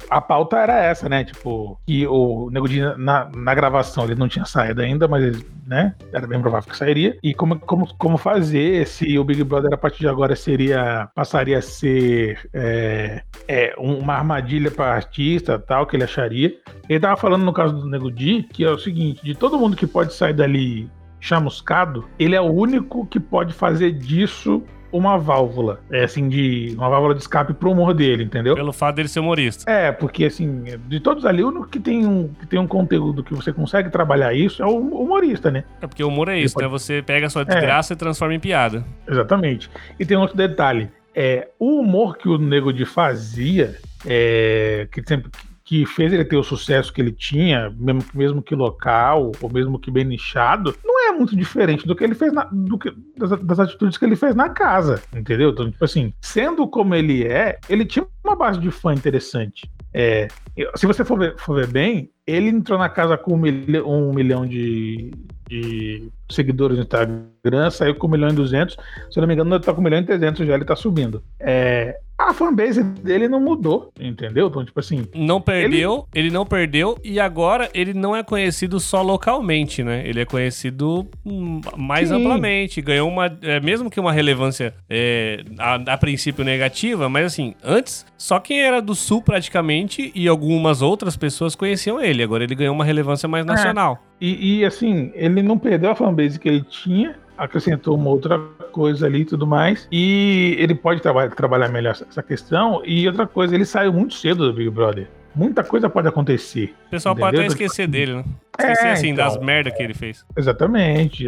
a 0.09 0.21
pauta 0.21 0.57
era 0.57 0.77
essa, 0.77 1.09
né? 1.09 1.23
Tipo, 1.23 1.79
que 1.85 2.07
o 2.07 2.49
Nego 2.49 2.67
na, 2.97 3.29
na 3.35 3.53
gravação 3.53 4.05
ele 4.05 4.15
não 4.15 4.27
tinha 4.27 4.45
saído 4.45 4.81
ainda, 4.81 5.07
mas 5.07 5.23
ele, 5.23 5.45
né? 5.67 5.95
Era 6.13 6.25
bem 6.25 6.39
provável 6.39 6.69
que 6.69 6.77
sairia. 6.77 7.17
E 7.21 7.33
como, 7.33 7.59
como, 7.59 7.93
como 7.95 8.17
fazer 8.17 8.87
se 8.87 9.17
o 9.19 9.23
Big 9.23 9.43
Brother 9.43 9.73
a 9.73 9.77
partir 9.77 9.99
de 9.99 10.07
agora 10.07 10.35
seria. 10.35 11.09
passaria 11.13 11.57
a 11.57 11.61
ser 11.61 12.49
é, 12.53 13.21
é, 13.47 13.75
uma 13.77 14.13
armadilha 14.13 14.71
para 14.71 14.93
artista 14.93 15.59
tal, 15.59 15.85
que 15.85 15.95
ele 15.95 16.03
acharia. 16.03 16.53
Ele 16.87 16.99
tava 16.99 17.17
falando 17.17 17.43
no 17.43 17.53
caso 17.53 17.73
do 17.73 17.89
Nego 17.89 18.11
Di, 18.11 18.43
que 18.43 18.63
é 18.63 18.69
o 18.69 18.77
seguinte: 18.77 19.23
de 19.23 19.35
todo 19.35 19.59
mundo 19.59 19.75
que 19.75 19.87
pode 19.87 20.13
sair 20.13 20.33
dali 20.33 20.89
chamuscado, 21.19 22.05
ele 22.19 22.35
é 22.35 22.41
o 22.41 22.51
único 22.51 23.05
que 23.07 23.19
pode 23.19 23.51
fazer 23.51 23.91
disso 23.91 24.63
uma 24.95 25.17
válvula, 25.17 25.79
é 25.91 26.03
assim, 26.03 26.29
de 26.29 26.73
uma 26.77 26.89
válvula 26.89 27.13
de 27.13 27.21
escape 27.21 27.53
pro 27.53 27.71
humor 27.71 27.93
dele, 27.93 28.23
entendeu? 28.23 28.55
Pelo 28.55 28.71
fato 28.71 28.95
dele 28.95 29.07
ser 29.07 29.19
humorista. 29.19 29.69
É, 29.69 29.91
porque 29.91 30.25
assim, 30.25 30.63
de 30.87 30.99
todos 30.99 31.25
ali, 31.25 31.43
o 31.43 31.49
único 31.49 31.67
que 31.67 31.79
tem 31.79 32.05
um, 32.05 32.27
que 32.27 32.45
tem 32.45 32.59
um 32.59 32.67
conteúdo 32.67 33.23
que 33.23 33.33
você 33.33 33.51
consegue 33.51 33.89
trabalhar 33.89 34.33
isso 34.33 34.63
é 34.63 34.65
o 34.65 34.77
humorista, 34.77 35.51
né? 35.51 35.63
É 35.81 35.87
porque 35.87 36.03
o 36.03 36.07
humor 36.07 36.29
é 36.29 36.39
isso, 36.39 36.53
pode... 36.53 36.65
né? 36.65 36.71
Você 36.71 37.01
pega 37.01 37.27
a 37.27 37.29
sua 37.29 37.43
desgraça 37.43 37.93
é. 37.93 37.95
e 37.95 37.97
transforma 37.97 38.33
em 38.33 38.39
piada. 38.39 38.85
Exatamente. 39.07 39.69
E 39.99 40.05
tem 40.05 40.17
outro 40.17 40.35
detalhe. 40.35 40.89
É, 41.13 41.47
o 41.57 41.79
humor 41.79 42.17
que 42.17 42.27
o 42.27 42.37
Nego 42.37 42.73
de 42.73 42.85
fazia, 42.85 43.75
é, 44.05 44.87
que 44.91 45.01
sempre 45.07 45.31
que 45.65 45.83
fez 45.83 46.13
ele 46.13 46.23
ter 46.23 46.37
o 46.37 46.43
sucesso 46.43 46.93
que 46.93 47.01
ele 47.01 47.11
tinha, 47.11 47.73
mesmo, 47.75 48.03
mesmo 48.13 48.41
que 48.41 48.53
local, 48.53 49.31
ou 49.41 49.51
mesmo 49.51 49.79
que 49.79 49.89
bem 49.89 50.05
nichado, 50.05 50.75
não 50.85 51.09
é 51.09 51.11
muito 51.11 51.35
diferente 51.35 51.87
do 51.87 51.95
que 51.95 52.03
ele 52.03 52.13
fez 52.13 52.31
na, 52.31 52.43
do 52.43 52.77
que, 52.77 52.93
das, 53.17 53.31
das, 53.41 53.59
atitudes 53.59 53.97
que 53.97 54.05
ele 54.05 54.15
fez 54.15 54.35
na 54.35 54.47
casa, 54.47 55.01
entendeu? 55.13 55.49
Então, 55.49 55.71
tipo 55.71 55.83
assim, 55.83 56.13
sendo 56.21 56.67
como 56.67 56.93
ele 56.93 57.23
é, 57.23 57.57
ele 57.67 57.83
tinha 57.83 58.05
uma 58.23 58.35
base 58.35 58.59
de 58.59 58.69
fã 58.69 58.93
interessante. 58.93 59.67
É, 59.91 60.27
se 60.75 60.85
você 60.85 61.03
for 61.03 61.17
ver, 61.17 61.35
for 61.37 61.55
ver 61.55 61.67
bem, 61.67 62.11
ele 62.27 62.49
entrou 62.49 62.77
na 62.77 62.89
casa 62.89 63.17
com 63.17 63.33
um, 63.33 63.37
milhão, 63.37 63.89
um 63.89 64.13
milhão 64.13 64.45
de, 64.45 65.09
de 65.49 66.11
seguidores 66.29 66.77
no 66.77 66.83
Instagram, 66.83 67.71
saiu 67.71 67.95
com 67.95 68.07
1 68.07 68.09
milhão 68.11 68.29
e 68.29 68.33
200. 68.33 68.77
Se 69.09 69.19
não 69.19 69.27
me 69.27 69.33
engano, 69.33 69.55
ele 69.55 69.63
tá 69.63 69.73
com 69.73 69.81
1 69.81 69.83
milhão 69.83 69.99
e 69.99 70.05
300 70.05 70.45
já, 70.45 70.53
ele 70.53 70.65
tá 70.65 70.75
subindo. 70.75 71.23
É, 71.39 71.97
a 72.29 72.33
fanbase 72.33 72.83
dele 72.83 73.27
não 73.27 73.39
mudou, 73.39 73.91
entendeu? 73.99 74.47
Então, 74.47 74.65
tipo 74.65 74.79
assim. 74.79 75.05
Não 75.15 75.39
perdeu, 75.39 76.07
ele... 76.13 76.27
ele... 76.27 76.33
não 76.33 76.45
perdeu 76.45 76.97
e 77.03 77.19
agora 77.19 77.69
ele 77.73 77.93
não 77.93 78.15
é 78.15 78.23
conhecido 78.23 78.79
só 78.79 79.01
localmente, 79.01 79.83
né? 79.83 80.07
Ele 80.07 80.21
é 80.21 80.25
conhecido 80.25 81.07
hum, 81.25 81.61
mais 81.77 82.09
Sim. 82.09 82.15
amplamente. 82.15 82.81
Ganhou 82.81 83.09
uma. 83.09 83.25
É, 83.41 83.59
mesmo 83.59 83.89
que 83.89 83.99
uma 83.99 84.11
relevância 84.11 84.73
é, 84.89 85.43
a, 85.57 85.75
a, 85.75 85.97
princípio 85.97 86.43
negativa, 86.43 87.07
mas 87.07 87.25
assim, 87.25 87.53
antes, 87.63 88.05
só 88.17 88.39
quem 88.39 88.61
era 88.61 88.81
do 88.81 88.95
sul 88.95 89.21
praticamente 89.21 90.11
e 90.15 90.27
algumas 90.27 90.81
outras 90.81 91.15
pessoas 91.15 91.55
conheciam 91.55 92.01
ele. 92.01 92.23
Agora 92.23 92.43
ele 92.43 92.55
ganhou 92.55 92.73
uma 92.73 92.85
relevância 92.85 93.27
mais 93.27 93.45
é. 93.45 93.47
nacional. 93.47 93.99
É. 94.01 94.25
E, 94.25 94.59
e 94.59 94.65
assim, 94.65 95.11
ele 95.13 95.41
não 95.41 95.57
perdeu 95.57 95.91
a 95.91 95.95
fanbase 95.95 96.39
que 96.39 96.47
ele 96.47 96.61
tinha, 96.61 97.15
acrescentou 97.37 97.95
uma 97.95 98.09
outra 98.09 98.39
coisa 98.71 99.05
ali 99.05 99.21
e 99.21 99.25
tudo 99.25 99.45
mais. 99.45 99.87
E 99.91 100.55
ele 100.59 100.75
pode 100.75 101.01
traba 101.01 101.29
trabalhar 101.29 101.69
melhor 101.69 101.91
essa 101.91 102.23
questão. 102.23 102.81
E 102.85 103.07
outra 103.07 103.27
coisa, 103.27 103.55
ele 103.55 103.65
saiu 103.65 103.93
muito 103.93 104.13
cedo 104.13 104.47
do 104.47 104.53
Big 104.53 104.69
Brother. 104.69 105.07
Muita 105.35 105.63
coisa 105.63 105.89
pode 105.89 106.07
acontecer. 106.07 106.73
O 106.87 106.89
pessoal 106.91 107.13
entendeu? 107.13 107.31
pode 107.31 107.37
até 107.37 107.47
esquecer 107.47 107.87
dele, 107.87 108.15
né? 108.15 108.25
Esquecer, 108.57 108.85
é, 108.85 108.91
assim, 108.91 109.09
então, 109.09 109.25
das 109.25 109.37
merdas 109.37 109.73
que 109.73 109.83
ele 109.83 109.93
fez. 109.93 110.25
Exatamente. 110.37 111.25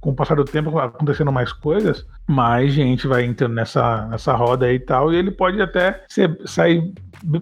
Com 0.00 0.10
o 0.10 0.14
passar 0.14 0.36
do 0.36 0.44
tempo, 0.44 0.78
acontecendo 0.78 1.30
mais 1.30 1.52
coisas, 1.52 2.06
mais 2.26 2.72
gente 2.72 3.06
vai 3.06 3.24
entrando 3.24 3.54
nessa, 3.54 4.06
nessa 4.06 4.32
roda 4.32 4.66
aí 4.66 4.76
e 4.76 4.80
tal, 4.80 5.12
e 5.12 5.16
ele 5.16 5.30
pode 5.30 5.60
até 5.60 6.02
ser, 6.08 6.36
sair 6.46 6.92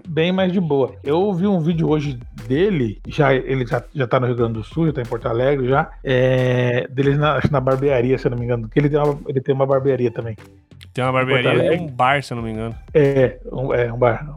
bem 0.09 0.33
mais 0.33 0.53
de 0.53 0.61
boa. 0.61 0.95
Eu 1.03 1.33
vi 1.33 1.47
um 1.47 1.61
vídeo 1.61 1.89
hoje 1.89 2.19
dele, 2.47 3.01
já 3.07 3.33
ele 3.33 3.65
já, 3.67 3.83
já 3.95 4.07
tá 4.07 4.19
no 4.19 4.27
Rio 4.27 4.37
Grande 4.37 4.55
do 4.55 4.65
Sul, 4.65 4.87
já 4.87 4.93
tá 4.93 5.01
em 5.01 5.07
Porto 5.07 5.27
Alegre 5.27 5.69
já, 5.69 5.91
é, 6.03 6.87
dele 6.89 7.15
na, 7.15 7.41
na 7.51 7.61
barbearia, 7.61 8.19
se 8.19 8.27
eu 8.27 8.31
não 8.31 8.39
me 8.39 8.45
engano, 8.45 8.69
que 8.69 8.79
ele 8.79 8.89
tem 8.89 8.99
uma, 8.99 9.19
ele 9.29 9.41
tem 9.41 9.55
uma 9.55 9.67
barbearia 9.67 10.11
também. 10.11 10.37
Tem 10.93 11.05
uma 11.05 11.13
barbearia 11.13 11.81
um 11.81 11.87
bar, 11.87 12.23
se 12.23 12.33
eu 12.33 12.37
não 12.37 12.43
me 12.43 12.51
engano. 12.51 12.75
É, 12.93 13.39
um, 13.53 13.73
é 13.73 13.93
um 13.93 13.97
bar. 13.97 14.35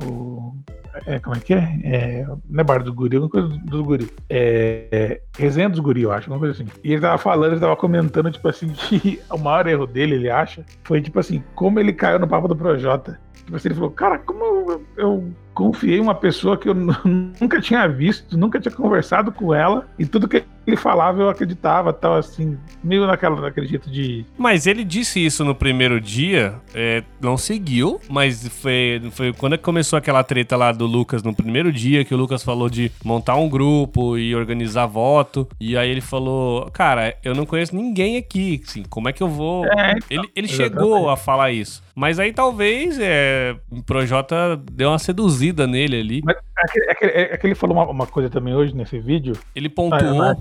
É, 1.06 1.19
como 1.19 1.36
é 1.36 1.39
que 1.39 1.53
é? 1.53 1.79
é? 1.84 2.25
Não 2.49 2.62
é 2.62 2.63
bar 2.63 2.84
do 2.84 2.93
guri, 2.93 3.15
alguma 3.17 3.29
coisa 3.29 3.47
do 3.47 3.84
guri. 3.84 4.10
É, 4.29 4.88
é, 4.91 5.21
resenha 5.38 5.69
dos 5.69 5.79
guri, 5.79 6.03
eu 6.03 6.12
acho, 6.12 6.29
alguma 6.29 6.39
coisa 6.39 6.53
assim. 6.53 6.71
E 6.84 6.93
ele 6.93 7.01
tava 7.01 7.17
falando, 7.17 7.53
ele 7.53 7.62
tava 7.62 7.75
comentando, 7.75 8.32
tipo 8.32 8.47
assim, 8.47 8.69
que 8.73 9.19
o 9.29 9.38
maior 9.38 9.67
erro 9.67 9.88
dele, 9.88 10.15
ele 10.15 10.29
acha, 10.29 10.65
foi, 10.84 11.01
tipo 11.01 11.19
assim, 11.19 11.43
como 11.56 11.79
ele 11.79 11.93
caiu 11.93 12.19
no 12.19 12.27
papo 12.27 12.47
do 12.47 12.56
Projota. 12.56 13.19
Tipo 13.34 13.56
assim, 13.56 13.69
ele 13.69 13.75
falou, 13.75 13.91
cara, 13.91 14.19
como 14.19 14.43
eu, 14.43 14.86
eu 14.95 15.34
confiei 15.53 15.97
em 15.97 16.01
uma 16.01 16.15
pessoa 16.15 16.58
que 16.58 16.69
eu 16.69 16.73
nunca 17.03 17.60
tinha 17.60 17.88
visto, 17.88 18.38
nunca 18.38 18.60
tinha 18.60 18.73
conversado 18.73 19.32
com 19.32 19.53
ela, 19.53 19.88
e 19.97 20.06
tudo 20.06 20.27
que 20.27 20.43
ele 20.65 20.78
falava 20.78 21.21
eu 21.21 21.30
acreditava, 21.30 21.91
tal, 21.91 22.15
assim, 22.15 22.58
meio 22.84 23.08
naquela, 23.08 23.41
naquele 23.41 23.67
jeito 23.67 23.89
de. 23.89 24.26
Mas 24.38 24.67
ele 24.67 24.84
disse 24.84 25.23
isso 25.23 25.43
no 25.43 25.56
primeiro 25.56 25.99
dia, 25.99 26.56
é, 26.73 27.04
não 27.19 27.38
seguiu, 27.38 27.99
mas 28.10 28.47
foi, 28.47 29.02
foi 29.12 29.34
quando 29.34 29.58
começou 29.58 29.97
aquela 29.97 30.23
treta 30.23 30.56
lá 30.56 30.71
do 30.71 30.86
Lucas 30.86 31.23
no 31.23 31.34
primeiro 31.34 31.71
dia, 31.71 32.06
que 32.06 32.13
o 32.13 32.17
Lucas 32.17 32.43
falou 32.43 32.69
de 32.69 32.91
montar 33.04 33.36
um 33.36 33.49
grupo 33.49 34.17
e 34.17 34.36
organizar 34.36 34.86
voto, 34.86 35.47
e 35.60 35.76
aí 35.76 35.89
ele 35.89 36.02
falou, 36.02 36.69
cara, 36.71 37.15
eu 37.23 37.34
não 37.34 37.45
conheço 37.45 37.76
ninguém 37.76 38.17
aqui, 38.17 38.62
assim, 38.65 38.84
como 38.84 39.10
é 39.10 39.13
que 39.13 39.23
eu 39.23 39.28
vou. 39.28 39.65
É, 39.65 39.95
então, 40.10 40.23
ele 40.36 40.43
ele 40.43 40.47
chegou 40.47 41.10
a 41.10 41.17
falar 41.17 41.52
isso. 41.52 41.82
Mas 41.95 42.19
aí 42.19 42.34
talvez 42.34 42.99
é, 42.99 43.56
o 43.71 43.82
Projota 43.84 44.58
deu 44.71 44.89
uma 44.89 44.99
seduzida 44.99 45.65
nele 45.65 45.99
ali. 45.99 46.21
Mas 46.23 46.36
é 46.36 46.71
que, 46.71 46.80
é 46.80 46.95
que, 46.95 47.06
é 47.06 47.38
que 47.38 47.47
ele 47.47 47.56
falou 47.56 47.78
uma, 47.78 47.89
uma, 47.89 48.08
coisa 48.08 48.30
também 48.30 48.54
hoje 48.54 48.76
nesse 48.76 48.99
vídeo. 48.99 49.34
Ele 49.56 49.69
pontuou. 49.69 50.21
Ah, 50.21 50.36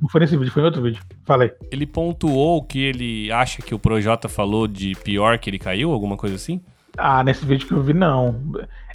não, 0.00 0.08
foi 0.08 0.20
nesse 0.20 0.36
vídeo, 0.36 0.52
foi 0.52 0.62
em 0.62 0.66
outro 0.66 0.82
vídeo. 0.82 1.02
Falei. 1.24 1.52
Ele 1.70 1.86
pontuou 1.86 2.62
que 2.62 2.78
ele 2.78 3.32
acha 3.32 3.62
que 3.62 3.74
o 3.74 3.78
Projota 3.78 4.28
falou 4.28 4.66
de 4.66 4.94
pior 5.02 5.38
que 5.38 5.50
ele 5.50 5.58
caiu, 5.58 5.92
alguma 5.92 6.16
coisa 6.16 6.36
assim? 6.36 6.60
Ah, 6.98 7.22
nesse 7.22 7.44
vídeo 7.44 7.66
que 7.66 7.74
eu 7.74 7.82
vi, 7.82 7.92
não. 7.92 8.40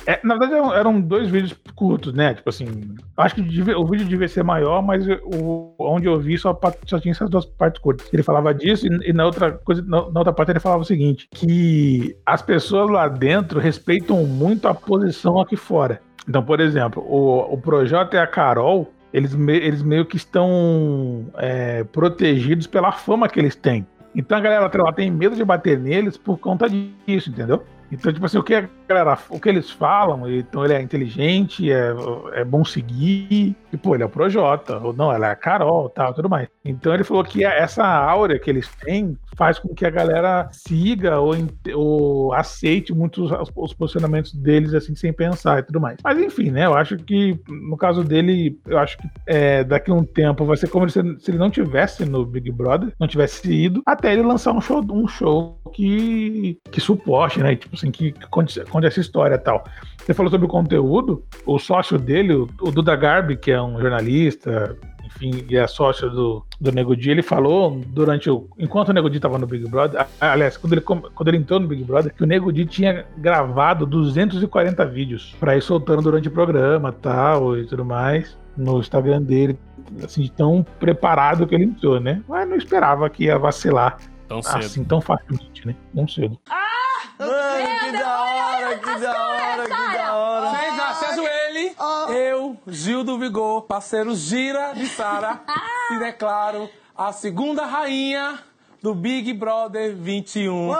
É, 0.08 0.20
na 0.24 0.36
verdade, 0.36 0.76
eram 0.76 1.00
dois 1.00 1.30
vídeos 1.30 1.56
curtos, 1.76 2.14
né? 2.14 2.34
Tipo 2.34 2.50
assim, 2.50 2.96
acho 3.16 3.36
que 3.36 3.42
o 3.42 3.86
vídeo 3.86 4.08
devia 4.08 4.28
ser 4.28 4.44
maior, 4.44 4.82
mas 4.82 5.06
o, 5.08 5.76
onde 5.78 6.08
eu 6.08 6.20
vi 6.20 6.38
só, 6.38 6.60
só 6.86 7.00
tinha 7.00 7.12
essas 7.12 7.30
duas 7.30 7.46
partes 7.46 7.80
curtas. 7.80 8.12
Ele 8.12 8.24
falava 8.24 8.54
disso 8.54 8.88
e, 8.88 9.10
e 9.10 9.14
na 9.14 9.26
outra 9.26 9.52
coisa, 9.52 9.84
na, 9.84 10.10
na, 10.10 10.20
outra 10.20 10.34
parte 10.34 10.52
ele 10.52 10.60
falava 10.60 10.82
o 10.82 10.86
seguinte: 10.86 11.28
que 11.32 12.16
as 12.26 12.42
pessoas 12.42 12.90
lá 12.90 13.08
dentro 13.08 13.60
respeitam 13.60 14.26
muito 14.26 14.68
a 14.68 14.74
posição 14.74 15.40
aqui 15.40 15.56
fora. 15.56 16.02
Então, 16.28 16.44
por 16.44 16.60
exemplo, 16.60 17.04
o, 17.08 17.54
o 17.54 17.58
Projota 17.58 18.16
e 18.16 18.20
a 18.20 18.26
Carol, 18.26 18.92
eles, 19.13 19.36
me, 19.36 19.56
eles 19.56 19.82
meio 19.82 20.06
que 20.06 20.17
estão 20.17 21.26
é, 21.38 21.84
protegidos 21.84 22.67
pela 22.67 22.91
fama 22.91 23.28
que 23.28 23.39
eles 23.39 23.56
têm. 23.56 23.86
Então 24.15 24.38
a 24.38 24.41
galera 24.41 24.84
lá 24.84 24.93
tem 24.93 25.10
medo 25.10 25.36
de 25.36 25.43
bater 25.43 25.80
neles 25.80 26.17
por 26.17 26.38
conta 26.38 26.69
disso, 26.69 27.30
entendeu? 27.30 27.63
Então, 27.91 28.12
tipo 28.13 28.25
assim, 28.25 28.38
o 28.38 28.43
que 28.43 28.56
a 28.56 28.69
galera, 28.88 29.17
o 29.30 29.39
que 29.39 29.49
eles 29.49 29.69
falam, 29.69 30.30
então 30.32 30.63
ele 30.63 30.73
é 30.73 30.82
inteligente, 30.82 31.71
é, 31.71 31.93
é 32.34 32.45
bom 32.45 32.63
seguir, 32.63 33.56
e 33.71 33.77
pô, 33.77 33.95
ele 33.95 34.04
é 34.04 34.06
o 34.06 34.10
Projota, 34.10 34.77
ou 34.77 34.93
não, 34.93 35.12
ela 35.12 35.27
é 35.27 35.32
a 35.32 35.36
Carol, 35.36 35.89
tal, 35.89 36.13
tudo 36.13 36.30
mais. 36.30 36.47
Então 36.63 36.93
ele 36.93 37.04
falou 37.04 37.23
que 37.23 37.43
essa 37.43 37.84
áurea 37.84 38.39
que 38.39 38.49
eles 38.49 38.67
têm 38.75 39.17
faz 39.36 39.58
com 39.58 39.73
que 39.73 39.86
a 39.86 39.89
galera 39.89 40.49
siga 40.51 41.19
ou, 41.19 41.34
ou 41.73 42.34
aceite 42.34 42.93
muitos 42.93 43.32
os, 43.32 43.51
os 43.56 43.73
posicionamentos 43.73 44.34
deles 44.34 44.73
assim 44.73 44.93
sem 44.93 45.12
pensar 45.12 45.60
e 45.60 45.63
tudo 45.63 45.80
mais. 45.80 45.97
Mas 46.04 46.19
enfim, 46.19 46.51
né? 46.51 46.65
Eu 46.65 46.75
acho 46.75 46.97
que 46.97 47.39
no 47.49 47.77
caso 47.77 48.04
dele, 48.04 48.60
eu 48.67 48.77
acho 48.77 48.97
que 48.97 49.10
é, 49.25 49.63
daqui 49.63 49.89
a 49.89 49.93
um 49.93 50.04
tempo 50.04 50.45
vai 50.45 50.58
ser 50.58 50.67
como 50.69 50.89
se, 50.89 51.01
se 51.19 51.32
ele 51.32 51.38
não 51.38 51.49
tivesse 51.49 52.06
no 52.06 52.25
Big 52.25 52.51
Brother, 52.51 52.93
não 52.99 53.08
tivesse 53.08 53.51
ido, 53.51 53.82
até 53.86 54.13
ele 54.13 54.21
lançar 54.21 54.54
um 54.54 54.62
show, 54.62 54.86
um 54.91 55.08
show 55.08 55.60
que, 55.73 56.60
que 56.69 56.82
suporte, 56.82 57.39
né? 57.39 57.56
Tipo 57.56 57.75
assim, 57.82 57.91
que, 57.91 58.12
que 58.12 58.28
conte, 58.28 58.63
conte 58.65 58.88
essa 58.88 59.00
história 59.00 59.36
e 59.36 59.39
tal. 59.39 59.63
Você 59.98 60.13
falou 60.13 60.32
sobre 60.32 60.46
o 60.46 60.50
conteúdo, 60.50 61.24
o 61.46 61.60
sócio 61.60 61.98
dele, 61.98 62.34
o, 62.34 62.50
o 62.62 62.72
Duda 62.72 62.96
Garbi, 62.96 63.36
que 63.36 63.52
é 63.52 63.62
um 63.62 63.80
jornalista, 63.80 64.78
enfim, 65.04 65.46
e 65.50 65.58
é 65.58 65.67
sócio 65.67 66.10
do, 66.10 66.46
do 66.60 66.72
Nego 66.72 66.96
Di, 66.96 67.12
ele 67.12 67.22
falou 67.22 67.82
durante 67.88 68.30
o. 68.30 68.48
Enquanto 68.58 68.89
o 68.89 68.94
Nego 68.94 69.10
Di 69.10 69.17
estava 69.17 69.38
no 69.38 69.48
Big 69.48 69.67
Brother, 69.70 70.06
aliás, 70.20 70.58
quando 70.58 70.74
ele, 70.74 70.82
quando 70.82 71.28
ele 71.28 71.38
entrou 71.38 71.60
no 71.60 71.67
Big 71.67 71.84
Brother, 71.84 72.13
que 72.13 72.24
o 72.24 72.28
Nego 72.28 72.52
Di 72.52 72.65
tinha 72.65 73.06
gravado 73.17 73.86
240 73.86 74.86
vídeos 74.86 75.36
para 75.39 75.58
ir 75.58 75.62
soltando 75.62 76.02
durante 76.02 76.28
o 76.28 76.32
programa 76.32 76.91
tal 76.91 77.58
e 77.58 77.65
tudo 77.65 77.84
mais 77.84 78.39
no 78.58 78.80
Instagram 78.80 79.22
dele, 79.22 79.58
assim, 80.04 80.30
tão 80.36 80.65
preparado 80.80 81.48
que 81.48 81.56
ele 81.56 81.63
entrou, 81.63 82.00
né? 82.00 82.22
Mas 82.28 82.48
não 82.48 82.58
esperava 82.58 83.10
que 83.10 83.26
ia 83.26 83.38
vacilar 83.38 83.98
tão 84.28 84.41
cedo. 84.41 84.58
assim 84.58 84.84
tão 84.84 85.00
facilmente, 85.00 85.65
né? 85.65 85.76
Tão 85.96 86.08
cedo. 86.08 86.38
Ah! 86.50 86.70
Mano, 87.20 87.80
que 87.80 87.92
da 87.98 88.22
hora, 88.22 88.78
que 88.78 89.00
da 89.00 89.28
hora, 89.28 89.64
que 89.64 89.98
da 89.98 90.16
hora. 90.16 90.58
Fez 90.58 90.80
acesso 90.80 91.22
ele, 91.22 91.76
oh. 91.80 92.12
eu, 92.12 92.58
Gil 92.68 93.04
do 93.04 93.18
Vigor, 93.18 93.64
parceiro 93.64 94.16
Gira 94.16 94.74
de 94.74 94.88
Sara, 94.88 95.42
e 95.92 96.00
declaro 96.00 96.70
a 96.98 97.12
segunda 97.12 97.66
rainha 97.66 98.40
do 98.82 98.96
Big 98.96 99.34
Brother 99.34 99.96
21. 99.96 100.72
Oh. 100.72 100.76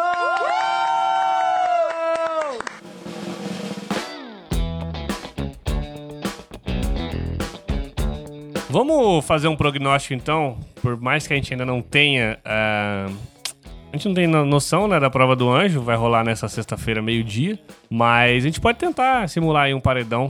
Vamos 8.72 9.26
fazer 9.26 9.50
um 9.50 9.56
prognóstico 9.58 10.14
então, 10.14 10.58
por 10.82 10.96
mais 10.96 11.28
que 11.28 11.34
a 11.34 11.36
gente 11.36 11.54
ainda 11.54 11.66
não 11.66 11.82
tenha 11.82 12.40
uh, 12.40 13.31
a 13.92 13.98
gente 13.98 14.08
não 14.08 14.16
tem 14.16 14.28
noção, 14.28 14.88
né, 14.88 15.00
da 15.00 15.10
prova 15.10 15.36
do 15.36 15.50
anjo, 15.50 15.82
vai 15.82 15.98
rolar 15.98 16.24
nessa 16.24 16.48
sexta-feira, 16.48 17.02
meio-dia. 17.02 17.60
Mas 17.90 18.44
a 18.44 18.48
gente 18.48 18.62
pode 18.62 18.78
tentar 18.78 19.28
simular 19.28 19.64
aí 19.64 19.74
um 19.74 19.82
paredão. 19.82 20.28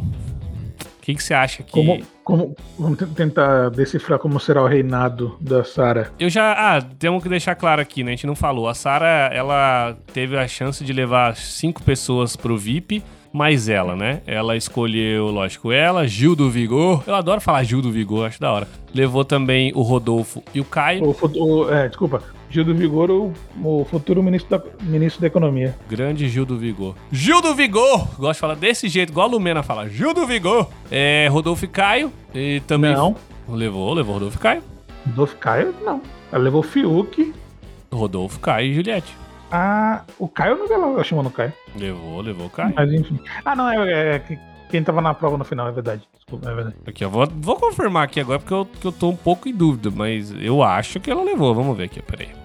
O 0.98 1.02
que, 1.02 1.14
que 1.14 1.24
você 1.24 1.34
acha 1.34 1.62
que. 1.62 1.72
Como, 1.72 2.02
como, 2.24 2.56
vamos 2.78 2.98
tentar 3.16 3.70
decifrar 3.70 4.18
como 4.18 4.40
será 4.40 4.64
o 4.64 4.68
reinado 4.68 5.38
da 5.40 5.64
Sara. 5.64 6.12
Eu 6.20 6.30
já. 6.30 6.54
Ah, 6.54 6.82
temos 6.82 7.22
que 7.22 7.30
deixar 7.30 7.56
claro 7.56 7.82
aqui, 7.82 8.04
né? 8.04 8.12
A 8.12 8.16
gente 8.16 8.28
não 8.28 8.36
falou. 8.36 8.68
A 8.68 8.74
Sara, 8.74 9.30
ela 9.32 9.96
teve 10.12 10.38
a 10.38 10.48
chance 10.48 10.84
de 10.84 10.92
levar 10.92 11.36
cinco 11.36 11.84
pessoas 11.84 12.36
pro 12.36 12.58
VIP 12.58 13.04
mais 13.32 13.70
ela, 13.70 13.96
né? 13.96 14.22
Ela 14.28 14.58
escolheu, 14.58 15.28
lógico, 15.28 15.72
ela, 15.72 16.06
Gil 16.08 16.36
do 16.36 16.50
Vigor. 16.50 17.04
Eu 17.08 17.16
adoro 17.16 17.40
falar 17.40 17.64
Gil 17.64 17.82
do 17.82 17.92
Vigor, 17.92 18.28
acho 18.28 18.42
da 18.42 18.52
hora. 18.52 18.68
Levou 18.94 19.24
também 19.24 19.72
o 19.74 19.82
Rodolfo 19.82 20.44
e 20.54 20.60
o 20.60 20.66
Caio. 20.66 21.04
O, 21.04 21.16
o, 21.26 21.72
é, 21.72 21.88
desculpa, 21.88 22.22
Gil 22.52 22.66
do 22.66 22.76
Vigor, 22.76 23.10
o, 23.10 23.34
o 23.64 23.86
futuro 23.86 24.22
ministro 24.22 24.58
da, 24.58 24.64
ministro 24.84 25.22
da 25.22 25.28
Economia. 25.28 25.76
Grande 25.90 26.28
Gil 26.28 26.46
do 26.46 26.58
Vigor. 26.58 26.96
Gil 27.12 27.42
do 27.42 27.56
Vigor! 27.56 28.08
Gosto 28.18 28.34
de 28.34 28.40
falar 28.40 28.56
desse 28.56 28.90
jeito, 28.90 29.12
igual 29.12 29.28
a 29.28 29.32
Lumena 29.32 29.64
fala. 29.64 29.88
Gil 29.88 30.14
do 30.14 30.28
Vigor! 30.28 30.68
É, 30.92 31.28
Rodolfo 31.32 31.68
Caio. 31.70 32.12
E 32.36 32.62
também. 32.68 32.94
Não. 32.94 33.16
Levou, 33.48 33.94
levou 33.94 34.16
Rodolfo 34.16 34.38
Caio. 34.38 34.62
Rodolfo 35.08 35.38
Caio, 35.38 35.74
não. 35.82 36.02
Ela 36.32 36.44
levou 36.44 36.62
Fiuk. 36.62 37.34
Rodolfo, 37.92 38.40
Caio 38.40 38.72
e 38.72 38.74
Juliette. 38.74 39.16
Ah, 39.52 40.04
o 40.18 40.28
Caio 40.28 40.58
não 40.58 40.66
ela 40.74 41.04
chamando 41.04 41.28
o 41.28 41.32
Caio. 41.32 41.54
Levou, 41.76 42.22
levou 42.22 42.48
o 42.48 42.50
Caio. 42.50 42.74
Mas 42.76 42.92
enfim. 42.92 43.20
Ah, 43.44 43.56
não, 43.56 43.70
é, 43.70 43.92
é, 43.92 44.16
é 44.16 44.40
quem 44.70 44.82
tava 44.82 45.02
na 45.02 45.14
prova 45.14 45.38
no 45.38 45.44
final, 45.44 45.68
é 45.68 45.72
verdade. 45.72 46.08
Desculpa, 46.16 46.50
é 46.50 46.56
verdade. 46.56 46.78
Aqui, 46.88 47.04
ó. 47.04 47.10
Vou, 47.10 47.28
vou 47.30 47.56
confirmar 47.58 48.06
aqui 48.06 48.22
agora 48.22 48.40
porque 48.40 48.54
eu, 48.54 48.68
eu 48.84 48.92
tô 48.92 49.10
um 49.10 49.16
pouco 49.16 49.50
em 49.50 49.54
dúvida, 49.54 49.92
mas 49.94 50.34
eu 50.42 50.64
acho 50.64 51.00
que 51.00 51.12
ela 51.12 51.24
levou. 51.24 51.54
Vamos 51.54 51.76
ver 51.76 51.86
aqui, 51.86 52.02
peraí. 52.02 52.41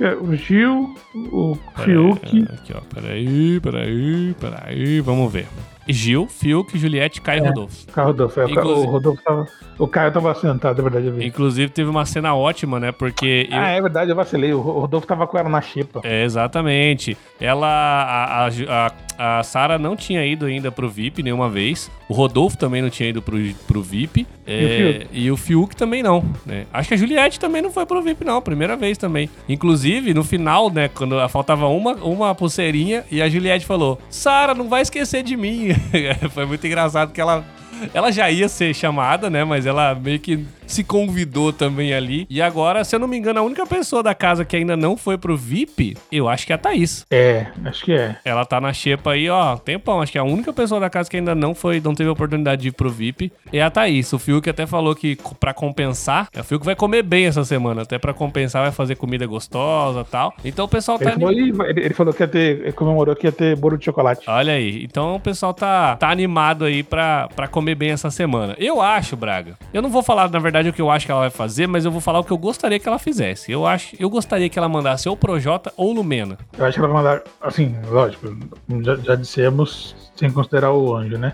É, 0.00 0.14
O 0.14 0.34
Gil, 0.34 0.94
o 1.14 1.56
Fiuk. 1.84 2.44
Aqui, 2.52 2.72
ó. 2.74 2.80
Peraí, 2.92 3.60
peraí, 3.60 4.34
peraí. 4.40 5.00
Vamos 5.00 5.32
ver. 5.32 5.46
Gil, 5.88 6.26
Fiuk, 6.28 6.78
Juliette, 6.78 7.20
Caio 7.20 7.44
e 7.44 7.48
Rodolfo. 7.48 7.86
Caio 7.92 8.06
Rodolfo. 8.08 8.40
É, 8.40 8.44
o 8.44 8.48
O 8.78 8.84
Rodolfo 8.86 9.22
tava. 9.22 9.46
O 9.78 9.88
Caio 9.88 10.12
tava 10.12 10.32
sentado, 10.34 10.78
é 10.78 10.82
verdade, 10.82 11.06
eu 11.06 11.12
vi. 11.14 11.26
Inclusive, 11.26 11.70
teve 11.72 11.90
uma 11.90 12.04
cena 12.06 12.34
ótima, 12.34 12.78
né? 12.78 12.92
Porque. 12.92 13.48
eu- 13.50 13.56
Ah, 13.58 13.68
é 13.70 13.80
verdade, 13.80 14.10
eu 14.10 14.16
vacilei. 14.16 14.52
O 14.52 14.60
Rodolfo 14.60 15.06
tava 15.06 15.26
com 15.26 15.36
ela 15.36 15.48
na 15.48 15.60
xepa. 15.60 16.00
É, 16.04 16.22
exatamente. 16.24 17.16
Ela, 17.40 17.66
a, 17.66 18.46
a, 18.46 18.92
a, 19.18 19.38
a 19.38 19.42
Sara 19.42 19.76
não 19.78 19.96
tinha 19.96 20.24
ido 20.24 20.46
ainda 20.46 20.70
pro 20.70 20.88
VIP 20.88 21.22
nenhuma 21.22 21.48
vez. 21.48 21.90
O 22.08 22.14
Rodolfo 22.14 22.56
também 22.56 22.80
não 22.82 22.90
tinha 22.90 23.08
ido 23.08 23.20
pro, 23.20 23.36
pro 23.66 23.82
VIP. 23.82 24.26
É, 24.46 25.06
e, 25.10 25.30
o 25.30 25.36
Fiuk 25.36 25.74
também 25.74 26.02
não. 26.02 26.22
né? 26.44 26.66
Acho 26.72 26.88
que 26.88 26.94
a 26.94 26.96
Juliette 26.98 27.40
também 27.40 27.62
não 27.62 27.70
foi 27.72 27.84
pro 27.86 28.02
VIP, 28.02 28.24
não. 28.24 28.40
Primeira 28.42 28.76
vez 28.76 28.96
também. 28.98 29.28
Inclusive, 29.48 30.12
no 30.14 30.22
final, 30.22 30.70
né, 30.70 30.88
quando 30.88 31.16
faltava 31.28 31.66
uma, 31.66 31.94
uma 31.94 32.34
pulseirinha, 32.34 33.04
e 33.10 33.20
a 33.22 33.28
Juliette 33.28 33.64
falou: 33.66 33.98
Sara, 34.10 34.54
não 34.54 34.68
vai 34.68 34.82
esquecer 34.82 35.22
de 35.22 35.36
mim. 35.36 35.73
foi 36.32 36.46
muito 36.46 36.66
engraçado 36.66 37.12
que 37.12 37.20
ela. 37.20 37.44
Ela 37.92 38.12
já 38.12 38.30
ia 38.30 38.48
ser 38.48 38.72
chamada, 38.74 39.28
né? 39.28 39.44
Mas 39.44 39.66
ela 39.66 39.94
meio 39.94 40.18
que 40.20 40.46
se 40.66 40.82
convidou 40.84 41.52
também 41.52 41.94
ali. 41.94 42.26
E 42.28 42.40
agora, 42.40 42.84
se 42.84 42.94
eu 42.94 43.00
não 43.00 43.08
me 43.08 43.16
engano, 43.16 43.40
a 43.40 43.42
única 43.42 43.66
pessoa 43.66 44.02
da 44.02 44.14
casa 44.14 44.44
que 44.44 44.56
ainda 44.56 44.76
não 44.76 44.96
foi 44.96 45.16
pro 45.18 45.36
VIP, 45.36 45.96
eu 46.10 46.28
acho 46.28 46.46
que 46.46 46.52
é 46.52 46.56
a 46.56 46.58
Thaís. 46.58 47.04
É, 47.10 47.46
acho 47.64 47.84
que 47.84 47.92
é. 47.92 48.16
Ela 48.24 48.44
tá 48.44 48.60
na 48.60 48.72
xepa 48.72 49.12
aí, 49.12 49.28
ó, 49.28 49.56
tempão. 49.56 50.00
Acho 50.00 50.12
que 50.12 50.18
a 50.18 50.24
única 50.24 50.52
pessoa 50.52 50.80
da 50.80 50.90
casa 50.90 51.10
que 51.10 51.16
ainda 51.16 51.34
não 51.34 51.54
foi, 51.54 51.80
não 51.80 51.94
teve 51.94 52.08
a 52.08 52.12
oportunidade 52.12 52.62
de 52.62 52.68
ir 52.68 52.72
pro 52.72 52.90
VIP 52.90 53.32
é 53.52 53.62
a 53.62 53.70
Thaís. 53.70 54.12
O 54.12 54.18
Fiuk 54.18 54.48
até 54.48 54.66
falou 54.66 54.94
que 54.94 55.16
pra 55.38 55.52
compensar, 55.52 56.28
o 56.36 56.42
Fiuk 56.42 56.64
vai 56.64 56.74
comer 56.74 57.02
bem 57.02 57.26
essa 57.26 57.44
semana. 57.44 57.82
Até 57.82 57.98
pra 57.98 58.14
compensar, 58.14 58.62
vai 58.62 58.72
fazer 58.72 58.94
comida 58.96 59.26
gostosa 59.26 60.00
e 60.00 60.04
tal. 60.04 60.34
Então 60.44 60.64
o 60.64 60.68
pessoal 60.68 60.98
Ele 61.00 61.10
tá. 61.10 61.12
falou, 61.18 61.30
ele, 61.32 61.52
ele 61.80 61.94
falou 61.94 62.12
que 62.14 62.22
ia 62.22 62.28
ter. 62.28 62.60
Ele 62.60 62.72
comemorou 62.72 63.14
que 63.14 63.26
ia 63.26 63.32
ter 63.32 63.56
bolo 63.56 63.76
de 63.76 63.84
chocolate. 63.84 64.22
Olha 64.28 64.52
aí, 64.54 64.84
então 64.84 65.16
o 65.16 65.20
pessoal 65.20 65.52
tá, 65.52 65.96
tá 65.96 66.10
animado 66.10 66.64
aí 66.64 66.82
pra, 66.82 67.28
pra 67.34 67.46
comer 67.48 67.74
bem 67.74 67.90
essa 67.90 68.10
semana. 68.10 68.54
Eu 68.58 68.80
acho, 68.80 69.16
Braga. 69.16 69.54
Eu 69.72 69.82
não 69.82 69.90
vou 69.90 70.02
falar, 70.02 70.30
na 70.30 70.38
verdade, 70.38 70.53
o 70.70 70.72
que 70.72 70.80
eu 70.82 70.90
acho 70.90 71.06
que 71.06 71.12
ela 71.12 71.22
vai 71.22 71.30
fazer, 71.30 71.66
mas 71.66 71.84
eu 71.84 71.90
vou 71.90 72.00
falar 72.00 72.20
o 72.20 72.24
que 72.24 72.30
eu 72.30 72.38
gostaria 72.38 72.78
que 72.78 72.86
ela 72.88 72.98
fizesse. 72.98 73.50
Eu 73.52 73.66
acho, 73.66 73.94
eu 73.98 74.08
gostaria 74.08 74.48
que 74.48 74.58
ela 74.58 74.68
mandasse 74.68 75.08
ou 75.08 75.16
Projota 75.16 75.72
ou 75.76 75.92
Lumena. 75.92 76.38
Eu 76.56 76.64
acho 76.64 76.74
que 76.78 76.84
ela 76.84 76.92
vai 76.92 77.02
mandar. 77.02 77.22
Assim, 77.40 77.74
lógico, 77.88 78.36
já, 78.82 78.96
já 78.96 79.14
dissemos 79.14 79.94
sem 80.16 80.30
considerar 80.30 80.72
o 80.72 80.94
anjo, 80.94 81.18
né? 81.18 81.32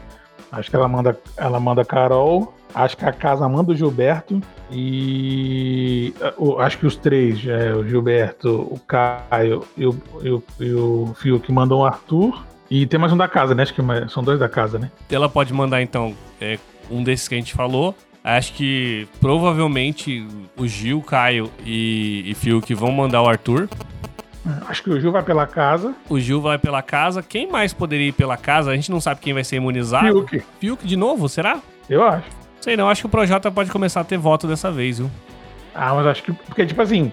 Acho 0.53 0.69
que 0.69 0.75
ela 0.77 0.89
manda, 0.89 1.19
ela 1.37 1.61
manda 1.61 1.85
Carol. 1.85 2.53
Acho 2.75 2.97
que 2.97 3.05
a 3.05 3.13
casa 3.13 3.49
manda 3.49 3.73
o 3.73 3.77
Gilberto. 3.77 4.41
E. 4.71 6.13
acho 6.59 6.79
que 6.79 6.87
os 6.87 6.97
três, 6.97 7.45
é, 7.47 7.73
o 7.75 7.87
Gilberto, 7.87 8.49
o 8.63 8.79
Caio 8.87 9.65
e 9.77 9.87
o, 9.87 10.03
e 10.23 10.31
o, 10.31 10.43
e 10.61 10.73
o 10.75 11.15
Fiuk 11.19 11.51
mandam 11.53 11.79
o 11.79 11.85
Arthur. 11.85 12.45
E 12.71 12.87
tem 12.87 12.99
mais 13.01 13.13
um 13.13 13.17
da 13.17 13.27
casa, 13.29 13.55
né? 13.55 13.63
Acho 13.65 13.75
que 13.75 13.83
mais- 13.83 14.13
são 14.13 14.23
dois 14.23 14.39
da 14.39 14.49
casa, 14.49 14.79
né? 14.79 14.91
Ela 15.11 15.29
pode 15.29 15.53
mandar, 15.53 15.83
então, 15.83 16.15
é, 16.41 16.59
um 16.89 17.03
desses 17.03 17.27
que 17.27 17.35
a 17.35 17.39
gente 17.39 17.53
falou. 17.53 17.95
Acho 18.23 18.53
que 18.53 19.09
provavelmente 19.21 20.27
o 20.57 20.67
Gil, 20.67 21.01
Caio 21.03 21.51
e, 21.65 22.23
e 22.27 22.35
Fiuk 22.35 22.75
vão 22.75 22.93
mandar 22.93 23.23
o 23.23 23.29
Arthur. 23.29 23.69
Acho 24.69 24.83
que 24.83 24.91
o 24.91 25.01
Gil 25.01 25.13
vai 25.13 25.23
pela 25.23 25.47
casa. 25.47 25.95
O 26.09 26.19
Gil 26.19 26.41
vai 26.41 26.59
pela 26.59 26.83
casa. 26.83 27.23
Quem 27.23 27.51
mais 27.51 27.73
poderia 27.73 28.09
ir 28.09 28.13
pela 28.13 28.37
casa? 28.37 28.71
A 28.71 28.75
gente 28.75 28.91
não 28.91 29.01
sabe 29.01 29.21
quem 29.21 29.33
vai 29.33 29.45
ser 29.45 29.57
imunizado. 29.57 30.07
Fiuk, 30.27 30.43
Fiuk 30.59 30.87
de 30.87 30.97
novo, 30.97 31.29
será? 31.29 31.61
eu 31.89 32.05
acho. 32.05 32.27
Sei 32.61 32.77
não, 32.77 32.89
acho 32.91 33.03
que 33.03 33.07
o 33.07 33.11
Projota 33.11 33.51
pode 33.51 33.71
começar 33.71 34.01
a 34.03 34.05
ter 34.05 34.19
voto 34.19 34.47
dessa 34.47 34.71
vez, 34.71 34.99
viu? 34.99 35.11
Ah, 35.75 35.95
mas 35.95 36.07
acho 36.07 36.23
que. 36.23 36.33
Porque, 36.33 36.67
tipo 36.67 36.83
assim, 36.83 37.11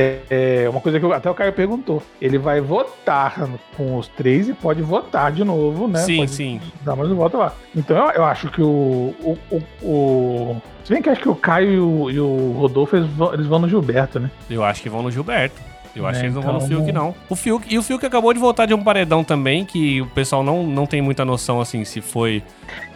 é, 0.00 0.62
é 0.64 0.68
uma 0.70 0.80
coisa 0.80 0.98
que 1.00 1.04
eu- 1.04 1.12
até 1.12 1.28
o 1.28 1.34
Caio 1.34 1.52
perguntou. 1.52 2.02
Ele 2.22 2.38
vai 2.38 2.60
votar 2.60 3.48
com 3.76 3.96
os 3.96 4.06
três 4.08 4.48
e 4.48 4.54
pode 4.54 4.80
votar 4.80 5.32
de 5.32 5.42
novo, 5.44 5.88
né? 5.88 5.98
sim, 6.00 6.18
Pode 6.18 6.30
sim. 6.30 6.60
Dar 6.82 6.94
mais 6.94 7.10
um 7.10 7.16
voto 7.16 7.36
lá. 7.36 7.52
Então 7.74 7.96
eu, 7.96 8.10
eu 8.12 8.24
acho 8.24 8.48
que 8.48 8.62
o. 8.62 9.14
o, 9.20 9.38
o, 9.50 9.62
o- 9.82 10.62
Se 10.84 10.92
bem 10.92 11.02
que 11.02 11.10
acho 11.10 11.20
que 11.20 11.28
o 11.28 11.34
Caio 11.34 11.70
e 11.72 11.78
o, 11.80 12.10
e 12.10 12.20
o 12.20 12.52
Rodolfo 12.58 12.96
eles 12.96 13.08
vão, 13.10 13.34
eles 13.34 13.46
vão 13.46 13.58
no 13.58 13.68
Gilberto, 13.68 14.20
né? 14.20 14.30
Eu 14.48 14.62
acho 14.64 14.80
que 14.82 14.88
vão 14.88 15.02
no 15.02 15.10
Gilberto. 15.10 15.60
Eu 15.96 16.06
acho 16.06 16.18
É, 16.18 16.20
que 16.20 16.26
eles 16.26 16.34
não 16.36 16.42
vão 16.42 16.52
no 16.52 16.58
então- 16.58 16.68
Fiuk, 16.78 16.92
não. 16.92 17.14
O 17.28 17.34
Fiuk, 17.34 17.74
e 17.74 17.76
o 17.76 17.82
Fiuk 17.82 18.06
acabou 18.06 18.32
de 18.32 18.38
voltar 18.38 18.66
de 18.66 18.74
um 18.74 18.82
paredão 18.84 19.24
também, 19.24 19.64
que 19.64 20.00
o 20.00 20.06
pessoal 20.06 20.44
não, 20.44 20.62
não 20.62 20.86
tem 20.86 21.02
muita 21.02 21.24
noção, 21.24 21.60
assim, 21.60 21.84
se 21.84 22.00
foi... 22.00 22.40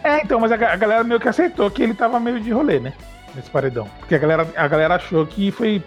É, 0.03 0.21
então, 0.21 0.39
mas 0.39 0.51
a, 0.53 0.55
a 0.55 0.75
galera 0.77 1.03
meio 1.03 1.19
que 1.19 1.27
aceitou 1.27 1.69
que 1.69 1.83
ele 1.83 1.93
tava 1.93 2.17
meio 2.17 2.39
de 2.39 2.49
rolê, 2.51 2.79
né? 2.79 2.93
Nesse 3.35 3.49
paredão. 3.49 3.87
Porque 3.99 4.13
a 4.15 4.17
galera, 4.19 4.47
a 4.55 4.67
galera 4.67 4.95
achou 4.95 5.25
que 5.25 5.49
foi, 5.51 5.81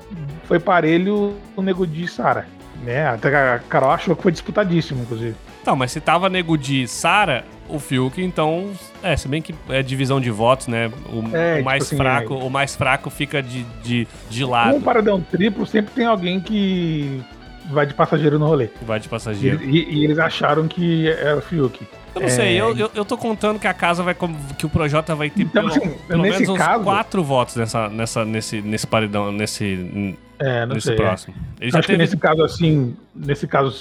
foi 0.44 0.58
parelho 0.58 1.36
o 1.56 1.62
Nego 1.62 1.86
de 1.86 2.08
Sara. 2.08 2.46
Né? 2.82 3.06
Até 3.06 3.34
a 3.54 3.58
Carol 3.68 3.90
achou 3.90 4.14
que 4.16 4.22
foi 4.22 4.32
disputadíssimo, 4.32 5.02
inclusive. 5.02 5.34
Não, 5.64 5.74
mas 5.74 5.90
se 5.92 6.00
tava 6.00 6.28
nego 6.28 6.56
de 6.56 6.86
Sara, 6.86 7.44
o 7.68 7.78
Fiuk, 7.80 8.22
então... 8.22 8.70
É, 9.02 9.16
se 9.16 9.26
bem 9.26 9.42
que 9.42 9.52
é 9.68 9.82
divisão 9.82 10.20
de 10.20 10.30
votos, 10.30 10.68
né? 10.68 10.90
O, 11.08 11.36
É, 11.36 11.52
o 11.54 11.56
tipo 11.56 11.64
mais 11.64 11.82
assim, 11.82 11.96
fraco, 11.96 12.34
o 12.34 12.48
mais 12.50 12.76
fraco 12.76 13.10
fica 13.10 13.42
de, 13.42 13.64
de, 13.82 14.06
de 14.30 14.44
Com 14.44 14.50
lado. 14.50 14.76
um 14.76 14.80
paredão 14.80 15.20
triplo, 15.20 15.66
sempre 15.66 15.92
tem 15.94 16.06
alguém 16.06 16.38
que 16.38 17.20
vai 17.70 17.84
de 17.86 17.94
passageiro 17.94 18.38
no 18.38 18.46
rolê. 18.46 18.68
Vai 18.82 19.00
de 19.00 19.06
E, 19.06 19.08
passageiro. 19.08 19.60
e- 19.64 19.94
e 19.98 20.04
eles 20.04 20.18
acharam 20.20 20.68
que 20.68 21.08
era 21.08 21.38
o 21.38 21.42
Fiuk. 21.42 21.84
Eu 22.16 22.20
não 22.20 22.28
É. 22.28 22.30
sei, 22.30 22.58
eu, 22.58 22.74
eu, 22.76 22.90
eu 22.94 23.04
tô 23.04 23.18
contando 23.18 23.58
que 23.60 23.66
a 23.66 23.74
casa 23.74 24.02
vai. 24.02 24.16
que 24.58 24.64
o 24.64 24.70
Projota 24.70 25.14
vai 25.14 25.28
ter 25.28 25.42
Então, 25.42 25.68
pelo, 25.68 25.68
assim, 25.68 25.94
pelo 26.08 26.22
menos 26.22 26.48
uns 26.48 26.56
caso- 26.58 26.82
quatro 26.82 27.22
votos 27.22 27.56
nessa, 27.56 27.88
nessa, 27.90 28.24
nesse, 28.24 28.62
nesse 28.62 28.86
paredão, 28.86 29.30
nesse, 29.30 30.16
É, 30.38 30.64
não 30.64 30.74
nesse 30.76 30.86
sei. 30.86 30.94
é. 30.94 30.96
próximo. 30.96 31.34
Ele 31.60 31.68
Acho 31.68 31.80
que 31.82 31.86
teve. 31.88 31.98
nesse 31.98 32.16
caso, 32.16 32.42
assim, 32.42 32.96
nesse 33.14 33.46
caso, 33.46 33.76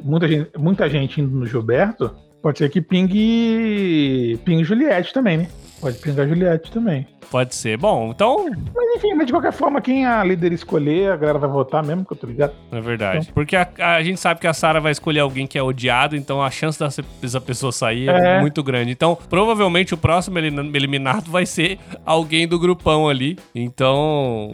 muita 0.00 0.28
gente, 0.28 0.50
muita 0.56 0.88
gente 0.88 1.20
indo 1.20 1.36
no 1.36 1.44
Gilberto, 1.44 2.14
pode 2.40 2.58
ser 2.58 2.70
que 2.70 2.80
pingue, 2.80 4.38
pingue 4.44 4.62
Juliette 4.62 5.12
também, 5.12 5.38
né? 5.38 5.48
Pode 5.80 5.98
pingar 5.98 6.28
Juliette 6.28 6.70
também. 6.70 7.04
Pode 7.30 7.54
ser. 7.54 7.76
Bom, 7.76 8.10
então, 8.10 8.46
Mas 8.74 8.96
enfim, 8.96 9.14
mas 9.14 9.26
de 9.26 9.32
qualquer 9.32 9.52
forma, 9.52 9.80
quem 9.80 10.04
a 10.06 10.22
líder 10.24 10.52
escolher, 10.52 11.12
a 11.12 11.16
galera 11.16 11.38
vai 11.38 11.48
votar 11.50 11.84
mesmo, 11.84 12.04
que 12.04 12.12
eu 12.12 12.16
tô 12.16 12.26
ligado. 12.26 12.52
é 12.72 12.80
verdade. 12.80 13.18
Então. 13.22 13.34
Porque 13.34 13.54
a, 13.56 13.68
a 13.78 14.02
gente 14.02 14.18
sabe 14.18 14.40
que 14.40 14.46
a 14.46 14.52
Sarah 14.52 14.80
vai 14.80 14.92
escolher 14.92 15.20
alguém 15.20 15.46
que 15.46 15.56
é 15.58 15.62
odiado, 15.62 16.16
então 16.16 16.42
a 16.42 16.50
chance 16.50 16.78
dessa, 16.78 17.40
pessoa 17.40 17.70
sair 17.72 18.08
é. 18.08 18.36
É. 18.36 18.40
muito 18.40 18.62
grande. 18.62 18.90
Então, 18.90 19.16
provavelmente 19.28 19.94
o 19.94 19.96
próximo 19.96 20.38
elim- 20.38 20.70
eliminado 20.74 21.30
vai 21.30 21.46
ser 21.46 21.78
alguém 22.04 22.46
do 22.48 22.58
grupão 22.58 23.08
ali. 23.08 23.38
Então, 23.54 24.50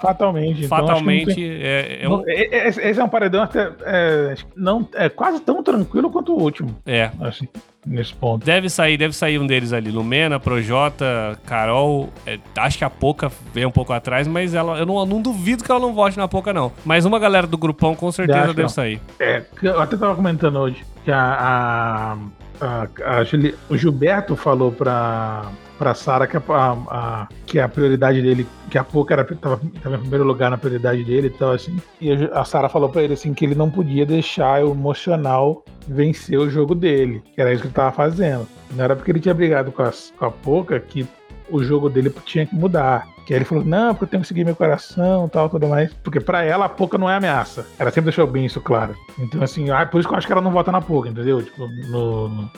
Fatalmente. 0.00 0.64
então, 0.64 0.68
fatalmente, 0.68 1.34
tem- 1.34 1.44
é, 1.62 1.98
é 2.02 2.08
um. 2.08 2.22
Esse 2.26 3.00
é 3.00 3.04
um 3.04 3.08
paredão 3.08 3.42
até. 3.42 3.70
É, 3.82 4.34
não, 4.56 4.88
é 4.94 5.08
quase 5.08 5.40
tão 5.40 5.62
tranquilo 5.62 6.10
quanto 6.10 6.32
o 6.34 6.40
último, 6.40 6.74
É, 6.86 7.10
assim, 7.20 7.46
nesse 7.86 8.14
ponto. 8.14 8.44
Deve 8.44 8.68
sair, 8.70 8.96
deve 8.96 9.14
sair 9.14 9.38
um 9.38 9.46
deles 9.46 9.72
ali. 9.72 9.90
Lumena, 9.90 10.40
Projota, 10.40 11.38
Carol. 11.46 12.03
É, 12.26 12.38
acho 12.56 12.78
que 12.78 12.84
a 12.84 12.90
Poca 12.90 13.30
veio 13.52 13.68
um 13.68 13.72
pouco 13.72 13.92
atrás, 13.92 14.26
mas 14.26 14.54
ela, 14.54 14.78
eu 14.78 14.86
não, 14.86 15.04
não 15.06 15.20
duvido 15.22 15.62
que 15.64 15.70
ela 15.70 15.80
não 15.80 15.92
vote 15.94 16.16
na 16.16 16.28
Poca, 16.28 16.52
não. 16.52 16.72
Mas 16.84 17.04
uma 17.04 17.18
galera 17.18 17.46
do 17.46 17.56
grupão 17.58 17.94
com 17.94 18.10
certeza 18.12 18.46
deve 18.48 18.62
não. 18.62 18.68
sair. 18.68 19.00
É, 19.18 19.42
eu 19.62 19.80
até 19.80 19.96
tava 19.96 20.14
comentando 20.14 20.56
hoje 20.58 20.84
que 21.04 21.10
a, 21.12 21.18
a, 21.20 22.16
a- 22.60 23.20
a 23.20 23.22
o 23.68 23.76
Gilberto 23.76 24.34
falou 24.36 24.72
pra, 24.72 25.42
pra 25.78 25.94
Sara 25.94 26.26
que 26.26 26.36
a, 26.36 26.42
a- 26.48 26.76
a- 26.88 27.28
que 27.46 27.58
a 27.58 27.68
prioridade 27.68 28.22
dele, 28.22 28.46
que 28.70 28.78
a 28.78 28.84
Pouca 28.84 29.12
era, 29.14 29.24
tava, 29.24 29.60
tava 29.82 29.96
em 29.96 30.00
primeiro 30.00 30.24
lugar 30.24 30.50
na 30.50 30.56
prioridade 30.56 31.04
dele 31.04 31.26
e 31.26 31.30
tal, 31.30 31.52
assim. 31.52 31.76
E 32.00 32.10
a, 32.32 32.44
Sara 32.44 32.68
falou 32.68 32.88
pra 32.88 33.02
ele 33.02 33.14
assim 33.14 33.34
que 33.34 33.44
ele 33.44 33.54
não 33.54 33.70
podia 33.70 34.06
deixar 34.06 34.64
o 34.64 34.70
emocional 34.72 35.62
vencer 35.86 36.38
o 36.38 36.48
jogo 36.48 36.74
dele, 36.74 37.22
que 37.34 37.40
era 37.40 37.52
isso 37.52 37.60
que 37.60 37.66
ele 37.68 37.74
tava 37.74 37.92
fazendo. 37.92 38.48
Não 38.70 38.82
era 38.82 38.96
porque 38.96 39.10
ele 39.10 39.20
tinha 39.20 39.34
brigado 39.34 39.70
com 39.70 39.82
a, 39.82 39.92
com 40.18 40.24
a 40.24 40.30
Pouca 40.30 40.80
que 40.80 41.06
o 41.50 41.62
jogo 41.62 41.88
dele 41.88 42.12
tinha 42.24 42.46
que 42.46 42.54
mudar. 42.54 43.06
Que 43.26 43.32
aí 43.32 43.38
ele 43.38 43.44
falou, 43.44 43.64
não, 43.64 43.94
porque 43.94 44.04
eu 44.04 44.08
tenho 44.08 44.20
que 44.22 44.28
seguir 44.28 44.44
meu 44.44 44.54
coração 44.54 45.28
tal, 45.28 45.48
tudo 45.48 45.66
mais. 45.66 45.92
Porque 46.02 46.20
pra 46.20 46.42
ela, 46.42 46.66
a 46.66 46.68
Poca 46.68 46.98
não 46.98 47.08
é 47.08 47.14
ameaça. 47.16 47.66
Ela 47.78 47.90
sempre 47.90 48.10
deixou 48.10 48.26
bem 48.26 48.44
isso 48.44 48.60
claro. 48.60 48.94
Então, 49.18 49.42
assim, 49.42 49.70
ah, 49.70 49.86
por 49.86 49.98
isso 49.98 50.08
que 50.08 50.14
eu 50.14 50.18
acho 50.18 50.26
que 50.26 50.32
ela 50.32 50.42
não 50.42 50.50
vota 50.50 50.70
na 50.70 50.82
Poca, 50.82 51.08
entendeu? 51.08 51.42
Tipo, 51.42 51.66
no, 51.88 52.50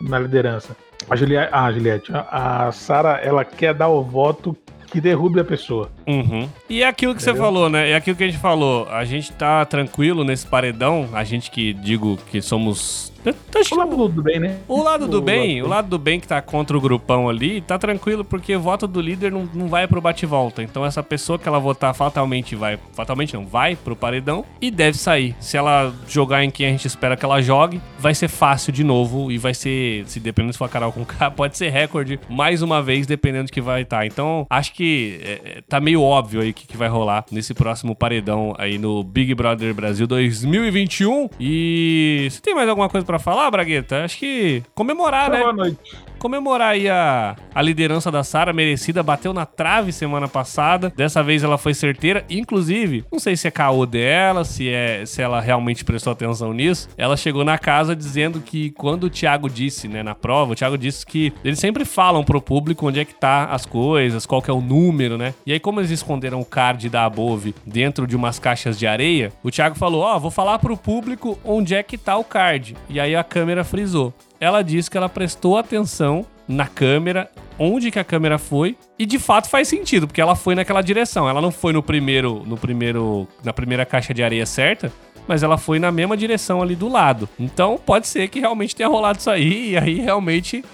na 0.00 0.18
liderança. 0.18 0.76
A 1.08 1.14
Juliette, 1.14 1.50
ah, 1.52 1.72
Juliette, 1.72 2.12
a, 2.12 2.66
a 2.66 2.72
Sara, 2.72 3.20
ela 3.22 3.44
quer 3.44 3.72
dar 3.74 3.88
o 3.88 4.02
voto 4.02 4.56
que 4.90 5.00
derrube 5.00 5.38
a 5.38 5.44
pessoa. 5.44 5.90
Uhum. 6.06 6.48
E 6.68 6.82
é 6.82 6.88
aquilo 6.88 7.14
que 7.14 7.22
você 7.22 7.30
Entendeu? 7.30 7.46
falou, 7.46 7.68
né? 7.68 7.90
É 7.90 7.94
aquilo 7.94 8.16
que 8.16 8.24
a 8.24 8.26
gente 8.26 8.40
falou. 8.40 8.88
A 8.90 9.04
gente 9.04 9.32
tá 9.32 9.64
tranquilo 9.64 10.24
nesse 10.24 10.46
paredão. 10.46 11.08
A 11.12 11.24
gente 11.24 11.50
que 11.50 11.72
digo 11.74 12.18
que 12.30 12.40
somos 12.40 13.12
Eu 13.24 13.34
acho 13.60 13.74
O 13.74 13.78
lado 13.78 14.08
do 14.08 14.22
bem, 14.22 14.40
né? 14.40 14.58
O 14.68 14.82
lado 14.82 15.08
do 15.08 15.20
bem, 15.20 15.56
lado 15.60 15.66
o 15.66 15.70
lado 15.70 15.88
do 15.88 15.98
bem 15.98 16.20
que 16.20 16.28
tá 16.28 16.40
contra 16.40 16.76
o 16.76 16.80
grupão 16.80 17.28
ali, 17.28 17.60
tá 17.60 17.78
tranquilo, 17.78 18.24
porque 18.24 18.54
o 18.54 18.60
voto 18.60 18.86
do 18.86 19.00
líder 19.00 19.32
não, 19.32 19.48
não 19.52 19.68
vai 19.68 19.86
pro 19.86 20.00
bate-volta. 20.00 20.62
Então 20.62 20.84
essa 20.84 21.02
pessoa 21.02 21.38
que 21.38 21.48
ela 21.48 21.58
votar 21.58 21.94
fatalmente 21.94 22.54
vai. 22.54 22.78
Fatalmente 22.92 23.34
não, 23.34 23.46
vai 23.46 23.76
pro 23.76 23.96
paredão 23.96 24.44
e 24.60 24.70
deve 24.70 24.98
sair. 24.98 25.34
Se 25.40 25.56
ela 25.56 25.92
jogar 26.06 26.44
em 26.44 26.50
quem 26.50 26.66
a 26.66 26.70
gente 26.70 26.86
espera 26.86 27.16
que 27.16 27.24
ela 27.24 27.40
jogue, 27.40 27.80
vai 27.98 28.14
ser 28.14 28.28
fácil 28.28 28.72
de 28.72 28.84
novo 28.84 29.30
e 29.30 29.38
vai 29.38 29.54
ser, 29.54 30.04
se 30.06 30.20
dependendo 30.20 30.52
se 30.52 30.58
for 30.58 30.64
a 30.64 30.68
Carol 30.68 30.92
com 30.92 31.04
K, 31.04 31.30
pode 31.32 31.56
ser 31.56 31.70
recorde 31.70 32.18
mais 32.28 32.62
uma 32.62 32.82
vez, 32.82 33.06
dependendo 33.06 33.46
de 33.46 33.52
que 33.52 33.60
vai 33.60 33.82
estar. 33.82 34.06
Então, 34.06 34.46
acho 34.48 34.72
que 34.72 35.20
é, 35.22 35.30
é, 35.30 35.62
tá 35.68 35.80
meio 35.80 36.02
óbvio 36.02 36.40
aí 36.40 36.50
o 36.50 36.54
que, 36.54 36.66
que 36.66 36.76
vai 36.76 36.88
rolar 36.88 37.24
nesse 37.30 37.54
próximo 37.54 37.94
paredão 37.94 38.54
aí 38.58 38.78
no 38.78 39.02
Big 39.02 39.34
Brother 39.34 39.74
Brasil 39.74 40.06
2021. 40.06 41.30
E 41.40 42.28
você 42.30 42.40
tem 42.40 42.54
mais 42.54 42.68
alguma 42.68 42.88
coisa 42.88 43.06
pra 43.08 43.18
falar, 43.18 43.50
Bragueta? 43.50 44.04
Acho 44.04 44.18
que 44.18 44.62
comemorar, 44.74 45.30
né? 45.30 45.40
Boa 45.40 45.52
noite. 45.54 45.96
Comemorar 46.18 46.70
aí 46.70 46.88
a, 46.88 47.36
a 47.54 47.62
liderança 47.62 48.10
da 48.10 48.24
Sara 48.24 48.52
merecida, 48.52 49.02
bateu 49.02 49.32
na 49.32 49.46
trave 49.46 49.92
semana 49.92 50.28
passada. 50.28 50.92
Dessa 50.94 51.22
vez 51.22 51.42
ela 51.42 51.56
foi 51.56 51.74
certeira, 51.74 52.24
inclusive, 52.28 53.04
não 53.10 53.18
sei 53.18 53.36
se 53.36 53.48
é 53.48 53.50
caô 53.50 53.86
dela, 53.86 54.44
se 54.44 54.68
é 54.68 55.04
se 55.06 55.22
ela 55.22 55.40
realmente 55.40 55.84
prestou 55.84 56.12
atenção 56.12 56.52
nisso. 56.52 56.88
Ela 56.96 57.16
chegou 57.16 57.44
na 57.44 57.58
casa 57.58 57.94
dizendo 57.94 58.40
que 58.40 58.70
quando 58.72 59.04
o 59.04 59.10
Thiago 59.10 59.48
disse, 59.48 59.88
né, 59.88 60.02
na 60.02 60.14
prova, 60.14 60.52
o 60.52 60.54
Thiago 60.54 60.76
disse 60.76 61.06
que 61.06 61.32
eles 61.44 61.58
sempre 61.58 61.84
falam 61.84 62.24
pro 62.24 62.40
público 62.40 62.86
onde 62.86 63.00
é 63.00 63.04
que 63.04 63.14
tá 63.14 63.44
as 63.46 63.64
coisas, 63.64 64.26
qual 64.26 64.42
que 64.42 64.50
é 64.50 64.54
o 64.54 64.60
número, 64.60 65.16
né? 65.16 65.34
E 65.46 65.52
aí 65.52 65.60
como 65.60 65.80
eles 65.80 65.90
esconderam 65.90 66.40
o 66.40 66.44
card 66.44 66.88
da 66.88 67.04
Above 67.04 67.54
dentro 67.64 68.06
de 68.06 68.16
umas 68.16 68.38
caixas 68.38 68.78
de 68.78 68.86
areia, 68.86 69.32
o 69.42 69.50
Thiago 69.50 69.76
falou: 69.76 70.02
"Ó, 70.02 70.18
vou 70.18 70.30
falar 70.30 70.58
pro 70.58 70.76
público 70.76 71.38
onde 71.44 71.74
é 71.74 71.82
que 71.82 71.96
tá 71.96 72.16
o 72.16 72.24
card". 72.24 72.76
E 72.88 72.98
aí 72.98 73.14
a 73.14 73.24
câmera 73.24 73.64
frisou 73.64 74.12
ela 74.40 74.62
disse 74.62 74.90
que 74.90 74.96
ela 74.96 75.08
prestou 75.08 75.56
atenção 75.58 76.24
na 76.46 76.66
câmera, 76.66 77.30
onde 77.58 77.90
que 77.90 77.98
a 77.98 78.04
câmera 78.04 78.38
foi, 78.38 78.76
e 78.98 79.04
de 79.04 79.18
fato 79.18 79.50
faz 79.50 79.68
sentido, 79.68 80.06
porque 80.06 80.20
ela 80.20 80.34
foi 80.34 80.54
naquela 80.54 80.80
direção. 80.80 81.28
Ela 81.28 81.40
não 81.42 81.50
foi 81.50 81.72
no 81.72 81.82
primeiro, 81.82 82.42
no 82.46 82.56
primeiro, 82.56 83.28
na 83.44 83.52
primeira 83.52 83.84
caixa 83.84 84.14
de 84.14 84.22
areia 84.22 84.46
certa, 84.46 84.90
mas 85.26 85.42
ela 85.42 85.58
foi 85.58 85.78
na 85.78 85.92
mesma 85.92 86.16
direção 86.16 86.62
ali 86.62 86.74
do 86.74 86.88
lado. 86.88 87.28
Então 87.38 87.78
pode 87.84 88.06
ser 88.08 88.28
que 88.28 88.40
realmente 88.40 88.74
tenha 88.74 88.88
rolado 88.88 89.18
isso 89.18 89.28
aí, 89.28 89.72
e 89.72 89.76
aí 89.76 90.00
realmente, 90.00 90.64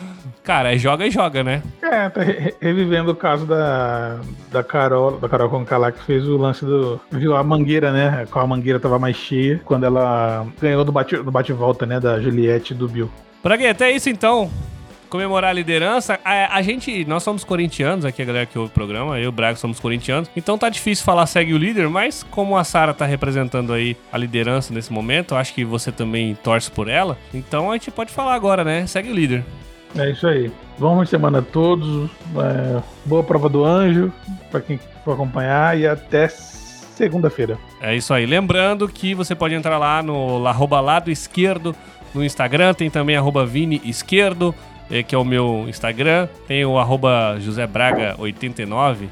cara, 0.45 0.73
é 0.73 0.79
joga 0.79 1.05
e 1.07 1.11
joga, 1.11 1.43
né? 1.43 1.61
É, 1.83 2.09
tá 2.09 2.23
re- 2.23 2.55
revivendo 2.61 3.11
o 3.11 3.17
caso 3.17 3.45
da, 3.47 4.21
da 4.53 4.63
Carol, 4.63 5.19
da 5.19 5.29
Carol 5.29 5.51
Conká 5.51 5.77
lá, 5.77 5.91
que 5.91 6.05
fez 6.05 6.25
o 6.29 6.37
lance 6.37 6.65
do. 6.65 7.01
Viu 7.11 7.35
a 7.37 7.43
mangueira, 7.43 7.91
né? 7.93 8.29
Qual 8.31 8.45
a 8.45 8.49
mangueira 8.49 8.79
tava 8.79 8.97
mais 8.97 9.17
cheia 9.17 9.61
quando 9.65 9.85
ela 9.87 10.47
ganhou 10.63 10.85
no 10.85 10.93
bate- 10.93 11.17
no 11.17 11.33
bate-volta, 11.33 11.85
né? 11.85 11.99
Da 11.99 12.21
Juliette 12.21 12.75
e 12.75 12.77
do 12.77 12.87
Bill. 12.89 13.11
Bragueta, 13.45 13.85
é 13.85 13.93
isso 13.93 14.09
então. 14.09 14.51
Comemorar 15.11 15.51
a 15.51 15.53
liderança. 15.53 16.19
A, 16.25 16.57
a 16.57 16.63
gente, 16.63 17.05
nós 17.05 17.23
somos 17.23 17.45
corintianos 17.45 18.07
aqui, 18.07 18.23
a 18.23 18.25
galera 18.25 18.47
que 18.47 18.59
ouve 18.59 18.71
o 18.71 18.75
programa, 18.75 19.19
eu 19.19 19.25
e 19.25 19.27
o 19.27 19.33
Braga 19.33 19.57
somos 19.57 19.79
corintianos. 19.79 20.31
Então 20.35 20.57
tá 20.57 20.71
difícil 20.71 21.05
falar 21.05 21.27
segue 21.27 21.53
o 21.53 21.59
líder, 21.59 21.91
mas 21.91 22.23
como 22.23 22.57
a 22.57 22.65
Sara 22.65 22.95
tá 22.95 23.05
representando 23.05 23.75
aí 23.75 23.99
a 24.11 24.17
liderança 24.17 24.73
nesse 24.73 24.91
momento, 24.91 25.35
eu 25.35 25.39
acho 25.39 25.53
que 25.53 25.63
você 25.63 25.93
também 25.93 26.35
torce 26.43 26.71
por 26.71 26.89
ela. 26.89 27.19
Então 27.35 27.71
a 27.71 27.75
gente 27.75 27.91
pode 27.91 28.11
falar 28.11 28.33
agora, 28.33 28.65
né? 28.65 28.87
Segue 28.87 29.11
o 29.11 29.15
líder. 29.15 29.45
É 29.95 30.11
isso 30.11 30.27
aí. 30.27 30.51
Bom 30.79 31.05
semana 31.05 31.41
a 31.41 31.43
todos. 31.43 32.11
é, 32.39 32.83
boa 33.05 33.23
prova 33.23 33.51
do 33.51 33.63
anjo, 33.63 34.11
pra 34.51 34.63
quem 34.63 34.81
for 35.05 35.13
acompanhar, 35.13 35.79
e 35.79 35.87
até 35.87 36.29
segunda-feira. 36.29 37.59
É 37.79 37.95
isso 37.95 38.15
aí. 38.15 38.25
Lembrando 38.25 38.89
que 38.89 39.15
você 39.15 39.35
pode 39.35 39.55
entrar 39.55 39.77
lá 39.77 40.03
no 40.03 40.47
arroba 40.47 40.81
lado 40.81 41.11
esquerdo 41.11 41.77
no 42.15 42.25
Instagram, 42.25 42.75
tem 42.75 42.89
também 42.89 43.17
arroba 43.17 43.45
Vini 43.45 43.81
Esquerdo, 43.85 44.55
eh, 44.91 45.03
que 45.03 45.15
é 45.15 45.19
o 45.19 45.25
meu 45.25 45.67
Instagram. 45.69 46.29
Tem 46.47 46.65
o 46.65 46.79
arroba 46.79 47.37
José 47.41 47.67
Braga 47.67 48.15
89. 48.19 49.09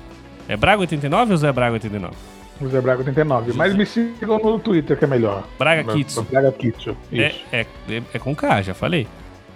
É 0.48 0.56
Braga 0.56 0.80
89 0.80 1.32
ou 1.32 1.36
José 1.36 1.52
Braga 1.52 1.72
89? 1.74 2.14
José 2.60 2.80
Braga 2.80 2.98
89. 3.00 3.52
Mas 3.54 3.74
me 3.74 3.84
sigam 3.84 4.38
no 4.38 4.58
Twitter, 4.58 4.96
que 4.96 5.04
é 5.04 5.08
melhor. 5.08 5.44
Braga 5.58 5.92
Kitsu. 5.92 6.22
Braga 6.22 6.52
Kitsu. 6.52 6.96
É, 7.12 7.32
é, 7.52 7.66
é, 7.88 8.02
é 8.14 8.18
com 8.18 8.34
K, 8.34 8.62
já 8.62 8.74
falei. 8.74 9.06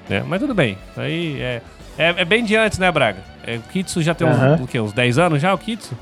né? 0.08 0.24
mas 0.26 0.40
tudo 0.40 0.54
bem. 0.54 0.76
Aí 0.96 1.40
é, 1.40 1.62
é, 1.98 2.14
é 2.18 2.24
bem 2.24 2.44
de 2.44 2.56
antes, 2.56 2.78
né, 2.78 2.90
Braga? 2.90 3.18
É, 3.46 3.56
o 3.56 3.62
Kitsu 3.62 4.02
já 4.02 4.14
tem 4.14 4.26
uns, 4.26 4.36
Aham. 4.36 4.60
o 4.62 4.66
quê, 4.66 4.80
uns 4.80 4.92
10 4.92 5.18
anos 5.18 5.40
já, 5.40 5.54
o 5.54 5.58
Kitsu? 5.58 5.96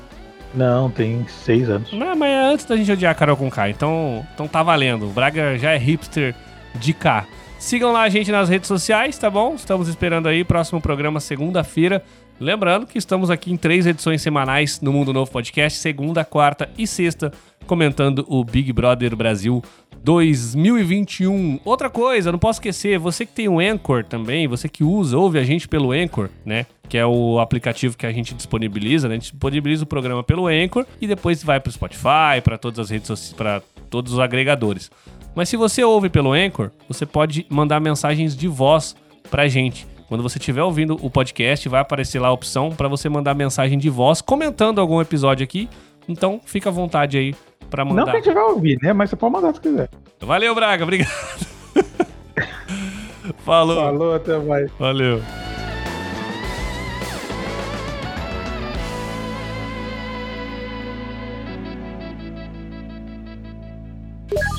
Não, 0.53 0.89
tem 0.89 1.25
seis 1.27 1.69
anos. 1.69 1.91
Não, 1.91 2.15
mas 2.15 2.29
é 2.31 2.53
antes 2.53 2.65
da 2.65 2.77
gente 2.77 2.91
odiar 2.91 3.11
a 3.11 3.15
Carol 3.15 3.35
com 3.35 3.51
K, 3.51 3.69
então, 3.69 4.25
então 4.33 4.47
tá 4.47 4.63
valendo. 4.63 5.05
O 5.05 5.09
Braga 5.09 5.57
já 5.57 5.71
é 5.71 5.77
hipster 5.77 6.33
de 6.75 6.93
K. 6.93 7.25
Sigam 7.65 7.91
lá 7.91 8.03
a 8.03 8.09
gente 8.09 8.31
nas 8.31 8.47
redes 8.47 8.67
sociais, 8.67 9.17
tá 9.17 9.27
bom? 9.27 9.55
Estamos 9.55 9.87
esperando 9.87 10.27
aí, 10.27 10.43
próximo 10.43 10.79
programa 10.79 11.19
segunda-feira. 11.19 12.03
Lembrando 12.39 12.85
que 12.85 12.99
estamos 12.99 13.31
aqui 13.31 13.51
em 13.51 13.57
três 13.57 13.87
edições 13.87 14.21
semanais 14.21 14.79
no 14.81 14.93
Mundo 14.93 15.11
Novo 15.11 15.31
Podcast, 15.31 15.79
segunda, 15.79 16.23
quarta 16.23 16.69
e 16.77 16.85
sexta, 16.85 17.31
comentando 17.65 18.23
o 18.29 18.43
Big 18.43 18.71
Brother 18.71 19.15
Brasil 19.15 19.63
2021. 20.03 21.59
Outra 21.65 21.89
coisa, 21.89 22.31
não 22.31 22.37
posso 22.37 22.57
esquecer, 22.57 22.99
você 22.99 23.25
que 23.25 23.33
tem 23.33 23.49
o 23.49 23.59
Anchor 23.59 24.03
também, 24.03 24.47
você 24.47 24.69
que 24.69 24.83
usa, 24.83 25.17
ouve 25.17 25.39
a 25.39 25.43
gente 25.43 25.67
pelo 25.67 25.91
Anchor, 25.91 26.29
né? 26.45 26.67
Que 26.87 26.97
é 26.97 27.05
o 27.05 27.39
aplicativo 27.39 27.97
que 27.97 28.05
a 28.05 28.11
gente 28.11 28.33
disponibiliza, 28.33 29.07
né? 29.07 29.15
A 29.15 29.17
gente 29.17 29.31
disponibiliza 29.31 29.83
o 29.83 29.87
programa 29.87 30.23
pelo 30.23 30.47
Anchor 30.47 30.85
e 31.01 31.07
depois 31.07 31.43
vai 31.43 31.59
pro 31.59 31.71
Spotify, 31.71 32.41
para 32.43 32.57
todas 32.57 32.79
as 32.79 32.89
redes 32.89 33.07
sociais, 33.07 33.33
para 33.33 33.61
todos 33.89 34.13
os 34.13 34.19
agregadores. 34.19 34.91
Mas 35.33 35.49
se 35.49 35.57
você 35.57 35.83
ouve 35.83 36.09
pelo 36.09 36.31
Anchor, 36.31 36.71
você 36.87 37.05
pode 37.05 37.45
mandar 37.49 37.79
mensagens 37.79 38.35
de 38.37 38.47
voz 38.47 38.95
pra 39.29 39.47
gente. 39.47 39.87
Quando 40.07 40.21
você 40.21 40.37
estiver 40.37 40.61
ouvindo 40.61 40.97
o 41.01 41.09
podcast, 41.09 41.67
vai 41.67 41.81
aparecer 41.81 42.19
lá 42.19 42.27
a 42.27 42.31
opção 42.31 42.69
para 42.69 42.87
você 42.87 43.09
mandar 43.09 43.33
mensagem 43.33 43.79
de 43.79 43.89
voz 43.89 44.21
comentando 44.21 44.79
algum 44.79 45.01
episódio 45.01 45.43
aqui. 45.43 45.67
Então, 46.07 46.39
fica 46.45 46.69
à 46.69 46.71
vontade 46.71 47.17
aí 47.17 47.35
pra 47.71 47.83
Não 47.83 47.95
mandar. 47.95 48.11
que 48.11 48.17
a 48.17 48.21
gente 48.21 48.33
vai 48.33 48.43
ouvir, 48.43 48.77
né? 48.83 48.93
Mas 48.93 49.09
você 49.09 49.15
pode 49.15 49.33
mandar 49.33 49.53
se 49.55 49.59
quiser. 49.59 49.89
Valeu, 50.21 50.53
Braga, 50.53 50.83
obrigado. 50.83 51.09
Falou. 53.43 53.75
Falou, 53.75 54.13
até 54.13 54.37
mais. 54.37 54.69
Valeu. 54.77 55.19